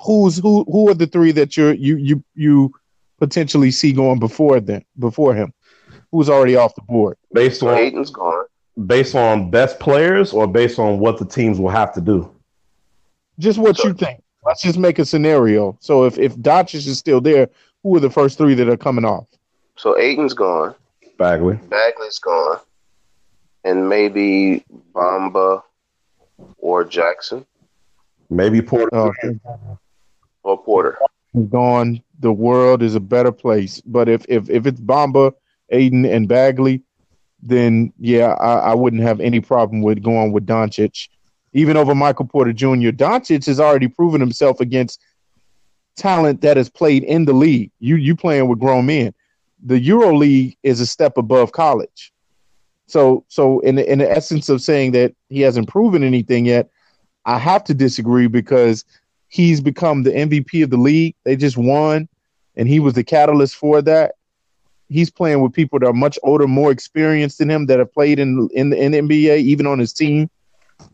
Who's 0.00 0.38
who 0.38 0.64
who 0.64 0.90
are 0.90 0.94
the 0.94 1.06
three 1.06 1.32
that 1.32 1.56
you're 1.56 1.74
you 1.74 1.96
you 1.96 2.24
you 2.34 2.74
potentially 3.18 3.70
see 3.70 3.92
going 3.92 4.18
before 4.18 4.60
them 4.60 4.82
before 4.98 5.34
him? 5.34 5.52
Who's 6.10 6.28
already 6.28 6.56
off 6.56 6.74
the 6.74 6.82
board? 6.82 7.16
Based 7.32 7.62
on 7.62 7.76
Ayton's 7.76 8.10
gone. 8.10 8.46
Based 8.86 9.14
on 9.14 9.50
best 9.50 9.78
players 9.78 10.32
or 10.32 10.46
based 10.46 10.78
on 10.78 10.98
what 10.98 11.18
the 11.18 11.24
teams 11.24 11.60
will 11.60 11.70
have 11.70 11.92
to 11.94 12.00
do? 12.00 12.30
Just 13.38 13.58
what 13.58 13.76
so, 13.76 13.88
you 13.88 13.94
think. 13.94 14.23
Let's 14.44 14.62
just 14.62 14.78
make 14.78 14.98
a 14.98 15.04
scenario. 15.04 15.76
So 15.80 16.04
if 16.04 16.18
if 16.18 16.36
Doncic 16.36 16.86
is 16.86 16.98
still 16.98 17.20
there, 17.20 17.48
who 17.82 17.96
are 17.96 18.00
the 18.00 18.10
first 18.10 18.38
three 18.38 18.54
that 18.54 18.68
are 18.68 18.76
coming 18.76 19.04
off? 19.04 19.26
So 19.76 19.98
Ayton's 19.98 20.34
gone. 20.34 20.74
Bagley. 21.18 21.56
Bagley's 21.68 22.18
gone. 22.18 22.58
And 23.64 23.88
maybe 23.88 24.64
Bamba 24.92 25.62
or 26.58 26.84
Jackson. 26.84 27.46
Maybe 28.30 28.60
Porter. 28.60 28.94
Oh, 28.94 29.12
or 30.42 30.62
Porter. 30.62 30.98
Gone. 31.50 32.02
The 32.20 32.32
world 32.32 32.82
is 32.82 32.94
a 32.94 33.00
better 33.00 33.32
place. 33.32 33.80
But 33.86 34.08
if 34.08 34.24
if 34.28 34.48
if 34.50 34.66
it's 34.66 34.80
Bamba, 34.80 35.32
Ayton, 35.70 36.04
and 36.04 36.28
Bagley, 36.28 36.82
then 37.42 37.92
yeah, 37.98 38.34
I, 38.34 38.70
I 38.70 38.74
wouldn't 38.74 39.02
have 39.02 39.20
any 39.20 39.40
problem 39.40 39.82
with 39.82 40.02
going 40.02 40.32
with 40.32 40.46
Doncic, 40.46 41.08
even 41.54 41.76
over 41.76 41.94
Michael 41.94 42.26
Porter 42.26 42.52
Jr. 42.52 42.90
Doncic 42.90 43.46
has 43.46 43.60
already 43.60 43.88
proven 43.88 44.20
himself 44.20 44.60
against 44.60 45.00
talent 45.96 46.40
that 46.42 46.56
has 46.56 46.68
played 46.68 47.04
in 47.04 47.24
the 47.24 47.32
league. 47.32 47.70
You 47.78 47.96
you 47.96 48.14
playing 48.16 48.48
with 48.48 48.58
grown 48.58 48.86
men. 48.86 49.14
The 49.64 49.78
Euro 49.78 50.14
League 50.14 50.58
is 50.62 50.80
a 50.80 50.86
step 50.86 51.16
above 51.16 51.52
college. 51.52 52.12
So 52.86 53.24
so 53.28 53.60
in 53.60 53.76
the, 53.76 53.90
in 53.90 54.00
the 54.00 54.10
essence 54.10 54.48
of 54.48 54.60
saying 54.60 54.92
that 54.92 55.14
he 55.28 55.40
hasn't 55.40 55.68
proven 55.68 56.02
anything 56.02 56.44
yet, 56.44 56.68
I 57.24 57.38
have 57.38 57.64
to 57.64 57.74
disagree 57.74 58.26
because 58.26 58.84
he's 59.28 59.60
become 59.60 60.02
the 60.02 60.10
MVP 60.10 60.64
of 60.64 60.70
the 60.70 60.76
league. 60.76 61.14
They 61.24 61.36
just 61.36 61.56
won, 61.56 62.08
and 62.56 62.68
he 62.68 62.80
was 62.80 62.94
the 62.94 63.04
catalyst 63.04 63.54
for 63.54 63.80
that. 63.82 64.16
He's 64.88 65.10
playing 65.10 65.40
with 65.40 65.54
people 65.54 65.78
that 65.78 65.86
are 65.86 65.94
much 65.94 66.18
older, 66.24 66.46
more 66.46 66.70
experienced 66.70 67.38
than 67.38 67.50
him 67.50 67.66
that 67.66 67.78
have 67.78 67.94
played 67.94 68.18
in 68.18 68.48
in 68.52 68.70
the, 68.70 68.76
in 68.76 68.90
the 68.90 68.98
NBA, 68.98 69.38
even 69.38 69.66
on 69.68 69.78
his 69.78 69.92
team. 69.92 70.28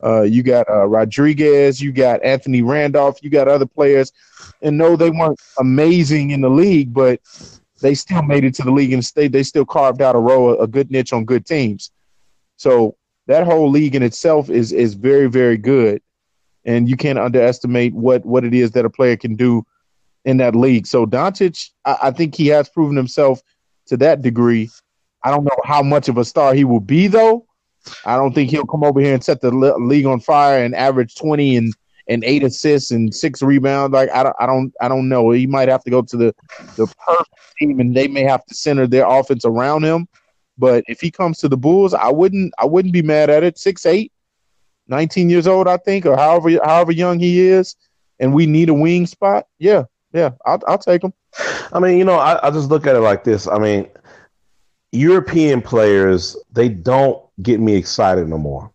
Uh, 0.02 0.22
you 0.22 0.42
got 0.42 0.68
uh, 0.68 0.86
Rodriguez, 0.86 1.80
you 1.80 1.92
got 1.92 2.22
Anthony 2.22 2.62
Randolph, 2.62 3.22
you 3.22 3.30
got 3.30 3.48
other 3.48 3.66
players, 3.66 4.12
and 4.62 4.78
no, 4.78 4.96
they 4.96 5.10
weren't 5.10 5.40
amazing 5.58 6.30
in 6.30 6.40
the 6.40 6.48
league, 6.48 6.92
but 6.92 7.20
they 7.80 7.94
still 7.94 8.22
made 8.22 8.44
it 8.44 8.54
to 8.54 8.62
the 8.62 8.70
league 8.70 8.92
and 8.92 9.04
state 9.04 9.32
they 9.32 9.42
still 9.42 9.64
carved 9.64 10.02
out 10.02 10.16
a 10.16 10.18
row, 10.18 10.58
a 10.58 10.66
good 10.66 10.90
niche 10.90 11.12
on 11.12 11.24
good 11.24 11.46
teams. 11.46 11.90
So 12.56 12.96
that 13.26 13.44
whole 13.44 13.70
league 13.70 13.94
in 13.94 14.02
itself 14.02 14.50
is 14.50 14.72
is 14.72 14.94
very 14.94 15.26
very 15.26 15.56
good, 15.56 16.02
and 16.64 16.88
you 16.88 16.96
can't 16.96 17.18
underestimate 17.18 17.94
what 17.94 18.24
what 18.24 18.44
it 18.44 18.54
is 18.54 18.72
that 18.72 18.84
a 18.84 18.90
player 18.90 19.16
can 19.16 19.36
do 19.36 19.64
in 20.24 20.36
that 20.38 20.54
league. 20.54 20.86
So 20.86 21.06
Doncic, 21.06 21.70
I, 21.84 21.96
I 22.04 22.10
think 22.10 22.34
he 22.34 22.48
has 22.48 22.68
proven 22.68 22.96
himself 22.96 23.40
to 23.86 23.96
that 23.98 24.22
degree. 24.22 24.70
I 25.24 25.30
don't 25.30 25.44
know 25.44 25.58
how 25.64 25.82
much 25.82 26.08
of 26.08 26.18
a 26.18 26.24
star 26.24 26.54
he 26.54 26.64
will 26.64 26.80
be 26.80 27.06
though. 27.06 27.46
I 28.04 28.16
don't 28.16 28.34
think 28.34 28.50
he'll 28.50 28.66
come 28.66 28.84
over 28.84 29.00
here 29.00 29.14
and 29.14 29.24
set 29.24 29.40
the 29.40 29.50
league 29.50 30.06
on 30.06 30.20
fire 30.20 30.64
and 30.64 30.74
average 30.74 31.14
twenty 31.14 31.56
and 31.56 31.72
and 32.08 32.24
eight 32.24 32.42
assists 32.42 32.90
and 32.90 33.14
six 33.14 33.40
rebounds. 33.40 33.92
Like 33.92 34.10
I 34.10 34.24
don't, 34.24 34.36
I 34.40 34.46
don't, 34.46 34.74
I 34.80 34.88
don't 34.88 35.08
know. 35.08 35.30
He 35.30 35.46
might 35.46 35.68
have 35.68 35.84
to 35.84 35.90
go 35.90 36.02
to 36.02 36.16
the 36.16 36.34
the 36.76 36.92
perfect 37.06 37.30
team, 37.58 37.80
and 37.80 37.96
they 37.96 38.08
may 38.08 38.24
have 38.24 38.44
to 38.46 38.54
center 38.54 38.86
their 38.86 39.06
offense 39.06 39.44
around 39.44 39.84
him. 39.84 40.08
But 40.58 40.84
if 40.88 41.00
he 41.00 41.10
comes 41.10 41.38
to 41.38 41.48
the 41.48 41.56
Bulls, 41.56 41.94
I 41.94 42.08
wouldn't, 42.08 42.52
I 42.58 42.66
wouldn't 42.66 42.92
be 42.92 43.00
mad 43.00 43.30
at 43.30 43.44
it. 43.44 43.58
Six 43.58 43.86
eight, 43.86 44.12
19 44.88 45.30
years 45.30 45.46
old, 45.46 45.68
I 45.68 45.76
think, 45.78 46.04
or 46.04 46.16
however 46.16 46.50
however 46.64 46.92
young 46.92 47.18
he 47.18 47.40
is, 47.40 47.76
and 48.18 48.34
we 48.34 48.44
need 48.44 48.68
a 48.68 48.74
wing 48.74 49.06
spot. 49.06 49.46
Yeah, 49.58 49.84
yeah, 50.12 50.30
I'll, 50.44 50.60
I'll 50.66 50.78
take 50.78 51.04
him. 51.04 51.14
I 51.72 51.78
mean, 51.78 51.96
you 51.96 52.04
know, 52.04 52.18
I, 52.18 52.46
I 52.46 52.50
just 52.50 52.68
look 52.68 52.86
at 52.86 52.96
it 52.96 53.00
like 53.00 53.22
this. 53.22 53.46
I 53.46 53.58
mean, 53.58 53.88
European 54.90 55.62
players, 55.62 56.36
they 56.50 56.68
don't 56.68 57.22
get 57.42 57.60
me 57.60 57.74
excited 57.74 58.28
no 58.28 58.38
more. 58.38 58.70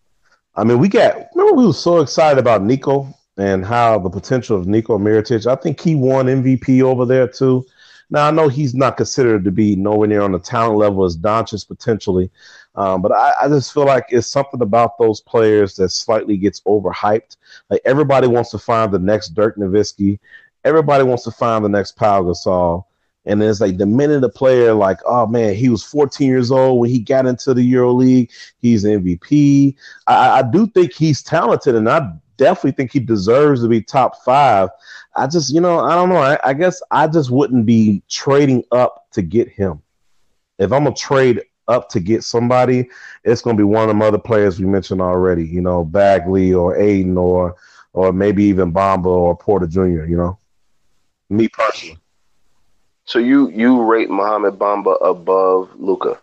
I 0.56 0.64
mean, 0.64 0.80
we 0.80 0.88
got 0.88 1.16
remember 1.36 1.60
we 1.60 1.68
were 1.68 1.74
so 1.74 2.00
excited 2.00 2.40
about 2.40 2.64
Nico 2.64 3.14
and 3.38 3.66
how 3.66 4.00
the 4.00 4.10
potential 4.10 4.58
of 4.58 4.68
Nico 4.68 4.98
Mirotic. 4.98 5.46
I 5.46 5.56
think 5.56 5.80
he 5.80 5.96
won 5.96 6.28
MVP 6.28 6.82
over 6.82 7.06
there 7.06 7.28
too. 7.28 7.66
Now 8.10 8.28
I 8.28 8.32
know 8.32 8.48
he's 8.48 8.76
not 8.76 8.98
considered 8.98 9.44
to 9.44 9.52
be 9.52 9.76
nowhere 9.76 10.08
near 10.08 10.22
on 10.22 10.32
the 10.32 10.40
talent 10.40 10.78
level 10.78 11.04
as 11.04 11.18
Doncic 11.18 11.68
potentially, 11.68 12.30
um, 12.76 13.02
but 13.02 13.12
I, 13.12 13.34
I, 13.42 13.48
just 13.48 13.74
feel 13.74 13.86
like 13.86 14.06
it's 14.10 14.28
something 14.28 14.62
about 14.62 14.98
those 15.00 15.22
players 15.22 15.76
that 15.78 15.90
slightly 15.90 16.38
gets 16.38 16.62
overhyped. 16.62 17.38
Like 17.70 17.82
everybody 17.84 18.28
wants 18.28 18.52
to 18.52 18.60
find 18.60 18.92
the 18.92 19.00
next 19.00 19.30
Dirk 19.30 19.58
Nowitzki, 19.58 20.20
everybody 20.64 21.04
wants 21.04 21.24
to 21.24 21.32
find 21.32 21.66
the 21.66 21.70
next 21.70 21.94
Pau 21.94 22.22
Gasol. 22.22 22.86
And 23.26 23.42
it's 23.42 23.60
like 23.60 23.78
the 23.78 23.86
minute 23.86 24.24
a 24.24 24.30
player 24.30 24.74
like, 24.74 25.00
oh 25.06 25.26
man, 25.26 25.56
he 25.56 25.70
was 25.70 25.84
14 25.84 26.28
years 26.28 26.52
old 26.52 26.80
when 26.80 26.90
he 26.90 27.00
got 27.00 27.26
into 27.26 27.54
the 27.54 27.64
Euro 27.64 27.92
League. 27.94 28.32
He's 28.60 28.84
MVP. 28.84 29.76
I, 30.08 30.40
I 30.40 30.42
do 30.44 30.68
think 30.68 30.94
he's 30.94 31.24
talented, 31.24 31.76
and 31.76 31.90
I 31.90 32.12
definitely 32.38 32.74
think 32.74 32.92
he 32.92 33.00
deserves 33.00 33.62
to 33.62 33.68
be 33.68 33.82
top 33.82 34.24
five. 34.24 34.70
I 35.16 35.28
just, 35.28 35.54
you 35.54 35.62
know, 35.62 35.80
I 35.80 35.96
don't 35.96 36.10
know. 36.10 36.18
I, 36.18 36.38
I 36.44 36.54
guess 36.54 36.82
I 36.92 37.08
just 37.08 37.32
wouldn't 37.32 37.66
be 37.66 38.04
trading 38.10 38.64
up 38.72 39.08
to 39.12 39.22
get 39.22 39.50
him. 39.50 39.82
If 40.60 40.72
I'm 40.72 40.84
gonna 40.84 40.96
trade 40.96 41.42
up 41.68 41.90
to 41.90 42.00
get 42.00 42.24
somebody, 42.24 42.90
it's 43.24 43.42
gonna 43.42 43.58
be 43.58 43.64
one 43.64 43.90
of 43.90 43.98
the 43.98 44.06
other 44.06 44.18
players 44.18 44.60
we 44.60 44.66
mentioned 44.66 45.02
already. 45.02 45.46
You 45.46 45.62
know, 45.62 45.84
Bagley 45.84 46.54
or 46.54 46.76
Ayton 46.78 47.18
or 47.18 47.56
or 47.94 48.12
maybe 48.12 48.44
even 48.44 48.74
Bamba 48.74 49.06
or 49.06 49.38
Porter 49.38 49.68
Jr. 49.68 50.06
You 50.06 50.18
know, 50.18 50.40
me 51.30 51.48
personally. 51.48 52.00
So 53.06 53.20
you 53.20 53.50
you 53.50 53.84
rate 53.84 54.10
Mohamed 54.10 54.56
Bamba 54.56 54.98
above 55.02 55.70
Luka? 55.78 56.20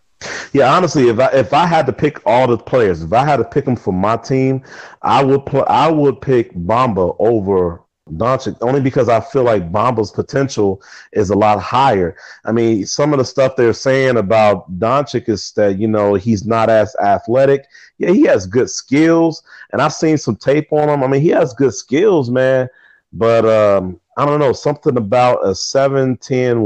Yeah, 0.52 0.74
honestly, 0.74 1.08
if 1.08 1.18
I 1.18 1.28
if 1.28 1.52
I 1.52 1.66
had 1.66 1.86
to 1.86 1.92
pick 1.92 2.20
all 2.26 2.46
the 2.46 2.58
players, 2.58 3.02
if 3.02 3.12
I 3.12 3.24
had 3.24 3.36
to 3.36 3.44
pick 3.44 3.64
them 3.64 3.76
for 3.76 3.92
my 3.92 4.16
team, 4.16 4.62
I 5.02 5.22
would 5.22 5.42
I 5.68 5.90
would 5.90 6.20
pick 6.20 6.52
Bamba 6.54 7.14
over 7.18 7.82
Doncic 8.10 8.56
only 8.60 8.80
because 8.80 9.08
I 9.08 9.20
feel 9.20 9.44
like 9.44 9.70
Bamba's 9.70 10.10
potential 10.10 10.82
is 11.12 11.30
a 11.30 11.36
lot 11.36 11.60
higher. 11.60 12.16
I 12.44 12.52
mean, 12.52 12.84
some 12.84 13.12
of 13.12 13.18
the 13.18 13.24
stuff 13.24 13.54
they're 13.56 13.72
saying 13.72 14.16
about 14.16 14.70
Doncic 14.80 15.28
is 15.28 15.52
that 15.52 15.78
you 15.78 15.86
know 15.86 16.14
he's 16.14 16.44
not 16.44 16.68
as 16.68 16.94
athletic. 16.96 17.64
Yeah, 17.98 18.10
he 18.10 18.22
has 18.22 18.46
good 18.46 18.70
skills, 18.70 19.44
and 19.72 19.80
I've 19.80 19.94
seen 19.94 20.18
some 20.18 20.36
tape 20.36 20.72
on 20.72 20.88
him. 20.88 21.04
I 21.04 21.06
mean, 21.06 21.22
he 21.22 21.28
has 21.28 21.54
good 21.54 21.74
skills, 21.74 22.28
man. 22.28 22.68
But 23.12 23.44
um, 23.44 24.00
I 24.16 24.26
don't 24.26 24.40
know, 24.40 24.52
something 24.52 24.96
about 24.96 25.44
a 25.44 25.50
7'10 25.50 26.18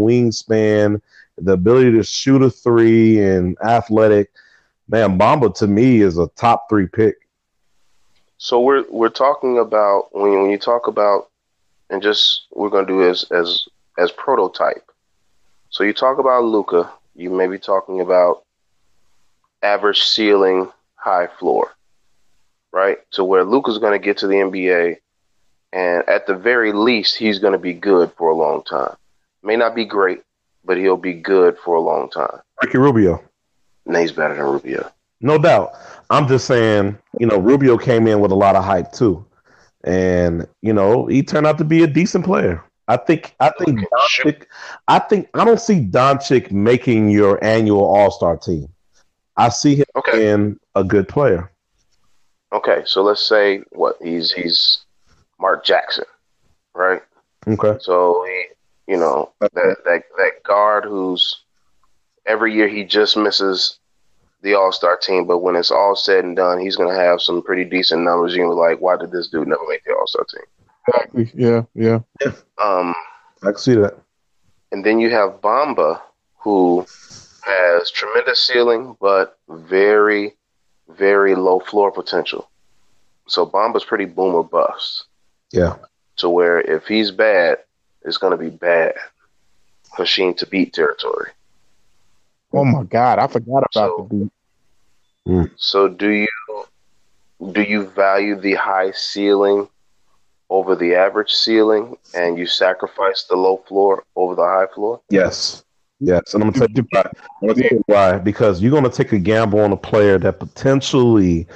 wingspan, 0.05 1.01
the 1.38 1.53
ability 1.53 1.92
to 1.92 2.03
shoot 2.03 2.42
a 2.42 2.51
three 2.51 3.20
and 3.22 3.57
athletic. 3.62 4.32
Man, 4.88 5.18
Bamba 5.18 5.55
to 5.57 5.66
me 5.66 6.01
is 6.01 6.18
a 6.18 6.28
top 6.28 6.68
three 6.68 6.86
pick. 6.86 7.16
So 8.38 8.61
we're 8.61 8.84
we're 8.90 9.09
talking 9.09 9.59
about 9.59 10.09
when 10.14 10.30
when 10.32 10.51
you 10.51 10.59
talk 10.59 10.88
about 10.88 11.30
and 11.90 12.03
just 12.03 12.47
we're 12.53 12.68
gonna 12.68 12.86
do 12.86 13.09
as 13.09 13.24
as 13.30 13.66
as 13.99 14.11
prototype. 14.12 14.90
So 15.70 15.84
you 15.84 15.92
talk 15.92 16.18
about 16.18 16.44
Luka, 16.44 16.90
you 17.14 17.30
may 17.30 17.47
be 17.47 17.59
talking 17.59 18.01
about 18.01 18.44
average 19.62 20.03
ceiling, 20.03 20.70
high 20.97 21.28
floor, 21.38 21.74
right? 22.72 22.99
To 23.12 23.24
where 23.24 23.44
Luka's 23.44 23.78
gonna 23.78 23.99
get 23.99 24.18
to 24.18 24.26
the 24.26 24.34
NBA 24.34 24.99
and 25.77 26.09
at 26.09 26.27
the 26.27 26.35
very 26.35 26.72
least, 26.72 27.18
he's 27.18 27.39
going 27.39 27.53
to 27.53 27.59
be 27.59 27.74
good 27.74 28.11
for 28.16 28.31
a 28.31 28.35
long 28.35 28.62
time. 28.62 28.97
May 29.43 29.57
not 29.57 29.74
be 29.74 29.85
great, 29.85 30.22
but 30.64 30.79
he'll 30.79 30.97
be 30.97 31.12
good 31.12 31.59
for 31.59 31.74
a 31.74 31.81
long 31.81 32.09
time. 32.09 32.41
Ricky 32.62 32.79
Rubio. 32.79 33.22
And 33.85 33.95
he's 33.95 34.11
better 34.11 34.35
than 34.35 34.45
Rubio. 34.45 34.91
No 35.20 35.37
doubt. 35.37 35.74
I'm 36.09 36.29
just 36.29 36.47
saying, 36.47 36.97
you 37.20 37.27
know, 37.27 37.37
Rubio 37.37 37.77
came 37.77 38.07
in 38.07 38.20
with 38.20 38.33
a 38.33 38.35
lot 38.35 38.57
of 38.57 38.64
hype 38.64 38.91
too. 38.93 39.22
And, 39.85 40.49
you 40.62 40.72
know, 40.72 41.09
he 41.09 41.22
turned 41.22 41.47
out 41.47 41.59
to 41.59 41.64
be 41.64 41.83
a 41.83 41.87
decent 41.87 42.24
player. 42.24 42.64
I 42.89 42.97
think 42.97 43.35
I 43.39 43.51
think 43.59 43.81
Doncic, 43.81 44.47
I 44.89 44.99
think 44.99 45.29
I 45.35 45.45
don't 45.45 45.61
see 45.61 45.81
Doncic 45.81 46.53
making 46.53 47.11
your 47.11 47.43
annual 47.45 47.85
All 47.85 48.11
Star 48.11 48.39
team. 48.39 48.68
I 49.37 49.51
see 49.51 49.74
him 49.74 49.85
okay. 49.95 50.12
being 50.12 50.59
a 50.74 50.85
good 50.85 51.07
player. 51.07 51.51
Okay, 52.53 52.83
so 52.87 53.03
let's 53.03 53.27
say 53.27 53.62
what 53.72 53.97
he's 54.01 54.33
he's 54.33 54.86
Mark 55.41 55.64
Jackson, 55.64 56.05
right? 56.74 57.03
Okay. 57.47 57.78
So 57.80 58.24
he, 58.26 58.93
you 58.93 58.97
know, 58.97 59.32
that 59.41 59.53
that 59.55 60.03
that 60.16 60.43
guard 60.43 60.84
who's 60.84 61.43
every 62.26 62.55
year 62.55 62.68
he 62.68 62.84
just 62.84 63.16
misses 63.16 63.78
the 64.43 64.55
All 64.55 64.72
Star 64.72 64.97
team, 64.97 65.26
but 65.26 65.39
when 65.39 65.57
it's 65.57 65.70
all 65.70 65.97
said 65.97 66.24
and 66.24 66.37
done, 66.37 66.61
he's 66.61 66.76
gonna 66.76 66.95
have 66.95 67.20
some 67.20 67.43
pretty 67.43 67.64
decent 67.64 68.03
numbers. 68.03 68.34
You're 68.34 68.47
gonna 68.47 68.57
be 68.57 68.61
like, 68.61 68.80
why 68.80 68.97
did 68.97 69.11
this 69.11 69.28
dude 69.28 69.49
never 69.49 69.66
make 69.68 69.84
the 69.84 69.95
All 69.95 70.07
Star 70.07 70.24
team? 70.24 70.43
Exactly. 70.89 71.30
Yeah. 71.34 71.62
Yeah. 71.74 72.01
Yeah. 72.20 72.32
Um, 72.62 72.95
I 73.43 73.47
can 73.47 73.59
see 73.59 73.74
that. 73.74 73.99
And 74.72 74.84
then 74.84 74.99
you 74.99 75.11
have 75.11 75.41
Bamba, 75.41 76.01
who 76.39 76.87
has 77.45 77.91
tremendous 77.91 78.41
ceiling, 78.43 78.97
but 79.01 79.39
very, 79.49 80.34
very 80.89 81.34
low 81.34 81.61
floor 81.61 81.91
potential. 81.91 82.49
So 83.26 83.47
Bamba's 83.47 83.84
pretty 83.84 84.05
boom 84.05 84.34
or 84.34 84.45
bust. 84.45 85.05
Yeah. 85.53 85.76
To 86.18 86.28
where 86.28 86.61
if 86.61 86.86
he's 86.86 87.11
bad, 87.11 87.59
it's 88.03 88.18
going 88.18 88.30
to 88.30 88.36
be 88.36 88.51
bad. 88.51 88.94
Hasheem 89.97 90.38
Thabeet 90.38 90.72
territory. 90.72 91.30
Oh 92.53 92.64
my 92.64 92.84
God, 92.84 93.18
I 93.18 93.26
forgot 93.26 93.59
about 93.59 93.72
so, 93.72 94.09
Thabeet. 94.11 94.30
Mm. 95.28 95.51
So 95.57 95.88
do 95.88 96.11
you 96.11 96.28
do 97.53 97.62
you 97.62 97.86
value 97.86 98.40
the 98.40 98.55
high 98.55 98.92
ceiling 98.92 99.68
over 100.49 100.76
the 100.76 100.94
average 100.94 101.32
ceiling, 101.32 101.97
and 102.14 102.38
you 102.38 102.47
sacrifice 102.47 103.24
the 103.24 103.34
low 103.36 103.59
floor 103.68 104.05
over 104.14 104.34
the 104.34 104.44
high 104.44 104.72
floor? 104.72 105.01
Yes. 105.11 105.64
Yes, 105.99 106.34
and 106.34 106.42
I'm 106.42 106.51
gonna 106.51 106.66
tell 106.66 106.76
you 106.76 106.86
why. 106.90 107.01
I'm 107.01 107.49
gonna 107.49 107.62
tell 107.62 107.78
you 107.78 107.84
why. 107.86 108.18
Because 108.18 108.61
you're 108.61 108.70
gonna 108.70 108.90
take 108.90 109.12
a 109.12 109.18
gamble 109.18 109.61
on 109.61 109.72
a 109.72 109.78
player 109.78 110.18
that 110.18 110.38
potentially 110.38 111.47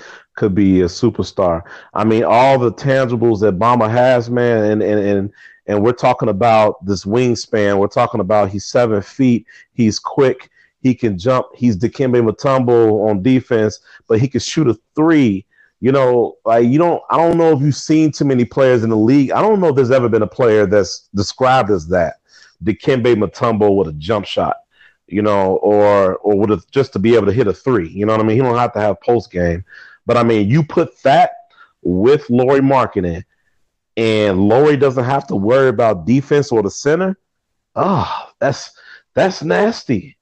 could 0.40 0.54
be 0.54 0.80
a 0.80 0.86
superstar. 0.86 1.62
I 1.92 2.02
mean, 2.02 2.24
all 2.24 2.58
the 2.58 2.72
tangibles 2.72 3.40
that 3.40 3.58
Bamba 3.58 3.90
has, 3.90 4.30
man, 4.30 4.64
and 4.64 4.82
and 4.82 4.98
and 4.98 5.32
and 5.66 5.82
we're 5.82 5.92
talking 5.92 6.30
about 6.30 6.82
this 6.86 7.04
wingspan. 7.04 7.78
We're 7.78 7.88
talking 7.88 8.22
about 8.22 8.48
he's 8.48 8.64
seven 8.64 9.02
feet. 9.02 9.46
He's 9.74 9.98
quick. 9.98 10.48
He 10.80 10.94
can 10.94 11.18
jump. 11.18 11.48
He's 11.54 11.76
Dikembe 11.76 12.26
Mutombo 12.26 13.06
on 13.06 13.22
defense, 13.22 13.80
but 14.08 14.18
he 14.18 14.28
can 14.28 14.40
shoot 14.40 14.66
a 14.66 14.78
three. 14.96 15.44
You 15.80 15.92
know, 15.92 16.38
like 16.46 16.66
you 16.66 16.78
don't. 16.78 17.02
I 17.10 17.18
don't 17.18 17.36
know 17.36 17.52
if 17.54 17.60
you've 17.60 17.74
seen 17.74 18.10
too 18.10 18.24
many 18.24 18.46
players 18.46 18.82
in 18.82 18.88
the 18.88 18.96
league. 18.96 19.32
I 19.32 19.42
don't 19.42 19.60
know 19.60 19.68
if 19.68 19.76
there's 19.76 19.90
ever 19.90 20.08
been 20.08 20.22
a 20.22 20.26
player 20.26 20.64
that's 20.64 21.10
described 21.14 21.70
as 21.70 21.86
that. 21.88 22.14
Dikembe 22.64 23.14
Mutombo 23.14 23.76
with 23.76 23.88
a 23.88 23.92
jump 23.92 24.24
shot, 24.24 24.56
you 25.06 25.20
know, 25.20 25.56
or 25.56 26.16
or 26.16 26.38
with 26.38 26.50
a, 26.50 26.64
just 26.70 26.94
to 26.94 26.98
be 26.98 27.14
able 27.14 27.26
to 27.26 27.32
hit 27.32 27.46
a 27.46 27.52
three. 27.52 27.90
You 27.90 28.06
know 28.06 28.12
what 28.12 28.22
I 28.22 28.24
mean? 28.24 28.36
He 28.36 28.42
don't 28.42 28.56
have 28.56 28.72
to 28.72 28.80
have 28.80 29.02
post 29.02 29.30
game, 29.30 29.66
but 30.10 30.16
I 30.16 30.24
mean, 30.24 30.50
you 30.50 30.64
put 30.64 31.00
that 31.04 31.34
with 31.82 32.28
Lauri 32.30 32.58
Markkanen, 32.58 33.22
and 33.96 34.40
Lauri 34.40 34.76
doesn't 34.76 35.04
have 35.04 35.24
to 35.28 35.36
worry 35.36 35.68
about 35.68 36.04
defense 36.04 36.50
or 36.50 36.64
the 36.64 36.70
center. 36.70 37.16
Ah, 37.76 38.26
oh, 38.26 38.32
that's 38.40 38.72
that's 39.14 39.44
nasty. 39.44 40.16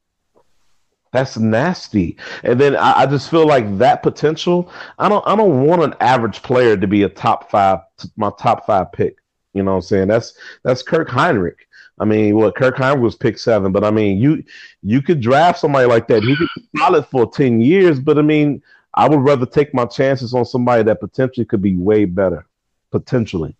That's 1.11 1.39
nasty. 1.39 2.18
And 2.43 2.61
then 2.61 2.76
I, 2.76 3.01
I, 3.01 3.07
just 3.07 3.30
feel 3.30 3.47
like 3.47 3.78
that 3.78 4.03
potential. 4.03 4.70
I 4.99 5.09
don't. 5.09 5.26
I 5.26 5.34
don't 5.34 5.64
want 5.64 5.82
an 5.82 5.95
average 6.01 6.43
player 6.43 6.76
to 6.76 6.86
be 6.86 7.05
a 7.05 7.09
top 7.09 7.51
five, 7.51 7.78
my 8.14 8.30
top 8.39 8.66
five 8.66 8.93
pick. 8.93 9.16
You 9.55 9.62
know 9.62 9.70
what 9.70 9.76
I'm 9.76 9.82
saying? 9.84 10.09
That's 10.09 10.34
that's 10.64 10.82
Kirk 10.82 11.09
Hinrich. 11.09 11.61
I 11.99 12.05
mean, 12.05 12.36
what 12.36 12.57
Kirk 12.57 12.76
Hinrich 12.76 13.01
was 13.01 13.16
pick 13.16 13.39
seven, 13.39 13.72
but 13.72 13.84
I 13.84 13.91
mean, 13.91 14.18
you 14.18 14.45
you 14.82 15.01
could 15.01 15.22
draft 15.22 15.61
somebody 15.61 15.86
like 15.86 16.09
that. 16.09 16.24
He 16.24 16.36
could 16.36 16.49
be 16.57 16.68
solid 16.78 17.07
for 17.07 17.30
ten 17.30 17.62
years, 17.62 17.99
but 17.99 18.18
I 18.18 18.22
mean, 18.22 18.62
I 18.99 19.09
would 19.09 19.21
rather 19.21 19.47
take 19.47 19.73
my 19.73 19.87
chances 19.87 20.35
on 20.35 20.45
somebody 20.45 20.83
that 20.83 20.99
potentially 20.99 21.47
could 21.47 21.63
be 21.63 21.77
way 21.77 22.05
better, 22.05 22.45
potentially. 22.91 23.55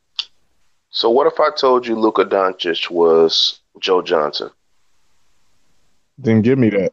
So, 0.91 1.11
what 1.11 1.29
if 1.29 1.39
I 1.39 1.51
told 1.51 1.87
you 1.87 1.97
Luka 1.97 2.25
Doncic 2.25 2.91
was 2.91 3.61
Joe 3.79 4.03
Johnson? 4.03 4.51
Then 6.19 6.43
give 6.43 6.59
me 6.59 6.71
that. 6.71 6.93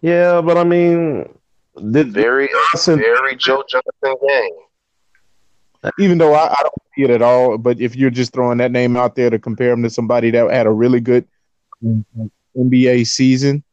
Yeah, 0.00 0.40
but 0.42 0.56
I 0.56 0.62
mean, 0.62 1.28
the 1.74 2.04
very, 2.04 2.48
Johnson, 2.70 3.00
very 3.00 3.34
Joe 3.34 3.64
Johnson 3.68 4.16
game. 4.28 5.90
Even 5.98 6.18
though 6.18 6.34
I, 6.34 6.52
I, 6.52 6.62
don't 6.62 6.74
see 6.94 7.02
it 7.02 7.10
at 7.10 7.22
all, 7.22 7.58
but 7.58 7.80
if 7.80 7.96
you're 7.96 8.10
just 8.10 8.32
throwing 8.32 8.58
that 8.58 8.70
name 8.70 8.96
out 8.96 9.16
there 9.16 9.28
to 9.28 9.40
compare 9.40 9.72
him 9.72 9.82
to 9.82 9.90
somebody 9.90 10.30
that 10.30 10.48
had 10.52 10.68
a 10.68 10.70
really 10.70 11.00
good 11.00 11.26
NBA 12.56 13.08
season 13.08 13.64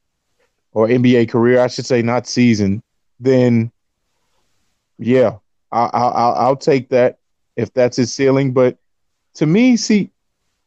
or 0.72 0.88
NBA 0.88 1.30
career, 1.30 1.60
I 1.60 1.68
should 1.68 1.86
say, 1.86 2.02
not 2.02 2.26
season, 2.26 2.82
then 3.20 3.72
yeah, 5.00 5.38
I, 5.72 5.86
I, 5.86 6.30
I'll 6.32 6.56
take 6.56 6.90
that 6.90 7.20
if 7.56 7.74
that's 7.74 7.98
his 7.98 8.14
ceiling. 8.14 8.52
But 8.52 8.78
to 9.36 9.46
me, 9.46 9.78
see, 9.78 10.12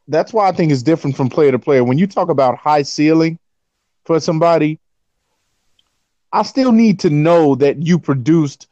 that's 0.08 0.32
why 0.32 0.48
I 0.48 0.52
think 0.52 0.72
it's 0.72 0.82
different 0.82 1.16
from 1.16 1.28
player 1.28 1.52
to 1.52 1.58
player. 1.58 1.84
When 1.84 1.98
you 1.98 2.06
talk 2.06 2.28
about 2.28 2.56
high 2.56 2.82
ceiling 2.82 3.38
for 4.04 4.18
somebody, 4.20 4.80
I 6.32 6.42
still 6.42 6.72
need 6.72 6.98
to 7.00 7.10
know 7.10 7.54
that 7.56 7.82
you 7.82 7.98
produced 7.98 8.68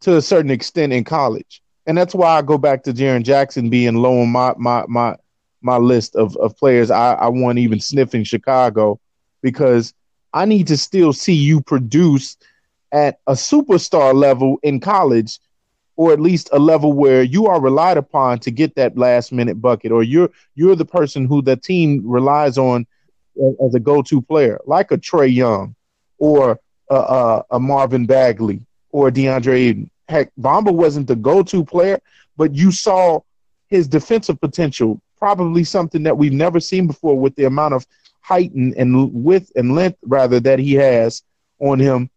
to 0.00 0.16
a 0.16 0.22
certain 0.22 0.50
extent 0.50 0.92
in 0.92 1.04
college. 1.04 1.62
And 1.86 1.96
that's 1.96 2.14
why 2.14 2.36
I 2.36 2.42
go 2.42 2.58
back 2.58 2.82
to 2.84 2.92
Jaren 2.92 3.24
Jackson 3.24 3.70
being 3.70 3.96
low 3.96 4.20
on 4.20 4.28
my 4.30 4.54
my 4.56 4.84
my 4.88 5.16
my 5.60 5.76
list 5.76 6.16
of, 6.16 6.36
of 6.36 6.56
players 6.56 6.90
I, 6.90 7.14
I 7.14 7.28
want 7.28 7.58
even 7.58 7.80
sniffing 7.80 8.24
Chicago 8.24 9.00
because 9.42 9.92
I 10.32 10.44
need 10.44 10.68
to 10.68 10.76
still 10.76 11.12
see 11.12 11.34
you 11.34 11.60
produce 11.60 12.36
at 12.92 13.18
a 13.26 13.32
superstar 13.32 14.14
level 14.14 14.58
in 14.62 14.80
college 14.80 15.38
or 15.96 16.12
at 16.12 16.20
least 16.20 16.48
a 16.52 16.58
level 16.58 16.92
where 16.92 17.22
you 17.22 17.46
are 17.46 17.60
relied 17.60 17.96
upon 17.96 18.38
to 18.38 18.50
get 18.50 18.74
that 18.76 18.96
last 18.96 19.32
minute 19.32 19.60
bucket 19.60 19.90
or 19.90 20.02
you're 20.02 20.30
you're 20.54 20.76
the 20.76 20.84
person 20.84 21.26
who 21.26 21.42
the 21.42 21.56
team 21.56 22.00
relies 22.04 22.56
on 22.56 22.86
as 23.64 23.74
a 23.74 23.80
go-to 23.80 24.20
player 24.22 24.60
like 24.66 24.90
a 24.90 24.98
Trae 24.98 25.32
Young 25.32 25.74
or 26.18 26.58
a, 26.90 26.94
a, 26.94 27.44
a 27.52 27.60
Marvin 27.60 28.06
Bagley 28.06 28.60
or 28.90 29.10
DeAndre 29.10 29.54
Ayton. 29.54 29.90
Heck, 30.08 30.32
Bamba 30.40 30.72
wasn't 30.72 31.06
the 31.06 31.16
go-to 31.16 31.64
player, 31.64 32.00
but 32.36 32.54
you 32.54 32.72
saw 32.72 33.20
his 33.68 33.86
defensive 33.86 34.40
potential, 34.40 35.00
probably 35.18 35.64
something 35.64 36.02
that 36.04 36.16
we've 36.16 36.32
never 36.32 36.60
seen 36.60 36.86
before 36.86 37.18
with 37.18 37.34
the 37.36 37.44
amount 37.44 37.74
of 37.74 37.86
height 38.20 38.52
and, 38.52 38.74
and 38.74 39.12
width 39.12 39.52
and 39.56 39.74
length 39.74 39.98
rather 40.02 40.40
that 40.40 40.58
he 40.58 40.74
has 40.74 41.22
on 41.60 41.78
him. 41.78 42.10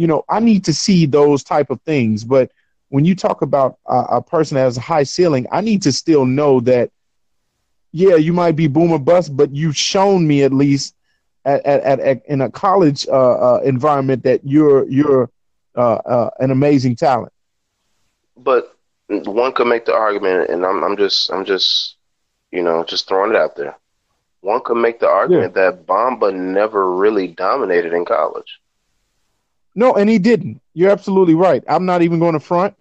You 0.00 0.06
know, 0.06 0.24
I 0.30 0.40
need 0.40 0.64
to 0.64 0.72
see 0.72 1.04
those 1.04 1.44
type 1.44 1.68
of 1.68 1.78
things, 1.82 2.24
but 2.24 2.50
when 2.88 3.04
you 3.04 3.14
talk 3.14 3.42
about 3.42 3.78
a, 3.86 3.98
a 4.12 4.22
person 4.22 4.54
that 4.54 4.62
has 4.62 4.78
a 4.78 4.80
high 4.80 5.02
ceiling, 5.02 5.46
I 5.52 5.60
need 5.60 5.82
to 5.82 5.92
still 5.92 6.24
know 6.24 6.60
that, 6.60 6.90
yeah, 7.92 8.16
you 8.16 8.32
might 8.32 8.56
be 8.56 8.66
boomer 8.66 8.98
bust, 8.98 9.36
but 9.36 9.54
you've 9.54 9.76
shown 9.76 10.26
me 10.26 10.42
at 10.42 10.54
least 10.54 10.94
at, 11.44 11.64
at, 11.66 12.00
at 12.00 12.26
in 12.26 12.40
a 12.40 12.50
college 12.50 13.06
uh, 13.08 13.56
uh, 13.56 13.60
environment 13.62 14.22
that 14.24 14.40
you're 14.42 14.88
you're 14.88 15.28
uh, 15.76 15.96
uh, 15.96 16.30
an 16.38 16.50
amazing 16.50 16.96
talent. 16.96 17.32
But 18.36 18.74
one 19.08 19.52
could 19.52 19.66
make 19.66 19.84
the 19.84 19.94
argument, 19.94 20.48
and 20.48 20.64
I'm 20.64 20.82
I'm 20.82 20.96
just 20.96 21.30
I'm 21.30 21.44
just 21.44 21.96
you 22.50 22.62
know 22.62 22.84
just 22.84 23.06
throwing 23.06 23.32
it 23.32 23.36
out 23.36 23.54
there. 23.54 23.76
One 24.40 24.62
could 24.64 24.76
make 24.76 25.00
the 25.00 25.08
argument 25.08 25.54
yeah. 25.54 25.70
that 25.70 25.86
Bamba 25.86 26.34
never 26.34 26.94
really 26.94 27.28
dominated 27.28 27.92
in 27.92 28.06
college. 28.06 28.60
No, 29.80 29.94
and 29.94 30.10
he 30.10 30.18
didn't. 30.18 30.60
You're 30.74 30.90
absolutely 30.90 31.34
right. 31.34 31.64
I'm 31.66 31.86
not 31.86 32.02
even 32.02 32.18
going 32.18 32.34
to 32.34 32.40
front. 32.40 32.74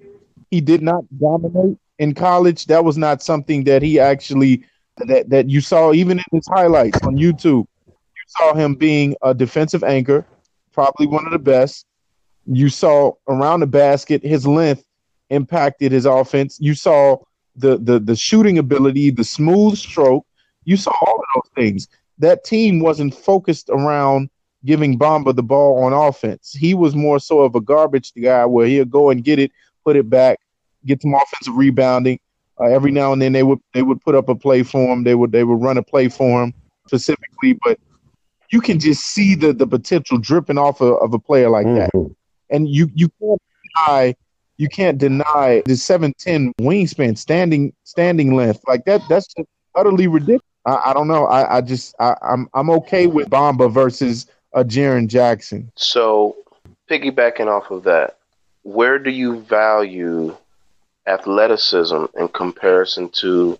He 0.51 0.59
did 0.59 0.81
not 0.81 1.05
dominate 1.17 1.77
in 1.97 2.13
college. 2.13 2.65
That 2.65 2.83
was 2.83 2.97
not 2.97 3.23
something 3.23 3.63
that 3.63 3.81
he 3.81 4.01
actually 4.01 4.65
that 4.97 5.29
that 5.29 5.49
you 5.49 5.61
saw 5.61 5.93
even 5.93 6.17
in 6.17 6.25
his 6.33 6.45
highlights 6.49 7.01
on 7.03 7.15
YouTube. 7.15 7.65
You 7.87 8.25
saw 8.27 8.53
him 8.53 8.75
being 8.75 9.15
a 9.21 9.33
defensive 9.33 9.81
anchor, 9.85 10.25
probably 10.73 11.07
one 11.07 11.25
of 11.25 11.31
the 11.31 11.39
best. 11.39 11.85
You 12.45 12.67
saw 12.67 13.13
around 13.29 13.61
the 13.61 13.67
basket 13.67 14.21
his 14.21 14.45
length 14.45 14.83
impacted 15.29 15.93
his 15.93 16.05
offense. 16.05 16.57
You 16.59 16.73
saw 16.73 17.15
the 17.55 17.77
the 17.77 18.01
the 18.01 18.15
shooting 18.17 18.57
ability, 18.57 19.11
the 19.11 19.23
smooth 19.23 19.77
stroke. 19.77 20.25
You 20.65 20.75
saw 20.75 20.91
all 21.07 21.15
of 21.15 21.25
those 21.33 21.51
things. 21.55 21.87
That 22.17 22.43
team 22.43 22.81
wasn't 22.81 23.15
focused 23.15 23.69
around 23.69 24.29
giving 24.65 24.97
Bamba 24.97 25.35
the 25.35 25.43
ball 25.43 25.83
on 25.83 25.93
offense. 25.93 26.53
He 26.53 26.73
was 26.73 26.95
more 26.95 27.19
so 27.19 27.41
of 27.41 27.55
a 27.55 27.61
garbage 27.61 28.11
guy 28.21 28.45
where 28.45 28.67
he'll 28.67 28.85
go 28.85 29.09
and 29.09 29.23
get 29.23 29.39
it, 29.39 29.51
put 29.85 29.95
it 29.95 30.09
back, 30.09 30.39
get 30.85 31.01
some 31.01 31.13
offensive 31.13 31.55
rebounding. 31.55 32.19
Uh, 32.59 32.65
every 32.65 32.91
now 32.91 33.13
and 33.13 33.21
then 33.21 33.31
they 33.31 33.43
would 33.43 33.59
they 33.73 33.81
would 33.81 34.01
put 34.01 34.15
up 34.15 34.27
a 34.27 34.35
play 34.35 34.63
for 34.63 34.91
him. 34.91 35.03
They 35.03 35.15
would 35.15 35.31
they 35.31 35.45
would 35.45 35.61
run 35.61 35.77
a 35.77 35.83
play 35.83 36.09
for 36.09 36.43
him 36.43 36.53
specifically, 36.87 37.57
but 37.63 37.79
you 38.51 38.59
can 38.59 38.79
just 38.79 39.01
see 39.01 39.35
the 39.35 39.53
the 39.53 39.65
potential 39.65 40.17
dripping 40.17 40.57
off 40.57 40.81
of, 40.81 41.01
of 41.01 41.13
a 41.13 41.19
player 41.19 41.49
like 41.49 41.67
that. 41.67 41.89
Mm-hmm. 41.93 42.11
And 42.49 42.67
you 42.67 42.89
you 42.93 43.09
can't 43.21 43.41
deny 43.63 44.15
you 44.57 44.67
can't 44.67 44.97
deny 44.97 45.63
the 45.65 45.77
seven 45.77 46.13
ten 46.17 46.53
wingspan, 46.59 47.17
standing 47.17 47.73
standing 47.85 48.35
length 48.35 48.61
like 48.67 48.83
that. 48.85 49.01
That's 49.07 49.33
utterly 49.73 50.07
ridiculous. 50.07 50.43
I, 50.65 50.81
I 50.87 50.93
don't 50.93 51.07
know. 51.07 51.25
I, 51.27 51.57
I 51.57 51.61
just 51.61 51.95
I, 51.99 52.15
I'm 52.21 52.49
I'm 52.53 52.69
okay 52.71 53.07
with 53.07 53.29
Bamba 53.29 53.71
versus 53.71 54.27
a 54.53 54.63
Jaren 54.63 55.07
Jackson. 55.07 55.71
So, 55.75 56.35
piggybacking 56.89 57.47
off 57.47 57.71
of 57.71 57.83
that, 57.83 58.17
where 58.63 58.99
do 58.99 59.09
you 59.09 59.41
value 59.41 60.35
athleticism 61.07 62.05
in 62.17 62.27
comparison 62.29 63.09
to 63.09 63.57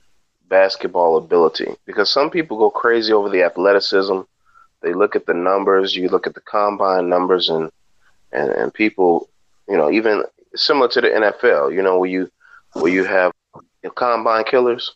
basketball 0.48 1.18
ability? 1.18 1.76
Because 1.86 2.10
some 2.10 2.30
people 2.30 2.58
go 2.58 2.70
crazy 2.70 3.14
over 3.14 3.30
the 3.30 3.44
athleticism. 3.44 4.22
They 4.82 4.94
look 4.94 5.16
at 5.16 5.26
the 5.26 5.34
numbers. 5.34 5.96
You 5.96 6.10
look 6.10 6.28
at 6.28 6.34
the 6.34 6.42
combine 6.42 7.10
numbers, 7.10 7.50
and 7.50 7.72
and 8.32 8.50
and 8.50 8.74
people, 8.74 9.30
you 9.68 9.78
know, 9.78 9.92
even 9.92 10.24
similar 10.56 10.88
to 10.90 11.02
the 11.02 11.08
NFL, 11.08 11.74
you 11.74 11.82
know, 11.82 12.00
where 12.00 12.10
you 12.10 12.32
where 12.74 12.92
you 12.92 13.04
have 13.04 13.32
combine 13.96 14.44
killers, 14.46 14.96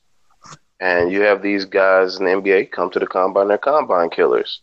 and 0.79 1.11
you 1.11 1.21
have 1.21 1.41
these 1.41 1.65
guys 1.65 2.17
in 2.17 2.25
the 2.25 2.31
NBA 2.31 2.71
come 2.71 2.89
to 2.91 2.99
the 2.99 3.07
combine, 3.07 3.49
they're 3.49 3.57
combine 3.57 4.09
killers 4.09 4.61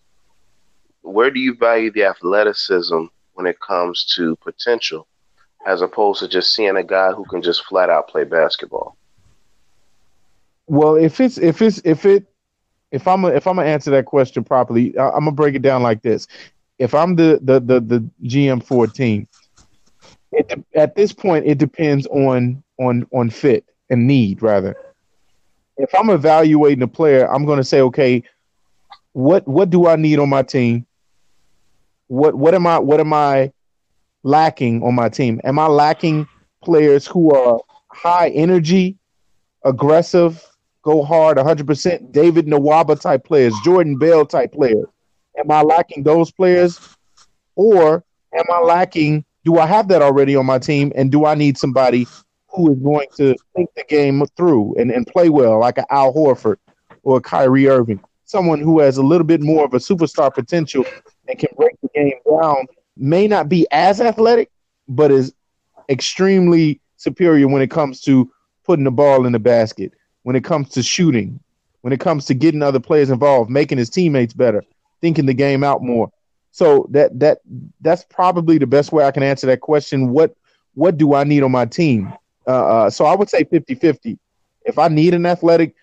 where 1.03 1.31
do 1.31 1.41
you 1.41 1.55
value 1.55 1.91
the 1.91 2.05
athleticism 2.05 3.05
when 3.35 3.47
it 3.47 3.61
comes 3.61 4.05
to 4.17 4.37
potential, 4.37 5.07
as 5.67 5.83
opposed 5.83 6.21
to 6.21 6.29
just 6.29 6.55
seeing 6.55 6.77
a 6.77 6.85
guy 6.85 7.13
who 7.13 7.25
can 7.25 7.43
just 7.43 7.65
flat 7.65 7.91
out 7.91 8.09
play 8.09 8.25
basketball? 8.25 8.97
Well, 10.67 10.95
if 10.97 11.21
it's 11.21 11.39
if 11.39 11.63
it's 11.63 11.81
if 11.85 12.05
it 12.05 12.27
if 12.93 13.07
I'm 13.07 13.25
a, 13.25 13.29
if 13.29 13.47
I'm 13.47 13.57
gonna 13.57 13.69
answer 13.69 13.91
that 13.93 14.07
question 14.07 14.45
properly, 14.45 14.97
I, 14.97 15.09
am 15.09 15.21
gonna 15.21 15.33
break 15.33 15.55
it 15.55 15.63
down 15.63 15.83
like 15.83 16.03
this. 16.03 16.27
If 16.79 16.95
I'm 16.95 17.17
the 17.17 17.41
the 17.43 17.61
the, 17.61 17.81
the 17.81 18.11
GM 18.25 18.63
for 18.63 18.85
a 18.85 18.89
team, 18.89 19.27
it, 20.33 20.65
at 20.75 20.95
this 20.95 21.13
point 21.13 21.47
it 21.47 21.59
depends 21.59 22.07
on 22.09 22.63
on 22.79 23.07
on 23.13 23.31
fit 23.31 23.65
and 23.91 24.07
need 24.07 24.43
rather. 24.43 24.77
If 25.77 25.95
I'm 25.95 26.11
evaluating 26.11 26.83
a 26.83 26.89
player, 26.89 27.33
I'm 27.33 27.47
gonna 27.47 27.65
say, 27.65 27.81
okay, 27.81 28.23
what 29.13 29.47
what 29.49 29.71
do 29.71 29.87
I 29.87 29.97
need 29.97 30.19
on 30.19 30.29
my 30.29 30.43
team? 30.43 30.87
What 32.11 32.35
what 32.35 32.55
am 32.55 32.67
I 32.67 32.79
what 32.79 32.99
am 32.99 33.13
I 33.13 33.53
lacking 34.25 34.83
on 34.83 34.95
my 34.97 35.09
team? 35.09 35.41
Am 35.45 35.59
I 35.59 35.67
lacking 35.67 36.27
players 36.63 37.07
who 37.07 37.33
are 37.33 37.61
high 37.89 38.31
energy, 38.31 38.97
aggressive, 39.65 40.45
go 40.83 41.05
hard 41.05 41.39
100%, 41.39 42.13
David 42.13 42.47
Nwaba 42.47 43.01
type 43.01 43.25
players, 43.25 43.55
Jordan 43.65 43.97
Bell 43.97 44.27
type 44.27 44.53
players? 44.53 44.87
Am 45.39 45.51
I 45.51 45.63
lacking 45.63 46.03
those 46.03 46.33
players? 46.33 46.81
Or 47.55 48.05
am 48.37 48.45
I 48.53 48.59
lacking? 48.61 49.25
Do 49.45 49.59
I 49.59 49.67
have 49.67 49.87
that 49.89 50.03
already 50.03 50.35
on 50.35 50.47
my 50.47 50.59
team? 50.59 50.93
And 50.97 51.13
do 51.13 51.27
I 51.27 51.37
need 51.37 51.57
somebody 51.57 52.09
who 52.49 52.73
is 52.73 52.79
going 52.81 53.07
to 53.19 53.37
think 53.55 53.71
the 53.77 53.85
game 53.89 54.27
through 54.37 54.75
and, 54.79 54.91
and 54.91 55.07
play 55.07 55.29
well, 55.29 55.61
like 55.61 55.79
an 55.79 55.85
Al 55.91 56.13
Horford 56.13 56.57
or 57.05 57.21
Kyrie 57.21 57.69
Irving? 57.69 58.01
Someone 58.25 58.61
who 58.61 58.81
has 58.81 58.97
a 58.97 59.03
little 59.03 59.27
bit 59.27 59.41
more 59.41 59.65
of 59.65 59.75
a 59.75 59.79
superstar 59.79 60.33
potential 60.35 60.85
and 61.31 61.39
can 61.39 61.49
break 61.57 61.75
the 61.81 61.89
game 61.95 62.13
down, 62.29 62.67
may 62.97 63.27
not 63.27 63.49
be 63.49 63.67
as 63.71 64.01
athletic, 64.01 64.51
but 64.89 65.11
is 65.11 65.33
extremely 65.89 66.81
superior 66.97 67.49
when 67.49 67.63
it 67.63 67.71
comes 67.71 68.01
to 68.03 68.31
putting 68.65 68.85
the 68.85 68.91
ball 68.91 69.27
in 69.27 69.33
the 69.33 69.39
basket, 69.39 69.93
when 70.23 70.37
it 70.37 70.45
comes 70.45 70.69
to 70.71 70.83
shooting, 70.83 71.41
when 71.81 71.93
it 71.93 72.01
comes 72.01 72.27
to 72.27 72.35
getting 72.35 72.63
other 72.63 72.81
players 72.81 73.11
involved, 73.11 73.51
making 73.51 73.79
his 73.79 73.89
teammates 73.89 74.35
better, 74.35 74.63
thinking 75.01 75.27
the 75.27 75.35
game 75.35 75.65
out 75.65 75.83
more. 75.83 76.11
So 76.53 76.89
that 76.91 77.19
that 77.21 77.39
that's 77.81 78.05
probably 78.05 78.59
the 78.59 78.67
best 78.67 78.93
way 78.93 79.05
I 79.05 79.13
can 79.13 79.23
answer 79.23 79.47
that 79.47 79.61
question. 79.61 80.11
What 80.11 80.35
what 80.75 80.99
do 80.99 81.15
I 81.15 81.25
need 81.25 81.43
on 81.43 81.53
my 81.53 81.65
team? 81.65 82.13
Uh, 82.47 82.51
uh, 82.51 82.91
so 82.91 83.05
I 83.05 83.15
would 83.15 83.29
say 83.29 83.45
50-50. 83.45 84.19
If 84.65 84.79
I 84.79 84.89
need 84.89 85.15
an 85.15 85.27
athletic 85.27 85.75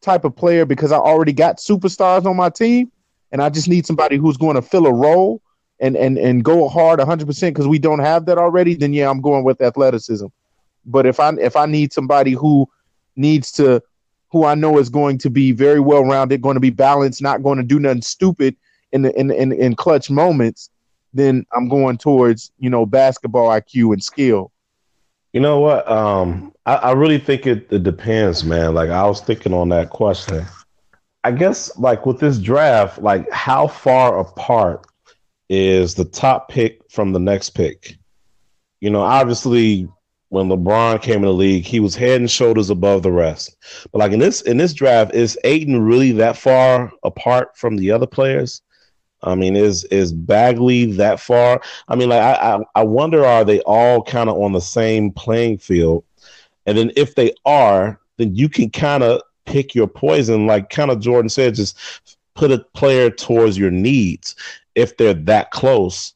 type 0.00 0.24
of 0.24 0.36
player 0.36 0.64
because 0.64 0.92
I 0.92 0.98
already 0.98 1.32
got 1.32 1.58
superstars 1.58 2.26
on 2.26 2.36
my 2.36 2.50
team, 2.50 2.90
and 3.32 3.42
I 3.42 3.48
just 3.48 3.68
need 3.68 3.86
somebody 3.86 4.16
who's 4.16 4.36
going 4.36 4.56
to 4.56 4.62
fill 4.62 4.86
a 4.86 4.92
role 4.92 5.42
and 5.80 5.96
and 5.96 6.18
and 6.18 6.44
go 6.44 6.68
hard 6.68 7.00
100% 7.00 7.26
because 7.26 7.66
we 7.66 7.78
don't 7.78 7.98
have 7.98 8.26
that 8.26 8.38
already, 8.38 8.74
then 8.74 8.92
yeah, 8.92 9.10
I'm 9.10 9.20
going 9.20 9.42
with 9.42 9.60
athleticism. 9.60 10.26
But 10.84 11.06
if 11.06 11.18
I 11.18 11.30
if 11.40 11.56
I 11.56 11.66
need 11.66 11.92
somebody 11.92 12.32
who 12.32 12.68
needs 13.16 13.50
to 13.52 13.82
who 14.30 14.44
I 14.44 14.54
know 14.54 14.78
is 14.78 14.88
going 14.88 15.18
to 15.18 15.30
be 15.30 15.52
very 15.52 15.80
well 15.80 16.04
rounded, 16.04 16.40
going 16.40 16.54
to 16.54 16.60
be 16.60 16.70
balanced, 16.70 17.20
not 17.20 17.42
going 17.42 17.58
to 17.58 17.64
do 17.64 17.78
nothing 17.80 18.02
stupid 18.02 18.56
in 18.92 19.02
the 19.02 19.18
in, 19.18 19.30
in 19.30 19.52
in 19.52 19.74
clutch 19.74 20.10
moments, 20.10 20.70
then 21.12 21.44
I'm 21.52 21.68
going 21.68 21.98
towards 21.98 22.52
you 22.58 22.70
know 22.70 22.86
basketball 22.86 23.48
IQ 23.48 23.92
and 23.92 24.04
skill. 24.04 24.52
You 25.32 25.40
know 25.40 25.60
what? 25.60 25.90
Um, 25.90 26.52
I, 26.66 26.74
I 26.74 26.92
really 26.92 27.18
think 27.18 27.46
it, 27.46 27.72
it 27.72 27.82
depends, 27.82 28.44
man. 28.44 28.74
Like 28.74 28.90
I 28.90 29.04
was 29.06 29.20
thinking 29.22 29.54
on 29.54 29.70
that 29.70 29.90
question. 29.90 30.46
I 31.24 31.32
guess 31.32 31.76
like 31.78 32.04
with 32.04 32.18
this 32.18 32.38
draft, 32.38 33.00
like 33.00 33.30
how 33.30 33.66
far 33.68 34.18
apart 34.18 34.86
is 35.48 35.94
the 35.94 36.04
top 36.04 36.48
pick 36.48 36.80
from 36.90 37.12
the 37.12 37.20
next 37.20 37.50
pick? 37.50 37.96
You 38.80 38.90
know, 38.90 39.02
obviously 39.02 39.88
when 40.30 40.48
LeBron 40.48 41.02
came 41.02 41.16
in 41.16 41.22
the 41.22 41.32
league, 41.32 41.64
he 41.64 41.78
was 41.78 41.94
head 41.94 42.20
and 42.20 42.30
shoulders 42.30 42.70
above 42.70 43.02
the 43.02 43.12
rest. 43.12 43.56
But 43.92 43.98
like 43.98 44.12
in 44.12 44.18
this 44.18 44.40
in 44.40 44.56
this 44.56 44.72
draft, 44.72 45.14
is 45.14 45.38
Ayton 45.44 45.82
really 45.82 46.12
that 46.12 46.36
far 46.36 46.90
apart 47.04 47.56
from 47.56 47.76
the 47.76 47.90
other 47.90 48.06
players? 48.06 48.62
I 49.22 49.34
mean, 49.36 49.54
is 49.54 49.84
is 49.84 50.12
Bagley 50.12 50.86
that 50.92 51.20
far? 51.20 51.60
I 51.86 51.94
mean, 51.94 52.08
like 52.08 52.22
I 52.22 52.54
I, 52.54 52.60
I 52.76 52.82
wonder, 52.82 53.24
are 53.24 53.44
they 53.44 53.60
all 53.60 54.02
kind 54.02 54.28
of 54.28 54.36
on 54.38 54.52
the 54.52 54.60
same 54.60 55.12
playing 55.12 55.58
field? 55.58 56.02
And 56.66 56.78
then 56.78 56.92
if 56.96 57.14
they 57.14 57.34
are, 57.44 58.00
then 58.16 58.34
you 58.34 58.48
can 58.48 58.70
kind 58.70 59.02
of 59.02 59.20
pick 59.52 59.74
your 59.74 59.86
poison, 59.86 60.46
like 60.46 60.70
kind 60.70 60.90
of 60.90 60.98
Jordan 60.98 61.28
said, 61.28 61.54
just 61.54 61.78
put 62.34 62.50
a 62.50 62.58
player 62.74 63.10
towards 63.10 63.58
your 63.58 63.70
needs 63.70 64.34
if 64.74 64.96
they're 64.96 65.12
that 65.12 65.50
close. 65.50 66.14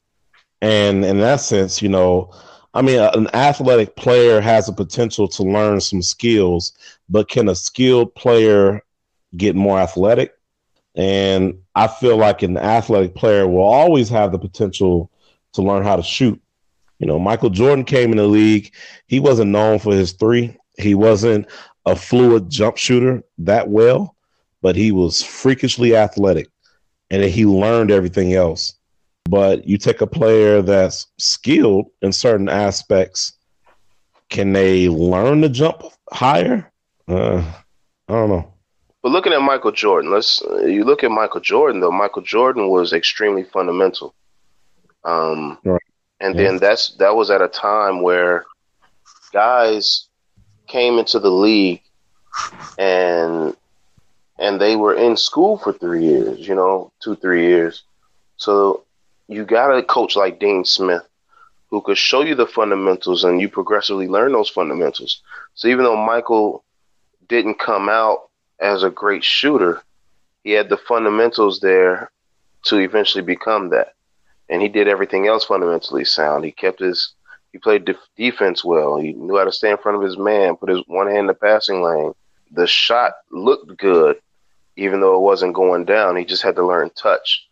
And 0.61 1.05
in 1.05 1.19
that 1.19 1.41
sense, 1.41 1.79
you 1.79 1.87
know, 1.87 2.33
I 2.73 2.81
mean, 2.81 2.99
an 2.99 3.27
athletic 3.35 3.95
player 3.95 4.41
has 4.41 4.67
a 4.67 4.73
potential 4.73 5.27
to 5.27 5.43
learn 5.43 5.79
some 5.81 6.01
skills, 6.01 6.73
but 7.09 7.29
can 7.29 7.47
a 7.47 7.55
skilled 7.55 8.15
player 8.15 8.83
get 9.35 9.55
more 9.55 9.79
athletic? 9.79 10.33
And 10.95 11.59
I 11.75 11.87
feel 11.87 12.17
like 12.17 12.41
an 12.41 12.57
athletic 12.57 13.13
player 13.13 13.47
will 13.47 13.61
always 13.61 14.09
have 14.09 14.31
the 14.31 14.39
potential 14.39 15.11
to 15.53 15.61
learn 15.61 15.83
how 15.83 15.95
to 15.95 16.03
shoot. 16.03 16.41
You 16.97 17.05
know, 17.05 17.19
Michael 17.19 17.51
Jordan 17.51 17.85
came 17.85 18.09
in 18.09 18.17
the 18.17 18.27
league. 18.27 18.73
He 19.05 19.19
wasn't 19.19 19.51
known 19.51 19.77
for 19.77 19.93
his 19.93 20.13
three. 20.13 20.57
He 20.79 20.95
wasn't 20.95 21.47
a 21.87 21.95
fluid 21.95 22.49
jump 22.49 22.77
shooter 22.77 23.23
that 23.39 23.69
well, 23.69 24.15
but 24.61 24.75
he 24.75 24.91
was 24.91 25.23
freakishly 25.23 25.95
athletic 25.95 26.49
and 27.09 27.23
he 27.23 27.45
learned 27.45 27.91
everything 27.91 28.33
else. 28.33 28.73
But 29.29 29.67
you 29.67 29.77
take 29.77 30.01
a 30.01 30.07
player 30.07 30.61
that's 30.61 31.07
skilled 31.17 31.87
in 32.01 32.11
certain 32.11 32.49
aspects, 32.49 33.33
can 34.29 34.51
they 34.51 34.89
learn 34.89 35.41
to 35.41 35.49
jump 35.49 35.83
higher? 36.11 36.69
Uh, 37.07 37.43
I 38.09 38.13
don't 38.13 38.29
know. 38.29 38.53
But 39.01 39.11
looking 39.13 39.31
at 39.31 39.41
Michael 39.41 39.71
Jordan, 39.71 40.11
let's 40.11 40.41
you 40.65 40.83
look 40.83 41.03
at 41.03 41.11
Michael 41.11 41.39
Jordan 41.39 41.79
though. 41.79 41.91
Michael 41.91 42.23
Jordan 42.23 42.67
was 42.67 42.91
extremely 42.91 43.43
fundamental, 43.43 44.13
um, 45.05 45.57
right. 45.63 45.81
and 46.19 46.35
yeah. 46.35 46.43
then 46.43 46.57
that's 46.57 46.95
that 46.95 47.15
was 47.15 47.29
at 47.29 47.41
a 47.41 47.47
time 47.47 48.01
where 48.01 48.45
guys 49.31 50.06
came 50.67 50.99
into 50.99 51.19
the 51.19 51.31
league 51.31 51.81
and 52.77 53.55
and 54.39 54.61
they 54.61 54.75
were 54.75 54.93
in 54.93 55.17
school 55.17 55.57
for 55.57 55.73
three 55.73 56.03
years, 56.03 56.47
you 56.47 56.55
know, 56.55 56.91
two 57.01 57.15
three 57.15 57.47
years. 57.47 57.83
So 58.37 58.83
you 59.27 59.45
got 59.45 59.75
a 59.75 59.83
coach 59.83 60.15
like 60.15 60.39
Dean 60.39 60.63
Smith 60.63 61.07
who 61.69 61.81
could 61.81 61.97
show 61.97 62.21
you 62.21 62.35
the 62.35 62.45
fundamentals 62.45 63.23
and 63.23 63.41
you 63.41 63.49
progressively 63.49 64.07
learn 64.07 64.31
those 64.31 64.49
fundamentals. 64.49 65.21
So 65.55 65.67
even 65.67 65.83
though 65.83 65.97
Michael 65.97 66.63
didn't 67.27 67.59
come 67.59 67.89
out 67.89 68.29
as 68.59 68.83
a 68.83 68.89
great 68.89 69.23
shooter, 69.23 69.81
he 70.43 70.51
had 70.51 70.69
the 70.69 70.77
fundamentals 70.77 71.59
there 71.59 72.11
to 72.63 72.77
eventually 72.77 73.23
become 73.23 73.69
that. 73.69 73.95
And 74.49 74.61
he 74.61 74.69
did 74.69 74.87
everything 74.87 75.27
else 75.27 75.43
fundamentally 75.43 76.05
sound. 76.05 76.45
He 76.45 76.51
kept 76.51 76.79
his 76.79 77.13
he 77.51 77.57
played 77.57 77.85
def- 77.85 77.97
defense 78.15 78.63
well. 78.63 78.97
He 78.97 79.13
knew 79.13 79.37
how 79.37 79.45
to 79.45 79.51
stay 79.51 79.71
in 79.71 79.77
front 79.77 79.97
of 79.97 80.03
his 80.03 80.17
man, 80.17 80.57
put 80.57 80.69
his 80.69 80.83
one 80.87 81.07
hand 81.07 81.19
in 81.19 81.27
the 81.27 81.33
passing 81.33 81.81
lane. 81.81 82.13
The 82.51 82.67
shot 82.67 83.13
looked 83.31 83.77
good, 83.77 84.17
even 84.75 85.01
though 85.01 85.15
it 85.15 85.21
wasn't 85.21 85.53
going 85.53 85.85
down. 85.85 86.15
He 86.15 86.25
just 86.25 86.43
had 86.43 86.55
to 86.55 86.65
learn 86.65 86.89
touch 86.91 87.47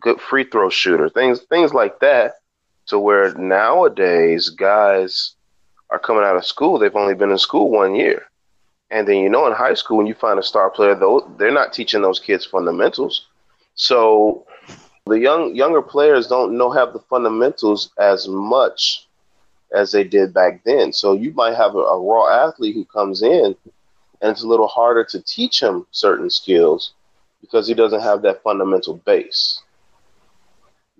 good 0.00 0.20
free 0.20 0.44
throw 0.44 0.70
shooter, 0.70 1.08
things 1.08 1.42
things 1.42 1.74
like 1.74 2.00
that. 2.00 2.36
To 2.86 2.98
where 2.98 3.32
nowadays 3.34 4.48
guys 4.48 5.36
are 5.90 5.98
coming 5.98 6.24
out 6.24 6.36
of 6.36 6.44
school, 6.44 6.78
they've 6.78 6.96
only 6.96 7.14
been 7.14 7.30
in 7.30 7.38
school 7.38 7.70
one 7.70 7.94
year. 7.94 8.24
And 8.90 9.06
then 9.06 9.18
you 9.18 9.28
know 9.28 9.46
in 9.46 9.52
high 9.52 9.74
school 9.74 9.98
when 9.98 10.06
you 10.06 10.14
find 10.14 10.40
a 10.40 10.42
star 10.42 10.70
player 10.70 10.96
though 10.96 11.32
they're 11.38 11.52
not 11.52 11.72
teaching 11.72 12.02
those 12.02 12.18
kids 12.18 12.44
fundamentals. 12.44 13.26
So 13.74 14.46
the 15.06 15.20
young 15.20 15.54
younger 15.54 15.82
players 15.82 16.26
don't 16.26 16.58
know 16.58 16.70
have 16.70 16.92
the 16.92 16.98
fundamentals 16.98 17.90
as 17.98 18.26
much 18.26 19.06
as 19.74 19.92
they 19.92 20.04
did 20.04 20.34
back 20.34 20.62
then. 20.64 20.92
So 20.92 21.12
you 21.12 21.32
might 21.32 21.56
have 21.56 21.74
a, 21.74 21.78
a 21.78 22.00
raw 22.00 22.46
athlete 22.46 22.74
who 22.74 22.84
comes 22.84 23.22
in 23.22 23.56
and 24.22 24.30
it's 24.30 24.42
a 24.42 24.48
little 24.48 24.68
harder 24.68 25.04
to 25.04 25.22
teach 25.22 25.62
him 25.62 25.86
certain 25.90 26.28
skills 26.30 26.92
because 27.40 27.66
he 27.66 27.74
doesn't 27.74 28.02
have 28.02 28.22
that 28.22 28.42
fundamental 28.42 28.96
base 28.96 29.62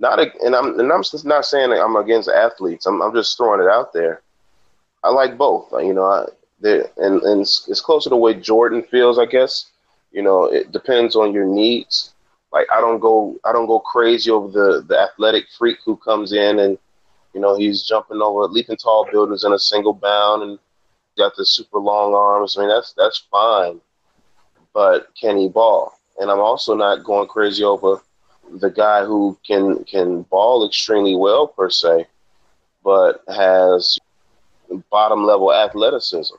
not 0.00 0.18
a, 0.18 0.32
and 0.44 0.56
I'm 0.56 0.80
and 0.80 0.90
I'm 0.90 1.02
not 1.24 1.44
saying 1.44 1.72
I'm 1.72 1.96
against 1.96 2.28
athletes. 2.28 2.86
I'm 2.86 3.00
I'm 3.02 3.14
just 3.14 3.36
throwing 3.36 3.60
it 3.60 3.70
out 3.70 3.92
there. 3.92 4.22
I 5.04 5.10
like 5.10 5.38
both. 5.38 5.70
You 5.72 5.94
know, 5.94 6.04
I, 6.04 6.24
and 6.62 7.22
and 7.22 7.42
it's, 7.42 7.68
it's 7.68 7.80
closer 7.80 8.04
to 8.04 8.10
the 8.10 8.16
way 8.16 8.34
Jordan 8.34 8.82
feels, 8.82 9.18
I 9.18 9.26
guess. 9.26 9.66
You 10.10 10.22
know, 10.22 10.46
it 10.46 10.72
depends 10.72 11.14
on 11.14 11.32
your 11.32 11.46
needs. 11.46 12.14
Like 12.50 12.66
I 12.74 12.80
don't 12.80 12.98
go 12.98 13.36
I 13.44 13.52
don't 13.52 13.66
go 13.66 13.78
crazy 13.78 14.30
over 14.30 14.48
the 14.48 14.82
the 14.82 14.98
athletic 14.98 15.44
freak 15.56 15.78
who 15.84 15.96
comes 15.96 16.32
in 16.32 16.58
and 16.58 16.78
you 17.34 17.40
know 17.40 17.56
he's 17.56 17.82
jumping 17.82 18.20
over 18.20 18.46
leaping 18.46 18.76
tall 18.76 19.08
buildings 19.10 19.44
in 19.44 19.52
a 19.52 19.58
single 19.58 19.92
bound 19.92 20.42
and 20.42 20.58
got 21.16 21.34
the 21.36 21.44
super 21.44 21.78
long 21.78 22.14
arms. 22.14 22.56
I 22.56 22.60
mean 22.60 22.68
that's 22.68 22.92
that's 22.94 23.26
fine, 23.30 23.80
but 24.72 25.08
can 25.20 25.36
he 25.36 25.48
ball? 25.48 25.92
And 26.18 26.30
I'm 26.30 26.40
also 26.40 26.74
not 26.74 27.04
going 27.04 27.28
crazy 27.28 27.64
over 27.64 28.02
the 28.58 28.70
guy 28.70 29.04
who 29.04 29.38
can 29.46 29.84
can 29.84 30.22
ball 30.22 30.66
extremely 30.66 31.16
well 31.16 31.46
per 31.46 31.70
se, 31.70 32.06
but 32.82 33.22
has 33.28 33.98
bottom 34.90 35.24
level 35.24 35.52
athleticism. 35.52 36.34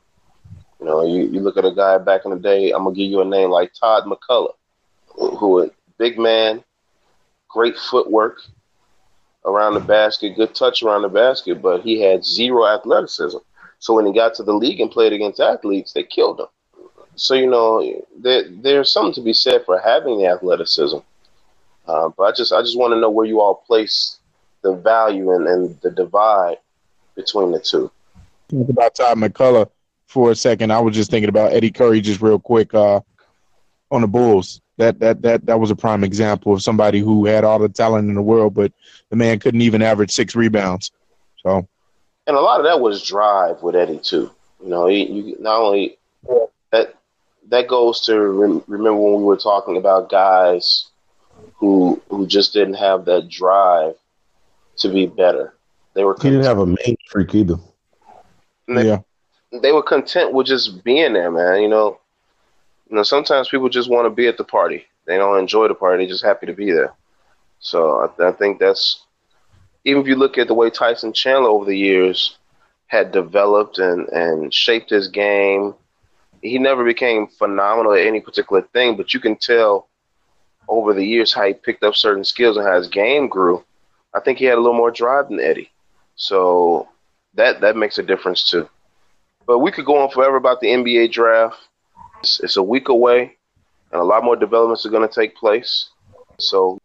You 0.80 0.86
know, 0.88 1.06
you, 1.06 1.28
you 1.28 1.40
look 1.42 1.58
at 1.58 1.66
a 1.66 1.74
guy 1.74 2.00
back 2.00 2.22
in 2.26 2.32
the 2.32 2.40
day. 2.40 2.72
I'm 2.72 2.84
gonna 2.84 2.96
give 2.96 3.10
you 3.10 3.22
a 3.22 3.26
name 3.26 3.50
like 3.50 3.72
Todd 3.80 4.04
MacCulloch, 4.06 4.56
who 5.16 5.64
a 5.64 5.70
big 5.98 6.18
man, 6.18 6.64
great 7.50 7.78
footwork 7.78 8.42
around 9.46 9.74
the 9.74 9.80
basket, 9.80 10.36
good 10.36 10.54
touch 10.54 10.84
around 10.84 11.02
the 11.02 11.10
basket, 11.10 11.62
but 11.62 11.82
he 11.82 12.02
had 12.02 12.24
zero 12.24 12.66
athleticism. 12.68 13.38
So 13.80 13.96
when 13.96 14.06
he 14.06 14.14
got 14.14 14.36
to 14.36 14.44
the 14.44 14.54
league 14.54 14.80
and 14.80 14.92
played 14.92 15.14
against 15.14 15.40
athletes, 15.40 15.94
they 15.94 16.04
killed 16.04 16.40
him. 16.40 16.48
So 17.16 17.34
you 17.34 17.50
know, 17.50 18.06
there, 18.18 18.44
there's 18.50 18.92
something 18.92 19.14
to 19.16 19.22
be 19.22 19.34
said 19.34 19.66
for 19.66 19.80
having 19.80 20.20
the 20.20 20.28
athleticism. 20.28 20.98
Uh, 21.88 22.10
but 22.10 22.24
I 22.24 22.32
just 22.32 22.54
I 22.54 22.62
just 22.62 22.78
want 22.78 22.94
to 22.94 23.00
know 23.00 23.10
where 23.10 23.26
you 23.26 23.42
all 23.42 23.56
place 23.56 24.20
the 24.62 24.74
value 24.74 25.32
and, 25.34 25.48
and 25.48 25.82
the 25.82 25.92
divide 25.92 26.58
between 27.16 27.52
the 27.52 27.60
two. 27.60 27.92
Talk 28.50 28.70
about 28.70 28.96
Todd 28.96 29.18
MacCulloch 29.18 29.70
for 30.06 30.32
a 30.32 30.36
second. 30.36 30.72
I 30.72 30.80
was 30.80 30.96
just 30.96 31.10
thinking 31.10 31.30
about 31.30 31.54
Eddie 31.54 31.72
Curry 31.72 32.02
just 32.02 32.22
real 32.22 32.40
quick 32.40 32.74
uh, 32.74 33.02
on 33.90 34.02
the 34.02 34.08
Bulls. 34.08 34.62
That 34.78 35.00
that 35.00 35.22
that 35.22 35.46
that 35.46 35.60
was 35.60 35.70
a 35.70 35.76
prime 35.76 36.04
example 36.04 36.54
of 36.54 36.64
somebody 36.64 37.00
who 37.00 37.26
had 37.26 37.44
all 37.44 37.60
the 37.60 37.70
talent 37.70 38.10
in 38.10 38.16
the 38.16 38.22
world, 38.22 38.54
but 38.54 38.72
the 39.10 39.16
man 39.16 39.40
couldn't 39.40 39.62
even 39.62 39.82
average 39.82 40.12
six 40.12 40.36
rebounds. 40.36 40.92
So, 41.44 41.68
and 42.26 42.36
a 42.36 42.42
lot 42.42 42.60
of 42.60 42.66
that 42.66 42.80
was 42.80 43.04
drive 43.04 43.62
with 43.62 43.76
Eddie 43.76 44.00
too. 44.00 44.32
You 44.64 44.70
know, 44.70 44.88
he, 44.88 45.04
you 45.04 45.38
not 45.40 45.60
only 45.60 45.98
that 46.72 46.96
that 47.50 47.68
goes 47.68 48.02
to 48.02 48.18
rem- 48.20 48.64
remember 48.68 49.00
when 49.00 49.16
we 49.16 49.24
were 49.24 49.38
talking 49.38 49.78
about 49.78 50.10
guys 50.10 50.88
who 51.56 52.02
who 52.10 52.26
just 52.28 52.54
didn't 52.54 52.76
have 52.76 53.06
that 53.06 53.30
drive 53.30 53.96
to 54.78 54.90
be 54.90 55.06
better. 55.06 55.54
They 55.94 56.04
were 56.04 56.16
he 56.22 56.30
didn't 56.30 56.46
have 56.46 56.60
a 56.60 56.66
main 56.66 56.98
freak 57.08 57.36
either. 57.36 57.58
They, 58.68 58.88
yeah, 58.88 59.00
they 59.62 59.72
were 59.72 59.84
content 59.84 60.34
with 60.34 60.48
just 60.48 60.84
being 60.84 61.14
there, 61.14 61.32
man. 61.32 61.62
You 61.62 61.70
know, 61.70 62.00
you 62.92 62.98
know, 62.98 63.04
sometimes 63.04 63.48
people 63.48 63.70
just 63.70 63.90
want 63.90 64.06
to 64.06 64.10
be 64.10 64.28
at 64.28 64.38
the 64.38 64.44
party. 64.44 64.86
They 65.08 65.18
don't 65.18 65.40
enjoy 65.40 65.70
the 65.70 65.74
party; 65.74 66.04
they're 66.04 66.12
just 66.12 66.26
happy 66.26 66.46
to 66.46 66.54
be 66.54 66.72
there. 66.72 66.94
So 67.60 68.12
I, 68.20 68.28
I 68.28 68.32
think 68.34 68.60
that's 68.60 69.06
even 69.86 70.02
if 70.02 70.08
you 70.08 70.16
look 70.16 70.38
at 70.38 70.48
the 70.48 70.54
way 70.54 70.70
Tyson 70.70 71.14
Chandler 71.14 71.50
over 71.50 71.66
the 71.66 71.78
years 71.78 72.38
had 72.88 73.14
developed 73.14 73.80
and 73.80 74.10
and 74.10 74.54
shaped 74.54 74.90
his 74.90 75.08
game, 75.08 75.74
he 76.42 76.60
never 76.60 76.84
became 76.84 77.28
phenomenal 77.28 77.94
at 77.94 78.06
any 78.06 78.20
particular 78.20 78.62
thing. 78.74 78.98
But 78.98 79.14
you 79.14 79.22
can 79.22 79.38
tell 79.38 79.88
over 80.68 80.94
the 80.94 81.06
years 81.06 81.34
how 81.34 81.48
he 81.48 81.54
picked 81.54 81.84
up 81.84 81.96
certain 81.96 82.26
skills 82.26 82.58
and 82.58 82.68
how 82.68 82.78
his 82.78 82.90
game 82.90 83.30
grew. 83.30 83.64
I 84.14 84.20
think 84.20 84.38
he 84.38 84.46
had 84.46 84.58
a 84.58 84.62
little 84.62 84.78
more 84.78 84.92
drive 84.92 85.30
than 85.30 85.40
Eddie. 85.40 85.72
So 86.16 86.90
that 87.36 87.62
that 87.62 87.78
makes 87.78 87.98
a 87.98 88.04
difference 88.04 88.44
too. 88.44 88.70
But 89.48 89.60
we 89.60 89.72
could 89.72 89.86
go 89.86 89.98
on 90.04 90.12
forever 90.12 90.36
about 90.36 90.60
the 90.60 90.68
NBA 90.68 91.14
draft. 91.14 91.58
It's, 92.22 92.40
it's 92.42 92.58
a 92.58 92.64
week 92.64 92.90
away, 92.90 93.36
and 93.92 94.00
a 94.00 94.04
lot 94.04 94.24
more 94.24 94.36
developments 94.36 94.86
are 94.86 94.92
going 94.92 95.08
to 95.08 95.14
take 95.14 95.36
place. 95.36 95.90
So 96.38 96.80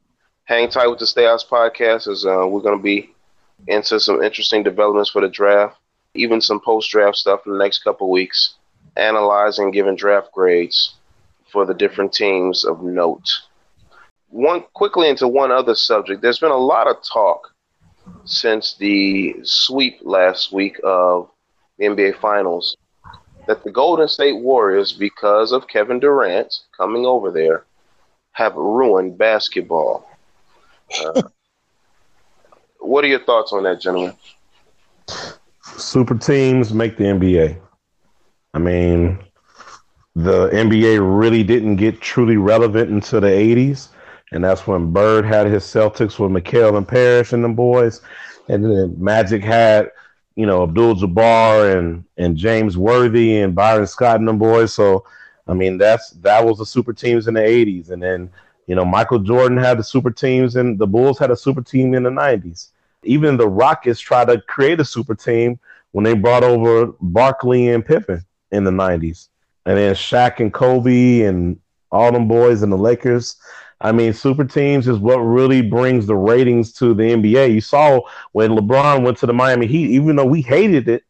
hang 0.45 0.71
tight 0.71 0.89
with 0.89 0.99
the 0.99 1.07
Stay 1.07 1.25
House 1.25 1.45
podcast 1.45 2.09
as 2.09 2.25
uh, 2.25 2.47
we're 2.49 2.63
going 2.63 2.79
to 2.79 2.83
be 2.83 3.15
into 3.67 4.01
some 4.01 4.23
interesting 4.23 4.63
developments 4.63 5.11
for 5.11 5.21
the 5.21 5.29
draft, 5.29 5.77
even 6.15 6.41
some 6.41 6.61
post 6.61 6.91
draft 6.91 7.17
stuff 7.17 7.41
in 7.45 7.53
the 7.53 7.59
next 7.59 7.85
couple 7.85 8.11
weeks, 8.11 8.55
analyzing, 8.97 9.71
giving 9.71 9.97
draft 9.97 10.33
grades 10.33 10.95
for 11.53 11.67
the 11.67 11.75
different 11.75 12.15
teams 12.15 12.65
of 12.65 12.83
note. 12.83 13.31
One 14.31 14.65
quickly 14.73 15.09
into 15.09 15.29
one 15.29 15.53
other 15.53 15.75
subject. 15.75 16.23
There's 16.23 16.39
been 16.39 16.51
a 16.51 16.57
lot 16.57 16.89
of 16.89 16.97
talk 17.03 17.53
since 18.25 18.75
the 18.79 19.37
sweep 19.43 19.99
last 20.03 20.53
week 20.53 20.81
of 20.83 21.29
the 21.79 21.87
NBA 21.87 22.21
Finals 22.21 22.77
that 23.47 23.65
the 23.65 23.71
Golden 23.71 24.09
State 24.09 24.41
Warriors, 24.41 24.93
because 24.93 25.53
of 25.53 25.69
Kevin 25.69 26.01
Durant 26.01 26.53
coming 26.77 27.07
over 27.07 27.31
there, 27.31 27.65
have 28.33 28.55
ruined 28.55 29.17
basketball. 29.17 30.09
Uh, 31.05 31.23
what 32.81 33.05
are 33.05 33.09
your 33.09 33.25
thoughts 33.25 33.53
on 33.53 33.63
that, 33.65 33.81
gentlemen? 33.81 34.15
Super 35.63 36.17
teams 36.17 36.73
make 36.73 36.97
the 36.97 37.05
NBA. 37.05 37.59
I 38.55 38.59
mean, 38.59 39.19
the 40.15 40.49
NBA 40.49 40.99
really 41.21 41.43
didn't 41.43 41.77
get 41.77 42.01
truly 42.01 42.37
relevant 42.37 42.91
until 42.91 43.21
the 43.21 43.29
80s. 43.29 43.89
And 44.33 44.43
that's 44.43 44.67
when 44.67 44.93
Bird 44.93 45.25
had 45.25 45.47
his 45.47 45.65
Celtics 45.65 46.19
with 46.19 46.31
McHale 46.31 46.77
and 46.77 46.87
Parish 46.87 47.33
and 47.33 47.45
them 47.45 47.55
boys. 47.55 48.01
And 48.49 48.65
then 48.65 48.95
Magic 48.99 49.43
had 49.43 49.91
you 50.37 50.45
know, 50.47 50.63
Abdul 50.63 50.97
Jabbar 50.97 51.77
and 51.77 52.05
and 52.17 52.37
James 52.37 52.77
Worthy 52.77 53.39
and 53.39 53.55
Byron 53.55 53.87
Scott 53.87 54.21
and 54.21 54.29
them 54.29 54.39
boys. 54.39 54.73
So 54.73 55.05
I 55.49 55.55
mean 55.55 55.79
that's 55.79 56.11
that 56.11 56.45
was 56.45 56.59
the 56.59 56.67
super 56.67 56.93
teams 56.93 57.27
in 57.27 57.35
the 57.35 57.45
eighties. 57.45 57.91
And 57.91 58.03
then, 58.03 58.31
you 58.67 58.75
know, 58.75 58.85
Michael 58.85 59.19
Jordan 59.19 59.59
had 59.59 59.79
the 59.79 59.85
super 59.85 60.11
teams 60.11 60.57
and 60.57 60.79
the 60.79 60.87
Bulls 60.87 61.19
had 61.19 61.31
a 61.31 61.37
super 61.37 61.63
team 61.63 61.95
in 61.95 62.03
the 62.03 62.11
nineties. 62.11 62.71
Even 63.03 63.37
the 63.37 63.49
Rockets 63.49 63.99
tried 63.99 64.29
to 64.29 64.41
create 64.43 64.79
a 64.79 64.85
super 64.85 65.15
team 65.15 65.59
when 65.93 66.05
they 66.05 66.15
brought 66.15 66.45
over 66.45 66.93
Barkley 67.01 67.71
and 67.71 67.85
Pippen 67.85 68.25
in 68.53 68.65
the 68.65 68.71
nineties. 68.71 69.31
And 69.65 69.77
then 69.77 69.95
Shaq 69.95 70.39
and 70.41 70.53
Kobe 70.53 71.23
and 71.23 71.59
all 71.91 72.13
them 72.13 72.29
boys 72.29 72.63
and 72.63 72.71
the 72.71 72.77
Lakers 72.77 73.37
I 73.81 73.93
mean, 73.93 74.13
super 74.13 74.45
teams 74.45 74.89
is 74.89 74.99
what 74.99 75.19
really 75.19 75.63
brings 75.63 76.07
the 76.07 76.17
ratings 76.17 76.73
to 76.75 76.95
the 76.95 77.03
NBA. 77.03 77.53
You 77.53 77.61
saw 77.61 78.01
when 78.33 78.53
LeBron 78.53 79.05
went 79.05 79.19
to 79.19 79.27
the 79.27 79.35
Miami 79.35 79.67
Heat, 79.67 79.91
even 79.91 80.17
though 80.17 80.25
we 80.25 80.41
hated 80.41 80.89
it, 80.89 81.05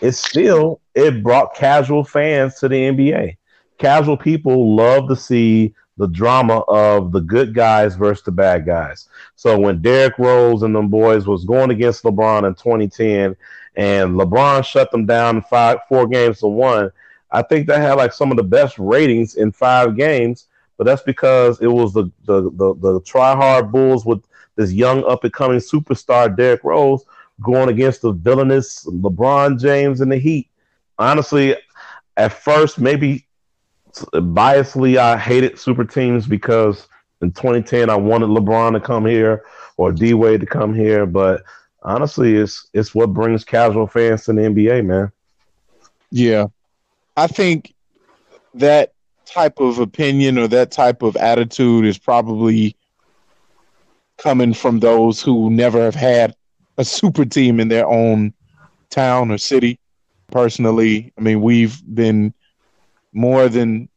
it 0.00 0.12
still 0.12 0.80
it 0.94 1.22
brought 1.22 1.54
casual 1.54 2.04
fans 2.04 2.56
to 2.56 2.68
the 2.68 2.76
NBA. 2.76 3.36
Casual 3.78 4.16
people 4.16 4.74
love 4.74 5.08
to 5.08 5.16
see 5.16 5.74
the 5.96 6.08
drama 6.08 6.60
of 6.68 7.12
the 7.12 7.20
good 7.20 7.54
guys 7.54 7.94
versus 7.94 8.24
the 8.24 8.32
bad 8.32 8.66
guys. 8.66 9.08
So 9.36 9.58
when 9.58 9.82
Derrick 9.82 10.18
Rose 10.18 10.62
and 10.62 10.74
them 10.74 10.88
boys 10.88 11.26
was 11.26 11.44
going 11.44 11.70
against 11.70 12.02
LeBron 12.02 12.46
in 12.46 12.54
2010, 12.54 13.36
and 13.76 14.14
LeBron 14.14 14.64
shut 14.64 14.90
them 14.90 15.06
down 15.06 15.42
five, 15.42 15.78
four 15.88 16.06
games 16.06 16.40
to 16.40 16.46
one, 16.46 16.90
I 17.30 17.42
think 17.42 17.66
they 17.66 17.78
had 17.78 17.94
like 17.94 18.12
some 18.12 18.30
of 18.30 18.36
the 18.36 18.42
best 18.42 18.78
ratings 18.78 19.36
in 19.36 19.52
five 19.52 19.96
games 19.96 20.48
but 20.82 20.90
that's 20.90 21.02
because 21.04 21.60
it 21.60 21.68
was 21.68 21.92
the 21.92 22.10
the 22.24 22.50
the, 22.56 22.74
the 22.74 23.00
try 23.02 23.36
hard 23.36 23.70
Bulls 23.70 24.04
with 24.04 24.20
this 24.56 24.72
young 24.72 25.04
up 25.04 25.22
and 25.22 25.32
coming 25.32 25.58
superstar 25.58 26.36
Derrick 26.36 26.64
Rose 26.64 27.04
going 27.40 27.68
against 27.68 28.02
the 28.02 28.10
villainous 28.10 28.84
LeBron 28.86 29.60
James 29.60 30.00
and 30.00 30.10
the 30.10 30.18
Heat. 30.18 30.48
Honestly, 30.98 31.54
at 32.16 32.32
first 32.32 32.80
maybe 32.80 33.28
biasly 33.94 34.96
I 34.96 35.16
hated 35.16 35.56
super 35.56 35.84
teams 35.84 36.26
because 36.26 36.88
in 37.20 37.30
2010 37.30 37.88
I 37.88 37.94
wanted 37.94 38.30
LeBron 38.30 38.72
to 38.72 38.80
come 38.80 39.06
here 39.06 39.44
or 39.76 39.92
D 39.92 40.14
Wade 40.14 40.40
to 40.40 40.46
come 40.46 40.74
here, 40.74 41.06
but 41.06 41.44
honestly, 41.84 42.34
it's 42.34 42.68
it's 42.72 42.92
what 42.92 43.12
brings 43.12 43.44
casual 43.44 43.86
fans 43.86 44.24
to 44.24 44.32
the 44.32 44.40
NBA, 44.40 44.84
man. 44.84 45.12
Yeah, 46.10 46.46
I 47.16 47.28
think 47.28 47.72
that 48.54 48.91
type 49.32 49.58
of 49.60 49.78
opinion 49.78 50.38
or 50.38 50.48
that 50.48 50.70
type 50.70 51.02
of 51.02 51.16
attitude 51.16 51.86
is 51.86 51.98
probably 51.98 52.76
coming 54.18 54.54
from 54.54 54.80
those 54.80 55.22
who 55.22 55.50
never 55.50 55.82
have 55.82 55.94
had 55.94 56.34
a 56.78 56.84
super 56.84 57.24
team 57.24 57.58
in 57.58 57.68
their 57.68 57.86
own 57.86 58.32
town 58.90 59.30
or 59.30 59.38
city. 59.38 59.78
Personally, 60.30 61.12
I 61.18 61.20
mean, 61.20 61.40
we've 61.40 61.82
been 61.94 62.32
more 63.12 63.48
than 63.48 63.88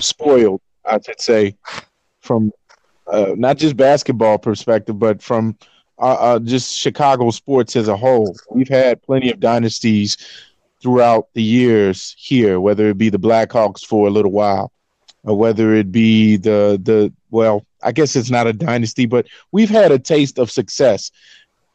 spoiled, 0.00 0.60
I 0.84 0.98
should 1.04 1.20
say, 1.20 1.56
from 2.20 2.52
uh, 3.06 3.32
not 3.36 3.58
just 3.58 3.76
basketball 3.76 4.38
perspective, 4.38 4.98
but 4.98 5.22
from 5.22 5.56
uh, 5.98 6.16
uh, 6.18 6.38
just 6.38 6.74
Chicago 6.76 7.30
sports 7.30 7.76
as 7.76 7.88
a 7.88 7.96
whole. 7.96 8.34
We've 8.50 8.68
had 8.68 9.02
plenty 9.02 9.30
of 9.30 9.40
dynasties 9.40 10.16
throughout 10.84 11.28
the 11.32 11.42
years 11.42 12.14
here, 12.18 12.60
whether 12.60 12.90
it 12.90 12.98
be 12.98 13.08
the 13.08 13.18
Blackhawks 13.18 13.82
for 13.82 14.06
a 14.06 14.10
little 14.10 14.30
while, 14.30 14.70
or 15.22 15.34
whether 15.34 15.74
it 15.74 15.90
be 15.90 16.36
the 16.36 16.78
the 16.82 17.10
well, 17.30 17.64
I 17.82 17.90
guess 17.90 18.14
it's 18.14 18.30
not 18.30 18.46
a 18.46 18.52
dynasty, 18.52 19.06
but 19.06 19.26
we've 19.50 19.70
had 19.70 19.92
a 19.92 19.98
taste 19.98 20.38
of 20.38 20.50
success. 20.50 21.10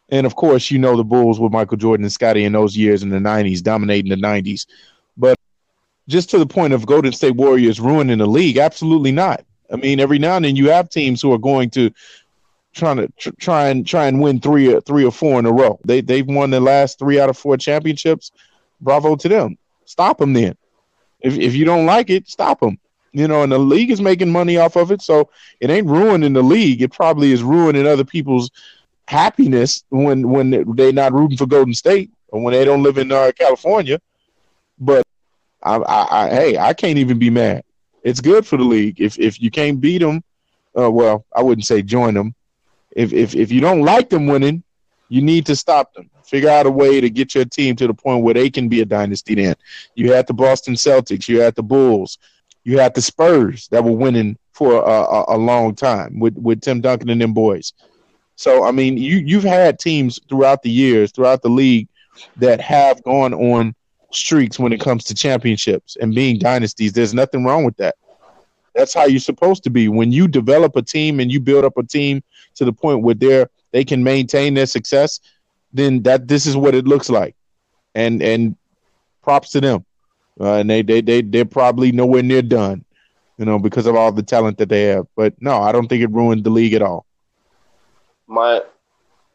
And 0.09 0.27
of 0.27 0.35
course, 0.35 0.69
you 0.69 0.77
know 0.77 0.95
the 0.95 1.03
Bulls 1.03 1.39
with 1.39 1.51
Michael 1.51 1.77
Jordan 1.77 2.03
and 2.03 2.13
Scottie 2.13 2.43
in 2.43 2.53
those 2.53 2.77
years 2.77 3.01
in 3.01 3.09
the 3.09 3.17
'90s, 3.17 3.63
dominating 3.63 4.11
the 4.11 4.15
'90s. 4.15 4.67
But 5.17 5.39
just 6.07 6.29
to 6.29 6.37
the 6.37 6.45
point 6.45 6.73
of 6.73 6.85
Golden 6.85 7.11
State 7.11 7.35
Warriors 7.35 7.79
ruining 7.79 8.19
the 8.19 8.27
league, 8.27 8.59
absolutely 8.59 9.11
not. 9.11 9.43
I 9.73 9.77
mean, 9.77 9.99
every 9.99 10.19
now 10.19 10.35
and 10.35 10.45
then 10.45 10.55
you 10.55 10.69
have 10.69 10.87
teams 10.87 11.19
who 11.19 11.33
are 11.33 11.39
going 11.39 11.71
to 11.71 11.91
trying 12.73 12.97
to 12.97 13.07
tr- 13.17 13.29
try 13.39 13.69
and 13.69 13.87
try 13.87 14.05
and 14.05 14.21
win 14.21 14.39
three 14.39 14.71
or 14.71 14.81
three 14.81 15.03
or 15.03 15.11
four 15.11 15.39
in 15.39 15.47
a 15.47 15.51
row. 15.51 15.79
They 15.83 16.01
they've 16.01 16.27
won 16.27 16.51
the 16.51 16.59
last 16.59 16.99
three 16.99 17.19
out 17.19 17.29
of 17.29 17.37
four 17.37 17.57
championships. 17.57 18.31
Bravo 18.81 19.15
to 19.15 19.29
them. 19.29 19.57
Stop 19.85 20.19
them 20.19 20.33
then. 20.33 20.55
If 21.21 21.37
if 21.37 21.55
you 21.55 21.65
don't 21.65 21.85
like 21.85 22.09
it, 22.09 22.27
stop 22.27 22.59
them. 22.59 22.79
You 23.11 23.27
know, 23.27 23.41
and 23.43 23.51
the 23.51 23.57
league 23.57 23.89
is 23.91 24.01
making 24.01 24.31
money 24.31 24.57
off 24.57 24.75
of 24.75 24.91
it, 24.91 25.01
so 25.01 25.29
it 25.59 25.69
ain't 25.69 25.87
ruining 25.87 26.33
the 26.33 26.43
league. 26.43 26.81
It 26.81 26.91
probably 26.91 27.31
is 27.31 27.41
ruining 27.41 27.87
other 27.87 28.05
people's 28.05 28.51
happiness 29.07 29.83
when 29.89 30.29
when 30.29 30.75
they're 30.75 30.93
not 30.93 31.13
rooting 31.13 31.37
for 31.37 31.47
Golden 31.47 31.73
State 31.73 32.11
or 32.27 32.41
when 32.41 32.53
they 32.53 32.63
don't 32.63 32.83
live 32.83 32.97
in 32.97 33.11
uh, 33.11 33.31
California. 33.37 33.99
But 34.79 35.03
I, 35.63 35.75
I, 35.77 36.25
I, 36.25 36.29
hey, 36.29 36.57
I 36.57 36.73
can't 36.73 36.99
even 36.99 37.17
be 37.17 37.29
mad. 37.29 37.63
It's 38.03 38.21
good 38.21 38.45
for 38.45 38.57
the 38.57 38.63
league. 38.63 39.01
If 39.01 39.19
if 39.19 39.41
you 39.41 39.49
can't 39.49 39.81
beat 39.81 39.99
them, 39.99 40.23
uh, 40.77 40.89
well, 40.89 41.25
I 41.35 41.41
wouldn't 41.41 41.65
say 41.65 41.81
join 41.81 42.13
them. 42.13 42.35
If 42.91 43.11
if 43.11 43.35
if 43.35 43.51
you 43.51 43.59
don't 43.59 43.81
like 43.81 44.09
them 44.09 44.27
winning, 44.27 44.63
you 45.09 45.21
need 45.21 45.47
to 45.47 45.55
stop 45.55 45.93
them. 45.93 46.09
Figure 46.29 46.49
out 46.49 46.67
a 46.67 46.71
way 46.71 47.01
to 47.01 47.09
get 47.09 47.33
your 47.33 47.45
team 47.45 47.75
to 47.77 47.87
the 47.87 47.93
point 47.93 48.23
where 48.23 48.35
they 48.35 48.51
can 48.51 48.69
be 48.69 48.81
a 48.81 48.85
dynasty. 48.85 49.33
Then 49.33 49.55
you 49.95 50.11
had 50.13 50.27
the 50.27 50.33
Boston 50.33 50.75
Celtics, 50.75 51.27
you 51.27 51.41
had 51.41 51.55
the 51.55 51.63
Bulls, 51.63 52.19
you 52.63 52.77
had 52.77 52.93
the 52.93 53.01
Spurs 53.01 53.67
that 53.69 53.83
were 53.83 53.91
winning 53.91 54.37
for 54.51 54.73
a, 54.73 54.77
a, 54.77 55.25
a 55.29 55.37
long 55.37 55.73
time 55.73 56.19
with 56.19 56.37
with 56.37 56.61
Tim 56.61 56.81
Duncan 56.81 57.09
and 57.09 57.19
them 57.19 57.33
boys. 57.33 57.73
So 58.35 58.63
I 58.63 58.71
mean, 58.71 58.95
you 58.97 59.17
you've 59.17 59.43
had 59.43 59.79
teams 59.79 60.19
throughout 60.29 60.61
the 60.61 60.69
years, 60.69 61.11
throughout 61.11 61.41
the 61.41 61.49
league, 61.49 61.87
that 62.37 62.61
have 62.61 63.03
gone 63.03 63.33
on 63.33 63.73
streaks 64.11 64.59
when 64.59 64.71
it 64.71 64.79
comes 64.79 65.05
to 65.05 65.15
championships 65.15 65.97
and 65.99 66.13
being 66.13 66.37
dynasties. 66.37 66.93
There's 66.93 67.13
nothing 67.13 67.43
wrong 67.43 67.63
with 67.63 67.77
that. 67.77 67.95
that's 68.75 68.93
how 68.93 69.05
you're 69.05 69.19
supposed 69.19 69.63
to 69.63 69.71
be. 69.71 69.87
When 69.89 70.11
you 70.11 70.27
develop 70.27 70.75
a 70.75 70.83
team 70.83 71.19
and 71.19 71.31
you 71.31 71.39
build 71.39 71.65
up 71.65 71.77
a 71.77 71.83
team 71.83 72.21
to 72.55 72.65
the 72.65 72.73
point 72.73 73.01
where 73.01 73.15
they're 73.15 73.49
they 73.71 73.83
can 73.83 74.03
maintain 74.03 74.53
their 74.53 74.65
success, 74.65 75.19
then 75.73 76.03
that 76.03 76.27
this 76.27 76.45
is 76.45 76.55
what 76.55 76.75
it 76.75 76.85
looks 76.85 77.09
like. 77.09 77.35
And 77.95 78.21
and 78.21 78.55
props 79.23 79.51
to 79.51 79.61
them. 79.61 79.85
Uh, 80.39 80.55
and 80.55 80.69
they 80.69 80.81
they 80.81 81.01
they 81.01 81.21
they're 81.21 81.45
probably 81.45 81.91
nowhere 81.91 82.23
near 82.23 82.41
done, 82.41 82.85
you 83.37 83.45
know, 83.45 83.59
because 83.59 83.85
of 83.85 83.95
all 83.95 84.11
the 84.11 84.23
talent 84.23 84.57
that 84.57 84.69
they 84.69 84.83
have. 84.83 85.07
But 85.15 85.33
no, 85.41 85.61
I 85.61 85.71
don't 85.71 85.87
think 85.87 86.01
it 86.01 86.11
ruined 86.11 86.43
the 86.43 86.49
league 86.49 86.73
at 86.73 86.81
all. 86.81 87.05
My 88.27 88.61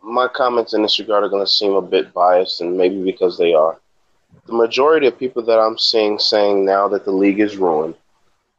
my 0.03 0.29
comments 0.29 0.75
in 0.75 0.83
this 0.83 0.99
regard 0.99 1.25
are 1.25 1.29
going 1.29 1.45
to 1.45 1.51
seem 1.51 1.73
a 1.73 1.83
bit 1.83 2.13
biased, 2.15 2.61
and 2.61 2.77
maybe 2.77 3.03
because 3.03 3.37
they 3.39 3.55
are. 3.55 3.79
The 4.47 4.53
majority 4.53 5.07
of 5.07 5.19
people 5.19 5.43
that 5.45 5.59
I'm 5.59 5.79
seeing 5.79 6.19
saying 6.19 6.65
now 6.65 6.89
that 6.89 7.05
the 7.05 7.13
league 7.13 7.41
is 7.41 7.57
ruined 7.57 7.95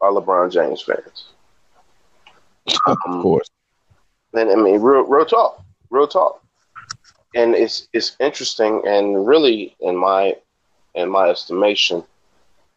are 0.02 0.12
LeBron 0.12 0.52
James 0.52 0.82
fans. 0.82 1.26
Um, 2.88 2.98
of 3.08 3.22
course. 3.22 3.50
And 4.34 4.50
I 4.50 4.56
mean, 4.56 4.82
real, 4.82 5.04
real 5.04 5.26
talk, 5.26 5.64
real 5.90 6.08
talk. 6.08 6.44
And 7.36 7.54
it's 7.54 7.88
it's 7.94 8.16
interesting 8.20 8.82
and 8.88 9.28
really, 9.28 9.76
in 9.82 9.96
my 9.96 10.36
in 10.96 11.10
my 11.10 11.30
estimation, 11.30 12.04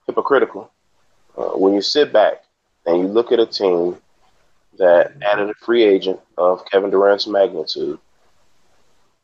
hypocritical 0.06 0.70
uh, 1.36 1.50
when 1.50 1.74
you 1.74 1.80
sit 1.80 2.12
back 2.12 2.42
and 2.84 2.98
you 2.98 3.06
look 3.06 3.32
at 3.32 3.38
a 3.38 3.46
team 3.46 3.96
that 4.78 5.12
added 5.22 5.48
a 5.48 5.54
free 5.54 5.84
agent 5.84 6.20
of 6.36 6.64
Kevin 6.66 6.90
Durant's 6.90 7.26
magnitude 7.26 7.98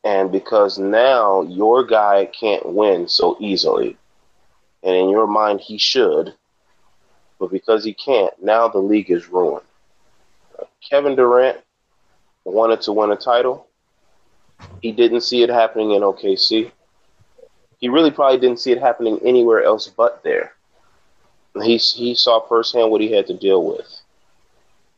and 0.05 0.31
because 0.31 0.77
now 0.77 1.41
your 1.41 1.83
guy 1.83 2.27
can't 2.27 2.65
win 2.65 3.09
so 3.09 3.35
easily, 3.39 3.97
and 4.83 4.95
in 4.95 5.09
your 5.09 5.25
mind 5.25 5.59
he 5.59 5.79
should, 5.79 6.33
but 7.39 7.51
because 7.51 7.83
he 7.83 7.93
can't, 7.93 8.31
now 8.41 8.67
the 8.67 8.77
league 8.77 9.09
is 9.09 9.27
ruined. 9.27 9.65
Uh, 10.59 10.65
Kevin 10.87 11.15
Durant 11.15 11.57
wanted 12.45 12.81
to 12.81 12.93
win 12.93 13.11
a 13.11 13.15
title. 13.15 13.67
He 14.81 14.91
didn't 14.91 15.21
see 15.21 15.43
it 15.43 15.49
happening 15.49 15.91
in 15.91 16.01
OKC. 16.01 16.71
He 17.79 17.89
really 17.89 18.11
probably 18.11 18.39
didn't 18.39 18.59
see 18.59 18.71
it 18.71 18.79
happening 18.79 19.19
anywhere 19.23 19.63
else 19.63 19.87
but 19.87 20.23
there. 20.23 20.53
He, 21.61 21.77
he 21.77 22.15
saw 22.15 22.45
firsthand 22.47 22.91
what 22.91 23.01
he 23.01 23.11
had 23.11 23.27
to 23.27 23.33
deal 23.33 23.65
with. 23.65 24.01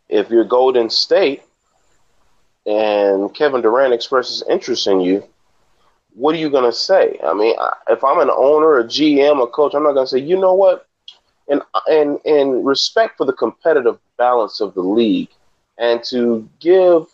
If 0.10 0.30
you're 0.30 0.44
Golden 0.44 0.90
State, 0.90 1.44
and 2.66 3.34
Kevin 3.34 3.62
Durant 3.62 3.94
expresses 3.94 4.44
interest 4.50 4.88
in 4.88 5.00
you, 5.00 5.24
what 6.14 6.36
are 6.36 6.40
you 6.40 6.50
going 6.50 6.66
to 6.66 6.74
say? 6.74 7.20
I 7.24 7.34
mean, 7.34 7.56
if 7.90 8.04
I'm 8.04 8.20
an 8.20 8.30
owner, 8.30 8.80
a 8.80 8.84
GM, 8.84 9.42
a 9.42 9.48
coach, 9.48 9.74
I'm 9.74 9.84
not 9.84 9.94
going 9.94 10.06
to 10.06 10.10
say, 10.10 10.20
you 10.20 10.38
know 10.38 10.54
what? 10.54 10.88
And, 11.48 11.62
and, 11.88 12.20
and 12.26 12.66
respect 12.66 13.18
for 13.18 13.26
the 13.26 13.34
competitive 13.34 14.00
balance 14.18 14.60
of 14.60 14.74
the 14.74 14.82
league 14.82 15.30
and 15.78 16.04
to 16.06 16.50
give 16.60 17.06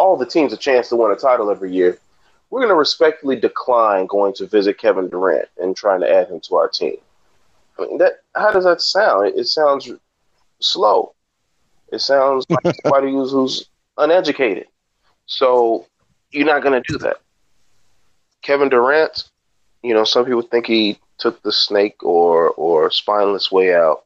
all 0.00 0.16
the 0.16 0.24
teams 0.24 0.50
a 0.54 0.56
chance 0.56 0.88
to 0.88 0.96
win 0.96 1.12
a 1.12 1.14
title 1.14 1.50
every 1.50 1.70
year, 1.70 1.98
we're 2.48 2.60
going 2.60 2.72
to 2.72 2.74
respectfully 2.74 3.36
decline 3.36 4.06
going 4.06 4.32
to 4.32 4.46
visit 4.46 4.78
Kevin 4.78 5.10
Durant 5.10 5.48
and 5.60 5.76
trying 5.76 6.00
to 6.00 6.10
add 6.10 6.28
him 6.28 6.40
to 6.40 6.56
our 6.56 6.68
team. 6.68 6.96
I 7.78 7.82
mean, 7.82 7.98
that 7.98 8.22
how 8.34 8.50
does 8.50 8.64
that 8.64 8.80
sound? 8.80 9.28
It, 9.28 9.34
it 9.36 9.46
sounds 9.46 9.90
slow. 10.58 11.12
It 11.92 12.00
sounds 12.00 12.46
like 12.48 12.74
somebody 12.82 13.12
who's, 13.12 13.30
who's 13.30 13.68
uneducated. 13.98 14.68
So 15.26 15.86
you're 16.30 16.46
not 16.46 16.62
going 16.62 16.82
to 16.82 16.92
do 16.92 16.98
that. 17.00 17.18
Kevin 18.40 18.70
Durant, 18.70 19.28
you 19.82 19.92
know, 19.92 20.04
some 20.04 20.24
people 20.24 20.42
think 20.42 20.66
he 20.66 20.98
took 21.18 21.42
the 21.42 21.52
snake 21.52 22.02
or 22.02 22.48
or 22.52 22.90
spineless 22.90 23.52
way 23.52 23.74
out 23.74 24.04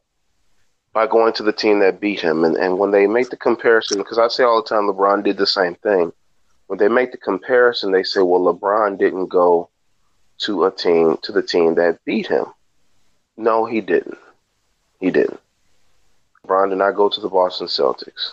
by 0.95 1.05
going 1.05 1.33
to 1.33 1.43
the 1.43 1.53
team 1.53 1.77
that 1.79 1.99
beat 1.99 2.21
him. 2.21 2.43
And 2.43 2.55
and 2.55 2.79
when 2.79 2.89
they 2.89 3.05
make 3.05 3.29
the 3.29 3.37
comparison, 3.37 3.99
because 3.99 4.17
I 4.17 4.27
say 4.29 4.43
all 4.43 4.63
the 4.63 4.67
time, 4.67 4.87
LeBron 4.87 5.23
did 5.23 5.37
the 5.37 5.45
same 5.45 5.75
thing. 5.75 6.11
When 6.65 6.79
they 6.79 6.87
make 6.87 7.11
the 7.11 7.19
comparison, 7.19 7.91
they 7.91 8.01
say, 8.01 8.21
well, 8.21 8.41
LeBron 8.41 8.97
didn't 8.97 9.27
go 9.27 9.69
to 10.39 10.65
a 10.65 10.71
team 10.71 11.17
to 11.21 11.31
the 11.31 11.43
team 11.43 11.75
that 11.75 12.03
beat 12.05 12.25
him. 12.25 12.45
No, 13.37 13.65
he 13.65 13.81
didn't. 13.81 14.17
He 14.99 15.11
didn't. 15.11 15.39
LeBron 16.43 16.69
did 16.69 16.79
not 16.79 16.95
go 16.95 17.09
to 17.09 17.21
the 17.21 17.29
Boston 17.29 17.67
Celtics 17.67 18.31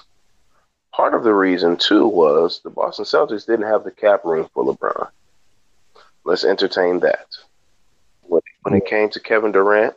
part 0.93 1.15
of 1.15 1.25
the 1.25 1.35
reason 1.35 1.77
too 1.77 2.07
was 2.07 2.61
the 2.61 2.71
Boston 2.71 3.05
Celtics 3.05 3.47
didn't 3.47 3.67
have 3.67 3.85
the 3.85 3.91
cap 3.91 4.25
room 4.25 4.49
for 4.55 4.65
LeBron. 4.65 5.09
Let's 6.25 6.45
entertain 6.45 7.01
that. 7.01 7.27
When, 8.23 8.43
when 8.63 8.75
it 8.75 8.87
came 8.87 9.11
to 9.11 9.21
Kevin 9.21 9.53
Durant 9.53 9.97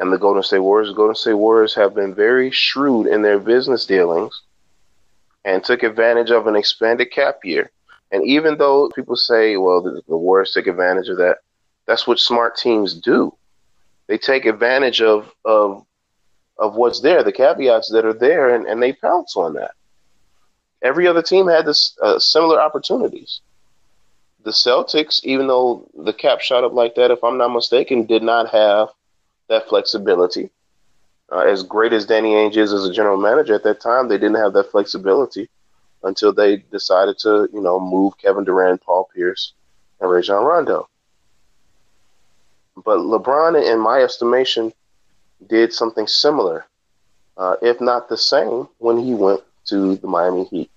and 0.00 0.12
the 0.12 0.18
Golden 0.18 0.42
State 0.42 0.60
Warriors, 0.60 0.88
the 0.88 0.94
Golden 0.94 1.14
State 1.14 1.34
Warriors 1.34 1.74
have 1.74 1.94
been 1.94 2.14
very 2.14 2.50
shrewd 2.50 3.06
in 3.06 3.22
their 3.22 3.38
business 3.38 3.86
dealings 3.86 4.42
and 5.44 5.62
took 5.62 5.82
advantage 5.82 6.30
of 6.30 6.46
an 6.46 6.56
expanded 6.56 7.10
cap 7.10 7.44
year. 7.44 7.70
And 8.10 8.24
even 8.24 8.58
though 8.58 8.90
people 8.94 9.16
say, 9.16 9.56
well, 9.56 9.82
the, 9.82 10.02
the 10.08 10.16
Warriors 10.16 10.52
took 10.52 10.66
advantage 10.66 11.08
of 11.08 11.18
that, 11.18 11.38
that's 11.86 12.06
what 12.06 12.18
smart 12.18 12.56
teams 12.56 12.94
do. 12.94 13.34
They 14.06 14.18
take 14.18 14.46
advantage 14.46 15.02
of 15.02 15.32
of 15.44 15.84
of 16.58 16.74
what's 16.74 17.00
there, 17.00 17.22
the 17.22 17.32
caveats 17.32 17.90
that 17.90 18.04
are 18.04 18.12
there, 18.12 18.54
and, 18.54 18.66
and 18.66 18.82
they 18.82 18.92
pounce 18.92 19.36
on 19.36 19.54
that. 19.54 19.72
Every 20.82 21.06
other 21.06 21.22
team 21.22 21.46
had 21.46 21.66
this 21.66 21.96
uh, 22.02 22.18
similar 22.18 22.60
opportunities. 22.60 23.40
The 24.44 24.50
Celtics, 24.50 25.20
even 25.24 25.46
though 25.46 25.88
the 25.96 26.12
cap 26.12 26.40
shot 26.40 26.64
up 26.64 26.72
like 26.72 26.94
that, 26.94 27.10
if 27.10 27.22
I'm 27.22 27.38
not 27.38 27.52
mistaken, 27.52 28.06
did 28.06 28.22
not 28.22 28.50
have 28.50 28.88
that 29.48 29.68
flexibility. 29.68 30.50
Uh, 31.30 31.40
as 31.40 31.62
great 31.62 31.92
as 31.92 32.06
Danny 32.06 32.32
Ainge 32.32 32.56
is 32.56 32.72
as 32.72 32.86
a 32.86 32.92
general 32.92 33.18
manager 33.18 33.54
at 33.54 33.64
that 33.64 33.80
time, 33.80 34.08
they 34.08 34.16
didn't 34.16 34.36
have 34.36 34.54
that 34.54 34.70
flexibility 34.70 35.48
until 36.02 36.32
they 36.32 36.56
decided 36.56 37.18
to, 37.18 37.48
you 37.52 37.60
know, 37.60 37.78
move 37.78 38.16
Kevin 38.18 38.44
Durant, 38.44 38.82
Paul 38.82 39.08
Pierce, 39.14 39.52
and 40.00 40.10
Rajon 40.10 40.44
Rondo. 40.44 40.88
But 42.76 42.98
LeBron, 42.98 43.70
in 43.70 43.80
my 43.80 44.00
estimation, 44.00 44.72
did 45.48 45.72
something 45.72 46.06
similar, 46.06 46.66
uh, 47.36 47.56
if 47.60 47.80
not 47.80 48.08
the 48.08 48.16
same, 48.16 48.68
when 48.78 48.98
he 48.98 49.14
went 49.14 49.42
to 49.66 49.96
the 49.96 50.06
Miami 50.06 50.44
Heat. 50.44 50.70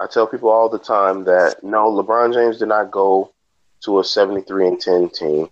I 0.00 0.06
tell 0.08 0.26
people 0.26 0.50
all 0.50 0.68
the 0.68 0.78
time 0.78 1.24
that 1.24 1.62
no, 1.62 1.90
LeBron 1.90 2.34
James 2.34 2.58
did 2.58 2.68
not 2.68 2.90
go 2.90 3.32
to 3.84 4.00
a 4.00 4.04
73 4.04 4.68
and 4.68 4.80
10 4.80 5.08
team 5.10 5.48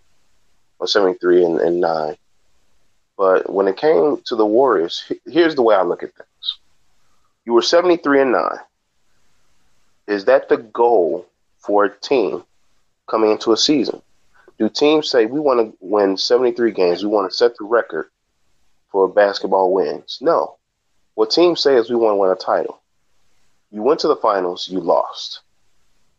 or 0.81 0.87
73 0.87 1.45
and, 1.45 1.61
and 1.61 1.81
9. 1.81 2.17
But 3.17 3.53
when 3.53 3.69
it 3.69 3.77
came 3.77 4.21
to 4.25 4.35
the 4.35 4.47
Warriors, 4.47 5.05
here's 5.27 5.55
the 5.55 5.63
way 5.63 5.77
I 5.77 5.83
look 5.83 6.03
at 6.03 6.15
things. 6.15 6.59
You 7.45 7.53
were 7.53 7.63
73 7.63 8.23
and 8.23 8.33
9. 8.33 8.43
Is 10.09 10.25
that 10.25 10.49
the 10.49 10.57
goal 10.57 11.27
for 11.59 11.85
a 11.85 11.97
team 11.99 12.43
coming 13.07 13.31
into 13.31 13.53
a 13.53 13.57
season? 13.57 14.01
Do 14.59 14.69
teams 14.69 15.11
say 15.11 15.27
we 15.27 15.39
want 15.39 15.61
to 15.61 15.77
win 15.81 16.17
73 16.17 16.73
games, 16.73 17.03
we 17.03 17.11
want 17.11 17.31
to 17.31 17.37
set 17.37 17.57
the 17.57 17.65
record 17.65 18.11
for 18.91 19.09
basketball 19.09 19.73
wins? 19.73 20.19
No. 20.21 20.57
What 21.15 21.31
teams 21.31 21.63
say 21.63 21.77
is 21.77 21.91
we 21.91 21.97
want 21.97 22.15
to 22.15 22.17
win 22.17 22.31
a 22.31 22.35
title. 22.35 22.81
You 23.71 23.83
went 23.83 24.01
to 24.01 24.09
the 24.09 24.17
finals, 24.17 24.69
you 24.69 24.81
lost. 24.81 25.41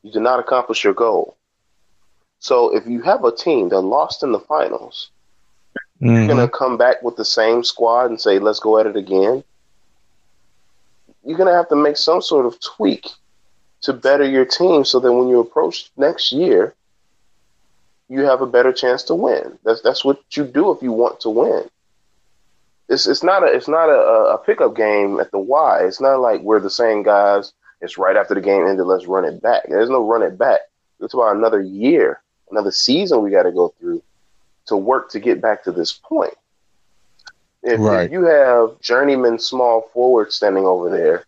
You 0.04 0.12
did 0.12 0.22
not 0.22 0.40
accomplish 0.40 0.84
your 0.84 0.94
goal. 0.94 1.36
So 2.42 2.76
if 2.76 2.86
you 2.86 3.02
have 3.04 3.24
a 3.24 3.36
team 3.36 3.70
that 3.70 3.80
lost 3.80 4.22
in 4.22 4.34
the 4.34 4.40
finals, 4.40 5.10
mm-hmm. 6.02 6.08
you're 6.08 6.28
going 6.28 6.46
to 6.46 6.50
come 6.50 6.78
back 6.78 7.02
with 7.02 7.16
the 7.16 7.24
same 7.24 7.64
squad 7.64 8.10
and 8.10 8.20
say, 8.20 8.38
let's 8.38 8.60
go 8.60 8.78
at 8.78 8.86
it 8.86 8.98
again. 8.98 9.44
You're 11.24 11.38
going 11.38 11.50
to 11.50 11.56
have 11.56 11.70
to 11.70 11.76
make 11.76 11.96
some 11.96 12.22
sort 12.22 12.46
of 12.46 12.60
tweak 12.60 13.08
to 13.82 13.94
better 13.94 14.28
your 14.28 14.46
team 14.46 14.84
so 14.84 15.00
that 15.00 15.14
when 15.14 15.30
you 15.30 15.40
approach 15.40 15.90
next 15.96 16.34
year, 16.34 16.76
you 18.10 18.22
have 18.22 18.42
a 18.42 18.48
better 18.48 18.74
chance 18.74 19.04
to 19.04 19.16
win. 19.16 19.58
That's 19.64 19.82
that's 19.82 20.04
what 20.04 20.20
you 20.36 20.44
do 20.44 20.72
if 20.72 20.84
you 20.84 20.92
want 20.92 21.22
to 21.22 21.30
win 21.30 21.70
it's 22.92 23.08
it's 23.08 23.24
not 23.24 23.44
a 23.44 23.46
it's 23.48 23.70
not 23.70 23.90
a, 23.90 24.34
a 24.34 24.38
pickup 24.38 24.76
game 24.76 25.20
at 25.20 25.32
the 25.32 25.40
Y. 25.40 25.84
It's 25.84 26.02
not 26.02 26.20
like 26.20 26.42
we're 26.42 26.60
the 26.60 26.70
same 26.70 27.04
guys. 27.04 27.54
It's 27.80 27.98
right 27.98 28.18
after 28.18 28.36
the 28.36 28.42
game 28.42 28.68
ended. 28.68 28.86
Let's 28.86 29.08
run 29.08 29.26
it 29.26 29.42
back. 29.42 29.64
There's 29.68 29.90
no 29.90 30.06
run 30.06 30.22
it 30.22 30.38
back. 30.38 30.60
It's 31.00 31.14
about 31.14 31.36
another 31.36 31.62
year, 31.62 32.22
another 32.52 32.72
season 32.72 33.22
we 33.22 33.32
got 33.32 33.44
to 33.44 33.52
go 33.52 33.74
through 33.80 34.02
to 34.68 34.78
work 34.78 35.10
to 35.12 35.20
get 35.20 35.42
back 35.42 35.64
to 35.64 35.72
this 35.72 35.92
point. 35.92 36.34
If, 37.64 37.80
right. 37.80 38.06
if 38.06 38.12
you 38.12 38.24
have 38.24 38.80
journeyman 38.82 39.38
small 39.40 39.90
forward 39.94 40.32
standing 40.32 40.66
over 40.66 40.90
there 40.90 41.26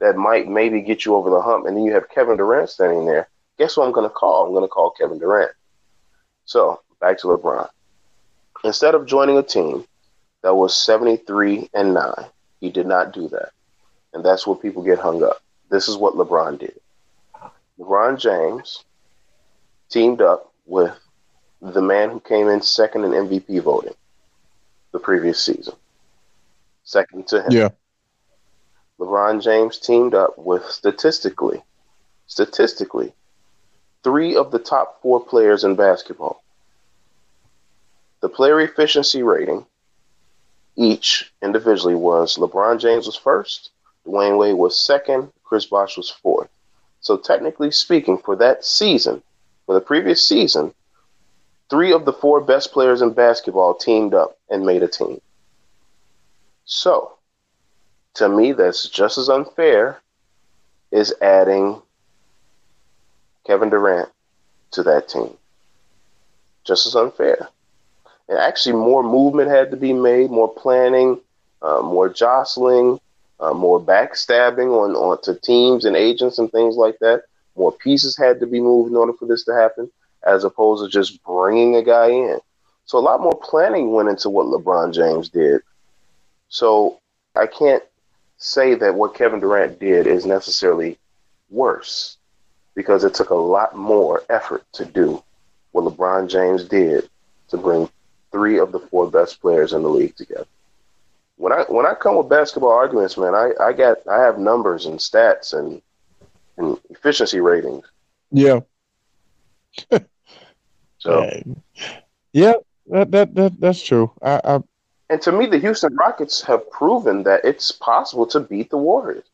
that 0.00 0.16
might 0.16 0.48
maybe 0.48 0.80
get 0.80 1.04
you 1.04 1.14
over 1.14 1.30
the 1.30 1.40
hump, 1.40 1.66
and 1.66 1.76
then 1.76 1.84
you 1.84 1.92
have 1.92 2.08
Kevin 2.10 2.36
Durant 2.36 2.70
standing 2.70 3.06
there, 3.06 3.28
guess 3.58 3.76
what 3.76 3.86
I'm 3.86 3.92
going 3.92 4.08
to 4.08 4.14
call? 4.14 4.46
I'm 4.46 4.52
going 4.52 4.64
to 4.64 4.68
call 4.68 4.90
Kevin 4.90 5.18
Durant. 5.18 5.52
So 6.46 6.80
back 7.00 7.18
to 7.18 7.28
LeBron. 7.28 7.68
Instead 8.64 8.94
of 8.94 9.06
joining 9.06 9.36
a 9.36 9.42
team 9.42 9.84
that 10.44 10.54
was 10.54 10.76
73 10.76 11.70
and 11.72 11.94
9. 11.94 12.12
He 12.60 12.68
did 12.68 12.86
not 12.86 13.14
do 13.14 13.28
that. 13.28 13.50
And 14.12 14.22
that's 14.22 14.46
where 14.46 14.54
people 14.54 14.82
get 14.82 14.98
hung 14.98 15.22
up. 15.22 15.42
This 15.70 15.88
is 15.88 15.96
what 15.96 16.14
LeBron 16.14 16.58
did. 16.58 16.78
LeBron 17.80 18.18
James 18.20 18.84
teamed 19.88 20.20
up 20.20 20.52
with 20.66 20.96
the 21.60 21.82
man 21.82 22.10
who 22.10 22.20
came 22.20 22.48
in 22.48 22.60
second 22.60 23.04
in 23.04 23.10
MVP 23.10 23.62
voting 23.62 23.94
the 24.92 24.98
previous 24.98 25.42
season. 25.42 25.74
second 26.84 27.26
to 27.26 27.42
him. 27.42 27.50
Yeah. 27.50 27.70
LeBron 29.00 29.42
James 29.42 29.78
teamed 29.78 30.14
up 30.14 30.38
with 30.38 30.64
statistically, 30.70 31.62
statistically, 32.26 33.12
three 34.04 34.36
of 34.36 34.52
the 34.52 34.58
top 34.58 35.02
four 35.02 35.24
players 35.24 35.64
in 35.64 35.74
basketball. 35.74 36.44
The 38.20 38.28
player 38.28 38.60
efficiency 38.60 39.22
rating, 39.22 39.66
each 40.76 41.32
individually, 41.42 41.96
was 41.96 42.36
LeBron 42.36 42.78
James 42.78 43.06
was 43.06 43.16
first, 43.16 43.70
Dwyane 44.06 44.38
Wade 44.38 44.54
was 44.54 44.78
second, 44.78 45.32
Chris 45.42 45.66
Bosh 45.66 45.96
was 45.96 46.10
fourth. 46.10 46.50
So 47.00 47.16
technically 47.16 47.70
speaking, 47.70 48.18
for 48.18 48.36
that 48.36 48.64
season, 48.64 49.22
for 49.66 49.74
the 49.74 49.80
previous 49.80 50.28
season, 50.28 50.74
three 51.70 51.92
of 51.92 52.04
the 52.04 52.12
four 52.12 52.40
best 52.40 52.72
players 52.72 53.02
in 53.02 53.12
basketball 53.12 53.74
teamed 53.74 54.14
up 54.14 54.36
and 54.50 54.66
made 54.66 54.82
a 54.82 54.88
team. 54.88 55.20
So, 56.64 57.12
to 58.14 58.28
me, 58.28 58.52
that's 58.52 58.88
just 58.88 59.18
as 59.18 59.28
unfair 59.28 60.00
as 60.92 61.12
adding 61.20 61.82
Kevin 63.46 63.70
Durant 63.70 64.08
to 64.72 64.82
that 64.84 65.08
team. 65.08 65.36
Just 66.64 66.86
as 66.86 66.94
unfair. 66.94 67.48
And 68.28 68.38
actually, 68.38 68.76
more 68.76 69.02
movement 69.02 69.50
had 69.50 69.70
to 69.70 69.76
be 69.76 69.92
made, 69.92 70.30
more 70.30 70.52
planning, 70.52 71.20
uh, 71.60 71.82
more 71.82 72.08
jostling, 72.08 73.00
uh, 73.40 73.52
more 73.52 73.80
backstabbing 73.80 74.68
on, 74.68 74.94
on 74.94 75.20
to 75.22 75.34
teams 75.34 75.84
and 75.84 75.96
agents 75.96 76.38
and 76.38 76.50
things 76.50 76.76
like 76.76 76.98
that. 77.00 77.24
More 77.56 77.72
pieces 77.72 78.16
had 78.16 78.40
to 78.40 78.46
be 78.46 78.60
moved 78.60 78.90
in 78.90 78.96
order 78.96 79.12
for 79.12 79.26
this 79.26 79.44
to 79.44 79.54
happen, 79.54 79.90
as 80.26 80.44
opposed 80.44 80.84
to 80.84 80.90
just 80.90 81.22
bringing 81.24 81.76
a 81.76 81.82
guy 81.82 82.08
in. 82.08 82.38
So 82.86 82.98
a 82.98 83.00
lot 83.00 83.20
more 83.20 83.38
planning 83.42 83.92
went 83.92 84.08
into 84.08 84.28
what 84.28 84.46
LeBron 84.46 84.92
James 84.92 85.28
did. 85.28 85.62
So 86.48 87.00
I 87.34 87.46
can't 87.46 87.82
say 88.36 88.74
that 88.74 88.94
what 88.94 89.14
Kevin 89.14 89.40
Durant 89.40 89.78
did 89.78 90.06
is 90.06 90.26
necessarily 90.26 90.98
worse 91.50 92.18
because 92.74 93.04
it 93.04 93.14
took 93.14 93.30
a 93.30 93.34
lot 93.34 93.76
more 93.76 94.22
effort 94.28 94.64
to 94.72 94.84
do 94.84 95.22
what 95.72 95.84
LeBron 95.84 96.28
James 96.28 96.64
did 96.64 97.08
to 97.48 97.56
bring 97.56 97.88
three 98.30 98.58
of 98.58 98.72
the 98.72 98.80
four 98.80 99.10
best 99.10 99.40
players 99.40 99.72
in 99.72 99.82
the 99.82 99.88
league 99.88 100.16
together. 100.16 100.46
When 101.36 101.52
I 101.52 101.62
when 101.62 101.86
I 101.86 101.94
come 101.94 102.16
with 102.16 102.28
basketball 102.28 102.72
arguments, 102.72 103.16
man, 103.16 103.34
I, 103.34 103.52
I 103.60 103.72
got 103.72 103.98
I 104.08 104.20
have 104.20 104.38
numbers 104.38 104.86
and 104.86 104.98
stats 104.98 105.52
and 105.52 105.82
and 106.56 106.78
efficiency 106.90 107.40
ratings. 107.40 107.84
Yeah. 108.30 108.60
So 111.04 111.28
yeah, 112.32 112.54
that 112.86 113.10
that, 113.10 113.34
that 113.34 113.60
that's 113.60 113.82
true. 113.82 114.10
I, 114.22 114.40
I 114.42 114.60
and 115.10 115.20
to 115.22 115.32
me, 115.32 115.46
the 115.46 115.58
Houston 115.58 115.94
Rockets 115.94 116.40
have 116.42 116.68
proven 116.70 117.22
that 117.24 117.44
it's 117.44 117.70
possible 117.70 118.26
to 118.28 118.40
beat 118.40 118.70
the 118.70 118.78
Warriors. 118.78 119.26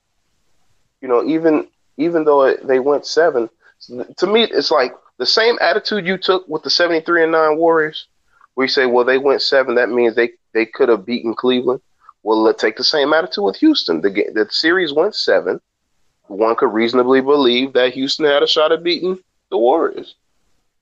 You 1.01 1.07
know, 1.07 1.25
even 1.25 1.69
even 1.97 2.25
though 2.25 2.43
it, 2.43 2.67
they 2.67 2.81
went 2.81 3.07
seven, 3.07 3.49
to 4.17 4.27
me, 4.27 4.45
it's 4.45 4.73
like 4.73 4.93
the 5.19 5.27
same 5.27 5.59
attitude 5.61 6.07
you 6.07 6.19
took 6.19 6.49
with 6.49 6.65
the 6.65 6.71
seventy 6.71 7.01
three 7.01 7.23
and 7.23 7.31
nine 7.31 7.57
Warriors, 7.57 8.09
where 8.55 8.65
you 8.65 8.69
say, 8.69 8.87
well, 8.87 9.05
they 9.05 9.19
went 9.19 9.41
seven, 9.41 9.77
that 9.77 9.91
means 9.91 10.17
they 10.17 10.31
they 10.53 10.67
could 10.67 10.89
have 10.89 11.07
beaten 11.07 11.35
Cleveland. 11.35 11.81
Well, 12.25 12.43
let's 12.43 12.61
take 12.61 12.77
the 12.77 12.85
same 12.85 13.13
attitude 13.13 13.45
with 13.45 13.57
Houston. 13.57 14.01
The 14.01 14.11
the 14.11 14.49
series 14.51 14.93
went 14.93 15.15
seven. 15.15 15.61
One 16.31 16.55
could 16.55 16.73
reasonably 16.73 17.21
believe 17.21 17.73
that 17.73 17.93
Houston 17.95 18.25
had 18.25 18.43
a 18.43 18.47
shot 18.47 18.71
at 18.71 18.85
beating 18.85 19.19
the 19.51 19.59
Warriors. 19.59 20.15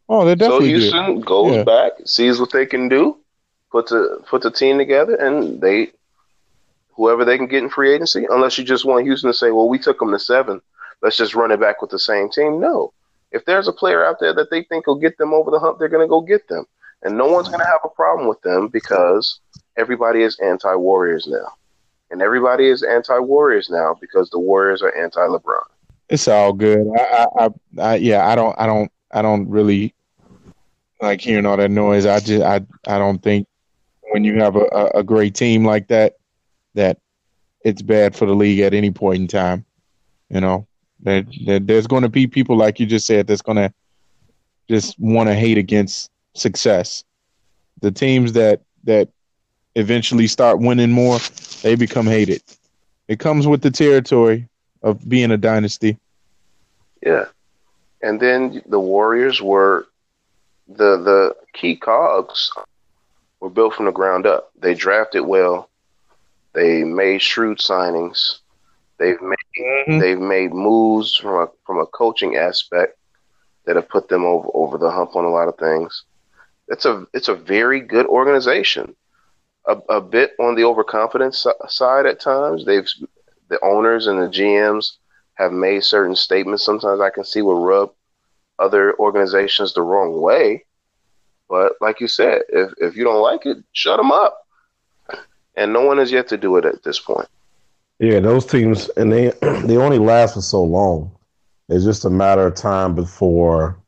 Oh, 0.09 0.24
they 0.26 0.34
definitely. 0.34 0.66
So 0.66 0.78
Houston 0.80 1.14
did. 1.16 1.24
goes 1.24 1.57
Yeah. 1.57 1.64
back, 1.64 1.92
sees 2.05 2.38
what 2.38 2.53
they 2.53 2.66
can 2.66 2.88
do, 2.88 3.16
puts 3.72 3.90
a 3.90 4.18
puts 4.26 4.44
a 4.44 4.51
team 4.51 4.76
together, 4.76 5.14
and 5.14 5.61
they 5.61 5.92
whoever 6.96 7.24
they 7.24 7.38
can 7.38 7.46
get 7.46 7.62
in 7.62 7.70
free 7.70 7.94
agency. 7.94 8.26
Unless 8.30 8.59
you 8.59 8.64
just 8.64 8.84
want 8.84 9.05
Houston 9.07 9.30
to 9.30 9.34
say, 9.34 9.51
"Well, 9.51 9.68
we 9.68 9.78
took 9.78 9.99
them 10.01 10.11
to 10.11 10.18
seven, 10.18 10.61
let's 11.03 11.16
just 11.16 11.34
run 11.34 11.51
it 11.51 11.61
back 11.61 11.80
with 11.80 11.90
the 11.90 11.99
same 11.99 12.28
team." 12.28 12.61
No, 12.61 12.92
if 13.32 13.44
there's 13.46 13.68
a 13.68 13.72
player 13.72 14.05
out 14.05 14.20
there 14.20 14.34
that 14.34 14.51
they 14.51 14.64
think 14.64 14.86
will 14.86 14.96
get 14.96 15.16
them 15.16 15.32
over 15.32 15.51
the 15.51 15.59
hump, 15.59 15.78
they're 15.78 15.88
going 15.88 16.07
to 16.07 16.11
go 16.11 16.20
get 16.20 16.46
them, 16.49 16.66
and 17.03 17.16
no 17.16 17.26
one's 17.26 17.49
going 17.49 17.61
to 17.61 17.66
have 17.66 17.80
a 17.84 17.88
problem 17.88 18.28
with 18.28 18.40
them 18.42 18.68
because 18.68 19.40
everybody 19.78 20.22
is 20.22 20.38
anti-Warriors 20.40 21.26
now, 21.26 21.53
and 22.11 22.22
everybody 22.22 22.68
is 22.68 22.82
anti-Warriors 22.82 23.68
now 23.70 23.96
because 24.00 24.30
the 24.30 24.38
Warriors 24.38 24.82
are 24.82 24.94
anti-LeBron. 24.96 25.64
It's 26.09 26.28
all 26.28 26.52
good. 26.52 26.86
I, 26.96 27.02
I, 27.02 27.44
I, 27.44 27.50
I, 27.78 27.94
yeah, 27.96 28.26
I 28.26 28.34
don't, 28.34 28.59
I 28.59 28.66
don't, 28.66 28.90
I 29.12 29.22
don't 29.22 29.48
really 29.48 29.94
like 31.00 31.20
hearing 31.20 31.46
all 31.46 31.56
that 31.56 31.70
noise. 31.70 32.06
I 32.06 32.20
just, 32.20 32.42
I, 32.42 32.61
I 32.86 32.98
don't 32.98 33.22
think 33.22 33.46
when 34.11 34.24
you 34.24 34.40
have 34.40 34.56
a, 34.56 34.90
a, 34.94 35.02
great 35.02 35.34
team 35.34 35.64
like 35.64 35.88
that, 35.88 36.16
that 36.74 36.98
it's 37.62 37.82
bad 37.82 38.16
for 38.16 38.26
the 38.26 38.34
league 38.34 38.61
at 38.61 38.74
any 38.74 38.90
point 38.90 39.20
in 39.20 39.28
time. 39.28 39.64
You 40.30 40.40
know, 40.40 40.66
that, 41.02 41.26
there 41.44 41.59
there's 41.59 41.86
going 41.86 42.02
to 42.02 42.09
be 42.09 42.26
people 42.26 42.56
like 42.56 42.80
you 42.80 42.86
just 42.86 43.06
said 43.06 43.26
that's 43.26 43.42
going 43.42 43.56
to 43.56 43.72
just 44.68 44.98
want 44.98 45.28
to 45.28 45.34
hate 45.34 45.59
against 45.59 46.11
success. 46.34 47.04
The 47.80 47.90
teams 47.90 48.32
that 48.32 48.62
that 48.84 49.09
eventually 49.79 50.26
start 50.26 50.59
winning 50.59 50.91
more, 50.91 51.18
they 51.62 51.74
become 51.74 52.07
hated. 52.07 52.43
It 53.07 53.18
comes 53.18 53.47
with 53.47 53.62
the 53.62 53.70
territory 53.70 54.49
of 54.83 55.09
being 55.09 55.31
a 55.31 55.37
dynasty. 55.37 55.97
Yeah. 57.03 57.26
And 58.03 58.20
then 58.20 58.62
the 58.66 58.81
Warriors 58.81 59.41
were 59.41 59.87
the 60.68 60.99
the 60.99 61.37
key 61.55 61.76
cogs 61.76 62.53
were 63.41 63.51
built 63.51 63.74
from 63.74 63.87
the 63.87 63.93
ground 63.93 64.26
up. 64.26 64.51
They 64.59 64.74
drafted 64.74 65.22
well. 65.24 65.70
They 66.53 66.85
made 66.85 67.22
shrewd 67.22 67.59
signings. 67.59 68.39
They've 68.99 69.20
made 69.22 69.87
Mhm. 69.87 70.01
they've 70.01 70.20
made 70.20 70.53
moves 70.53 71.16
from 71.16 71.35
a 71.43 71.49
from 71.64 71.79
a 71.79 71.87
coaching 71.87 72.37
aspect 72.37 72.99
that 73.64 73.76
have 73.76 73.89
put 73.89 74.09
them 74.09 74.24
over 74.24 74.49
over 74.55 74.76
the 74.76 74.91
hump 74.91 75.14
on 75.16 75.24
a 75.24 75.31
lot 75.31 75.49
of 75.49 75.57
things. 75.57 76.05
It's 76.68 76.85
a 76.85 77.07
it's 77.14 77.29
a 77.29 77.35
very 77.35 77.81
good 77.81 78.07
organization. 78.07 78.95
A, 79.68 79.76
a 79.90 80.00
bit 80.00 80.32
on 80.40 80.54
the 80.54 80.64
overconfidence 80.64 81.46
side 81.68 82.06
at 82.06 82.20
times. 82.20 82.64
They've 82.64 82.88
the 83.48 83.62
owners 83.62 84.06
and 84.06 84.18
the 84.18 84.26
GMs 84.26 84.96
have 85.34 85.52
made 85.52 85.84
certain 85.84 86.16
statements. 86.16 86.64
Sometimes 86.64 87.00
I 87.00 87.10
can 87.10 87.24
see 87.24 87.42
will 87.42 87.64
rub 87.64 87.92
other 88.58 88.94
organizations 88.98 89.72
the 89.72 89.82
wrong 89.82 90.20
way. 90.20 90.64
But 91.48 91.72
like 91.80 92.00
you 92.00 92.08
said, 92.08 92.42
if 92.48 92.72
if 92.78 92.96
you 92.96 93.04
don't 93.04 93.22
like 93.22 93.46
it, 93.46 93.58
shut 93.72 93.98
them 93.98 94.10
up. 94.10 94.46
And 95.56 95.72
no 95.72 95.82
one 95.82 95.98
has 95.98 96.12
yet 96.12 96.28
to 96.28 96.36
do 96.36 96.56
it 96.56 96.64
at 96.64 96.82
this 96.82 96.98
point. 96.98 97.28
Yeah, 97.98 98.20
those 98.20 98.46
teams, 98.46 98.88
and 98.90 99.12
they 99.12 99.32
they 99.64 99.76
only 99.76 99.98
last 99.98 100.34
for 100.34 100.42
so 100.42 100.62
long. 100.62 101.10
It's 101.68 101.84
just 101.84 102.04
a 102.04 102.10
matter 102.10 102.46
of 102.46 102.54
time 102.54 102.94
before 102.94 103.78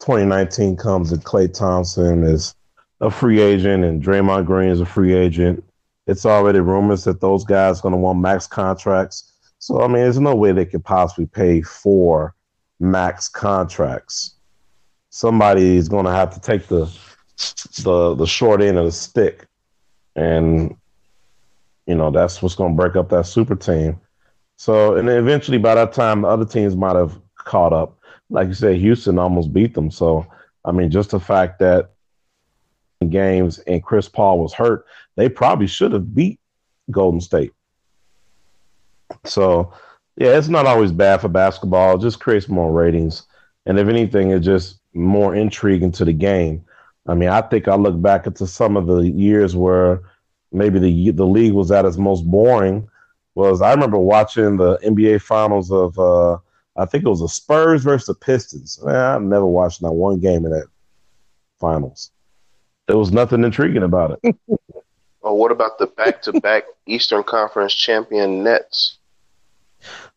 2019 0.00 0.76
comes 0.76 1.12
and 1.12 1.22
Klay 1.22 1.52
Thompson 1.52 2.24
is 2.24 2.54
a 3.00 3.10
free 3.10 3.40
agent 3.40 3.84
and 3.84 4.02
Draymond 4.02 4.46
Green 4.46 4.70
is 4.70 4.80
a 4.80 4.86
free 4.86 5.14
agent. 5.14 5.64
It's 6.06 6.26
already 6.26 6.60
rumors 6.60 7.04
that 7.04 7.20
those 7.20 7.44
guys 7.44 7.78
are 7.78 7.82
going 7.82 7.92
to 7.92 7.98
want 7.98 8.20
max 8.20 8.46
contracts. 8.46 9.32
So 9.58 9.82
I 9.82 9.86
mean, 9.86 9.96
there's 10.02 10.18
no 10.18 10.34
way 10.34 10.52
they 10.52 10.66
could 10.66 10.84
possibly 10.84 11.26
pay 11.26 11.62
for 11.62 12.34
max 12.78 13.28
contracts. 13.28 14.34
Somebody 15.10 15.76
is 15.76 15.88
going 15.88 16.06
to 16.06 16.12
have 16.12 16.32
to 16.34 16.40
take 16.40 16.66
the 16.66 16.90
the 17.82 18.14
the 18.14 18.26
short 18.26 18.62
end 18.62 18.78
of 18.78 18.84
the 18.84 18.92
stick, 18.92 19.46
and 20.16 20.76
you 21.86 21.94
know, 21.94 22.10
that's 22.10 22.40
what's 22.42 22.54
going 22.54 22.76
to 22.76 22.80
break 22.80 22.96
up 22.96 23.08
that 23.10 23.26
super 23.26 23.56
team. 23.56 24.00
So, 24.56 24.96
and 24.96 25.08
eventually 25.08 25.58
by 25.58 25.74
that 25.74 25.92
time, 25.92 26.22
the 26.22 26.28
other 26.28 26.44
teams 26.44 26.76
might 26.76 26.96
have 26.96 27.18
caught 27.36 27.72
up. 27.72 27.98
Like 28.28 28.48
you 28.48 28.54
said, 28.54 28.76
Houston 28.76 29.18
almost 29.18 29.52
beat 29.52 29.74
them. 29.74 29.90
So, 29.90 30.26
I 30.64 30.72
mean, 30.72 30.90
just 30.90 31.10
the 31.10 31.18
fact 31.18 31.58
that 31.60 31.90
games 33.08 33.58
and 33.60 33.82
Chris 33.82 34.08
Paul 34.08 34.38
was 34.38 34.52
hurt, 34.52 34.84
they 35.16 35.28
probably 35.28 35.66
should 35.66 35.92
have 35.92 36.14
beat 36.14 36.38
Golden 36.90 37.20
State. 37.20 37.52
So, 39.24 39.72
yeah, 40.16 40.36
it's 40.36 40.48
not 40.48 40.66
always 40.66 40.92
bad 40.92 41.20
for 41.20 41.28
basketball. 41.28 41.96
It 41.96 42.02
just 42.02 42.20
creates 42.20 42.48
more 42.48 42.72
ratings. 42.72 43.26
And 43.66 43.78
if 43.78 43.88
anything, 43.88 44.30
it's 44.30 44.44
just 44.44 44.80
more 44.92 45.34
intrigue 45.34 45.82
into 45.82 46.04
the 46.04 46.12
game. 46.12 46.64
I 47.06 47.14
mean, 47.14 47.28
I 47.30 47.40
think 47.40 47.68
I 47.68 47.74
look 47.74 48.00
back 48.00 48.26
into 48.26 48.46
some 48.46 48.76
of 48.76 48.86
the 48.86 49.08
years 49.08 49.56
where 49.56 50.02
maybe 50.52 50.78
the 50.78 51.12
the 51.12 51.26
league 51.26 51.52
was 51.52 51.70
at 51.70 51.84
its 51.84 51.96
most 51.96 52.22
boring 52.28 52.88
was 53.34 53.62
I 53.62 53.72
remember 53.72 53.98
watching 53.98 54.56
the 54.56 54.78
NBA 54.78 55.22
finals 55.22 55.70
of 55.72 55.98
uh, 55.98 56.36
I 56.76 56.84
think 56.84 57.04
it 57.04 57.08
was 57.08 57.20
the 57.20 57.28
Spurs 57.28 57.82
versus 57.82 58.06
the 58.06 58.14
Pistons. 58.14 58.78
Man, 58.82 58.94
I've 58.94 59.22
never 59.22 59.46
watched 59.46 59.82
not 59.82 59.94
one 59.94 60.20
game 60.20 60.44
in 60.44 60.52
that 60.52 60.66
finals. 61.58 62.10
There 62.90 62.98
was 62.98 63.12
nothing 63.12 63.44
intriguing 63.44 63.84
about 63.84 64.18
it. 64.20 64.36
Or 65.22 65.38
what 65.38 65.52
about 65.52 65.78
the 65.78 65.86
back 65.86 66.22
to 66.22 66.32
back 66.40 66.64
Eastern 66.86 67.22
Conference 67.22 67.72
champion 67.74 68.42
Nets? 68.42 68.96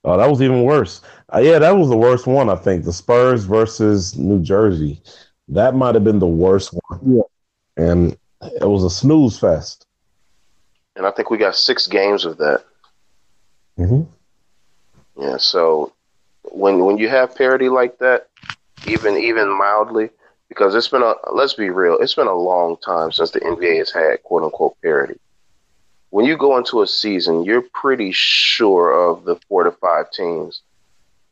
Oh, 0.04 0.18
that 0.18 0.30
was 0.30 0.42
even 0.42 0.64
worse. 0.64 1.02
Uh, 1.32 1.40
yeah, 1.40 1.60
that 1.60 1.76
was 1.76 1.90
the 1.90 1.98
worst 1.98 2.26
one. 2.26 2.50
I 2.50 2.56
think 2.56 2.84
the 2.86 2.94
Spurs 2.94 3.44
versus 3.44 4.18
New 4.18 4.42
Jersey. 4.42 5.02
That 5.50 5.76
might 5.76 5.94
have 5.94 6.04
been 6.06 6.20
the 6.20 6.26
worst 6.26 6.74
one. 6.88 7.00
Yeah. 7.16 7.22
and 7.78 8.18
it 8.42 8.66
was 8.66 8.84
a 8.86 8.90
snooze 8.90 9.38
fest. 9.38 9.86
and 10.96 11.06
I 11.06 11.12
think 11.12 11.30
we 11.30 11.38
got 11.38 11.56
six 11.56 11.86
games 11.86 12.24
of 12.26 12.38
that. 12.38 12.64
Mm-hmm. 13.78 14.04
Yeah, 15.22 15.38
so 15.38 15.92
when 16.44 16.80
when 16.86 16.98
you 16.98 17.10
have 17.10 17.36
parity 17.36 17.70
like 17.70 18.00
that, 18.00 18.30
even 18.88 19.18
even 19.18 19.50
mildly, 19.50 20.10
because 20.54 20.76
it's 20.76 20.88
been 20.88 21.02
a 21.02 21.14
let's 21.34 21.56
be 21.56 21.70
real, 21.70 21.98
it's 22.00 22.14
been 22.14 22.28
a 22.28 22.34
long 22.34 22.78
time 22.78 23.12
since 23.12 23.32
the 23.32 23.40
NBA 23.40 23.80
has 23.80 23.92
had 23.92 24.22
quote 24.24 24.44
unquote 24.44 24.80
parity. 24.82 25.20
When 26.12 26.26
you 26.26 26.38
go 26.38 26.58
into 26.58 26.84
a 26.84 26.88
season, 26.88 27.44
you're 27.44 27.64
pretty 27.74 28.12
sure 28.14 28.92
of 28.92 29.26
the 29.26 29.36
four 29.48 29.64
to 29.64 29.72
five 29.72 30.12
teams 30.12 30.62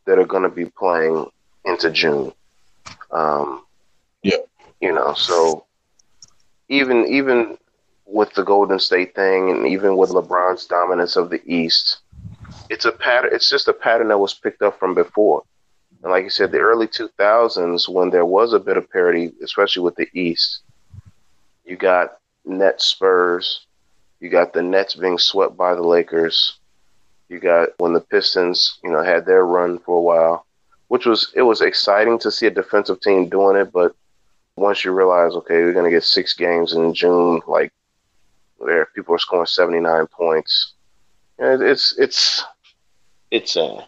that 0.05 0.17
are 0.17 0.25
going 0.25 0.43
to 0.43 0.49
be 0.49 0.65
playing 0.65 1.27
into 1.65 1.91
June. 1.91 2.33
Um, 3.11 3.63
yeah, 4.23 4.37
you 4.79 4.91
know, 4.91 5.13
so 5.13 5.65
even 6.69 7.05
even 7.07 7.57
with 8.07 8.33
the 8.33 8.43
Golden 8.43 8.79
State 8.79 9.13
thing, 9.13 9.51
and 9.51 9.67
even 9.67 9.97
with 9.97 10.09
LeBron's 10.09 10.65
dominance 10.65 11.15
of 11.15 11.29
the 11.29 11.41
East, 11.45 11.99
it's 12.69 12.85
a 12.85 12.91
pattern. 12.91 13.31
It's 13.33 13.49
just 13.49 13.67
a 13.67 13.73
pattern 13.73 14.07
that 14.07 14.17
was 14.17 14.33
picked 14.33 14.63
up 14.63 14.79
from 14.79 14.95
before. 14.95 15.43
And 16.03 16.11
like 16.11 16.23
you 16.23 16.29
said, 16.29 16.51
the 16.51 16.59
early 16.59 16.87
2000s, 16.87 17.87
when 17.87 18.09
there 18.09 18.25
was 18.25 18.53
a 18.53 18.59
bit 18.59 18.77
of 18.77 18.89
parity, 18.89 19.33
especially 19.43 19.83
with 19.83 19.95
the 19.95 20.09
East, 20.13 20.61
you 21.65 21.77
got 21.77 22.17
Nets 22.43 22.85
Spurs, 22.85 23.67
you 24.19 24.29
got 24.29 24.53
the 24.53 24.61
Nets 24.61 24.95
being 24.95 25.17
swept 25.17 25.55
by 25.55 25.75
the 25.75 25.83
Lakers, 25.83 26.59
you 27.29 27.39
got 27.39 27.69
when 27.77 27.93
the 27.93 28.01
Pistons, 28.01 28.79
you 28.83 28.91
know, 28.91 29.03
had 29.03 29.25
their 29.25 29.45
run 29.45 29.79
for 29.79 29.97
a 29.97 30.01
while, 30.01 30.45
which 30.89 31.05
was 31.05 31.31
it 31.35 31.43
was 31.43 31.61
exciting 31.61 32.19
to 32.19 32.31
see 32.31 32.47
a 32.47 32.51
defensive 32.51 32.99
team 32.99 33.29
doing 33.29 33.55
it, 33.55 33.71
but 33.71 33.95
once 34.57 34.83
you 34.83 34.91
realize, 34.91 35.33
okay, 35.33 35.63
we're 35.63 35.73
gonna 35.73 35.89
get 35.89 36.03
six 36.03 36.33
games 36.33 36.73
in 36.73 36.93
June, 36.93 37.41
like 37.47 37.71
there 38.59 38.85
people 38.87 39.15
are 39.15 39.19
scoring 39.19 39.45
79 39.45 40.07
points. 40.07 40.73
It's 41.39 41.95
it's 41.97 42.43
it's 43.31 43.53
sad. 43.53 43.87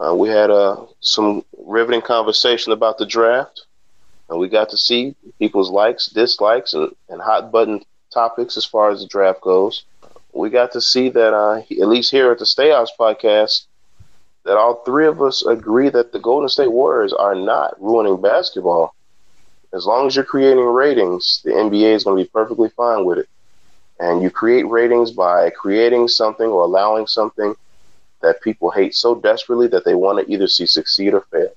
Uh, 0.00 0.14
we 0.14 0.28
had 0.28 0.50
uh, 0.50 0.86
some 1.00 1.44
riveting 1.58 2.00
conversation 2.00 2.72
about 2.72 2.96
the 2.96 3.04
draft, 3.04 3.66
and 4.28 4.38
we 4.38 4.48
got 4.48 4.70
to 4.70 4.78
see 4.78 5.14
people's 5.38 5.70
likes, 5.70 6.06
dislikes, 6.06 6.72
and, 6.72 6.94
and 7.10 7.20
hot 7.20 7.52
button 7.52 7.82
topics 8.12 8.56
as 8.56 8.64
far 8.64 8.90
as 8.90 9.00
the 9.00 9.06
draft 9.08 9.40
goes. 9.42 9.84
We 10.32 10.48
got 10.48 10.72
to 10.72 10.80
see 10.80 11.10
that, 11.10 11.34
uh, 11.34 11.58
at 11.58 11.88
least 11.88 12.10
here 12.10 12.30
at 12.30 12.38
the 12.38 12.46
Stay 12.46 12.70
House 12.70 12.90
podcast, 12.98 13.66
that 14.44 14.56
all 14.56 14.82
three 14.84 15.06
of 15.06 15.20
us 15.20 15.44
agree 15.44 15.90
that 15.90 16.12
the 16.12 16.18
Golden 16.18 16.48
State 16.48 16.72
Warriors 16.72 17.12
are 17.12 17.34
not 17.34 17.80
ruining 17.80 18.20
basketball. 18.20 18.94
As 19.74 19.86
long 19.86 20.06
as 20.06 20.16
you're 20.16 20.24
creating 20.24 20.64
ratings, 20.64 21.42
the 21.44 21.50
NBA 21.50 21.94
is 21.94 22.04
going 22.04 22.16
to 22.16 22.24
be 22.24 22.30
perfectly 22.30 22.70
fine 22.70 23.04
with 23.04 23.18
it. 23.18 23.28
And 23.98 24.22
you 24.22 24.30
create 24.30 24.66
ratings 24.66 25.10
by 25.10 25.50
creating 25.50 26.08
something 26.08 26.46
or 26.46 26.62
allowing 26.62 27.06
something 27.06 27.54
that 28.22 28.40
people 28.42 28.70
hate 28.70 28.94
so 28.94 29.14
desperately 29.14 29.68
that 29.68 29.84
they 29.84 29.94
want 29.94 30.24
to 30.24 30.32
either 30.32 30.46
see 30.46 30.66
succeed 30.66 31.14
or 31.14 31.22
fail. 31.32 31.50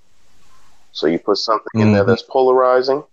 So 0.92 1.08
you 1.08 1.20
put 1.20 1.38
something 1.38 1.68
mm-hmm. 1.76 1.88
in 1.88 1.94
there 1.94 2.04
mm-hmm. 2.04 2.10
that's 2.10 2.24
polarizing, 2.24 3.04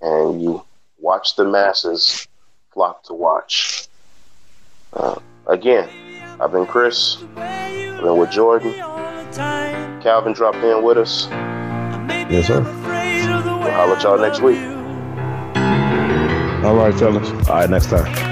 and 0.00 0.42
you 0.42 0.62
watch 0.98 1.36
the 1.36 1.44
masses 1.44 2.26
flock 2.72 3.04
to 3.04 3.14
watch. 3.14 3.88
Uh, 4.92 5.18
again, 5.46 5.88
I've 6.40 6.52
been 6.52 6.66
Chris. 6.66 7.22
I've 7.36 8.02
been 8.02 8.16
with 8.16 8.30
Jordan. 8.30 8.72
Calvin 10.02 10.32
dropped 10.32 10.58
in 10.58 10.82
with 10.82 10.98
us. 10.98 11.28
Yes, 12.30 12.46
sir. 12.46 12.60
We'll 12.62 13.70
holler 13.70 13.96
at 13.96 14.02
y'all 14.02 14.18
next 14.18 14.40
week. 14.40 14.58
All 16.64 16.76
right, 16.76 16.94
fellas. 16.94 17.30
All 17.48 17.56
right, 17.56 17.70
next 17.70 17.86
time. 17.86 18.29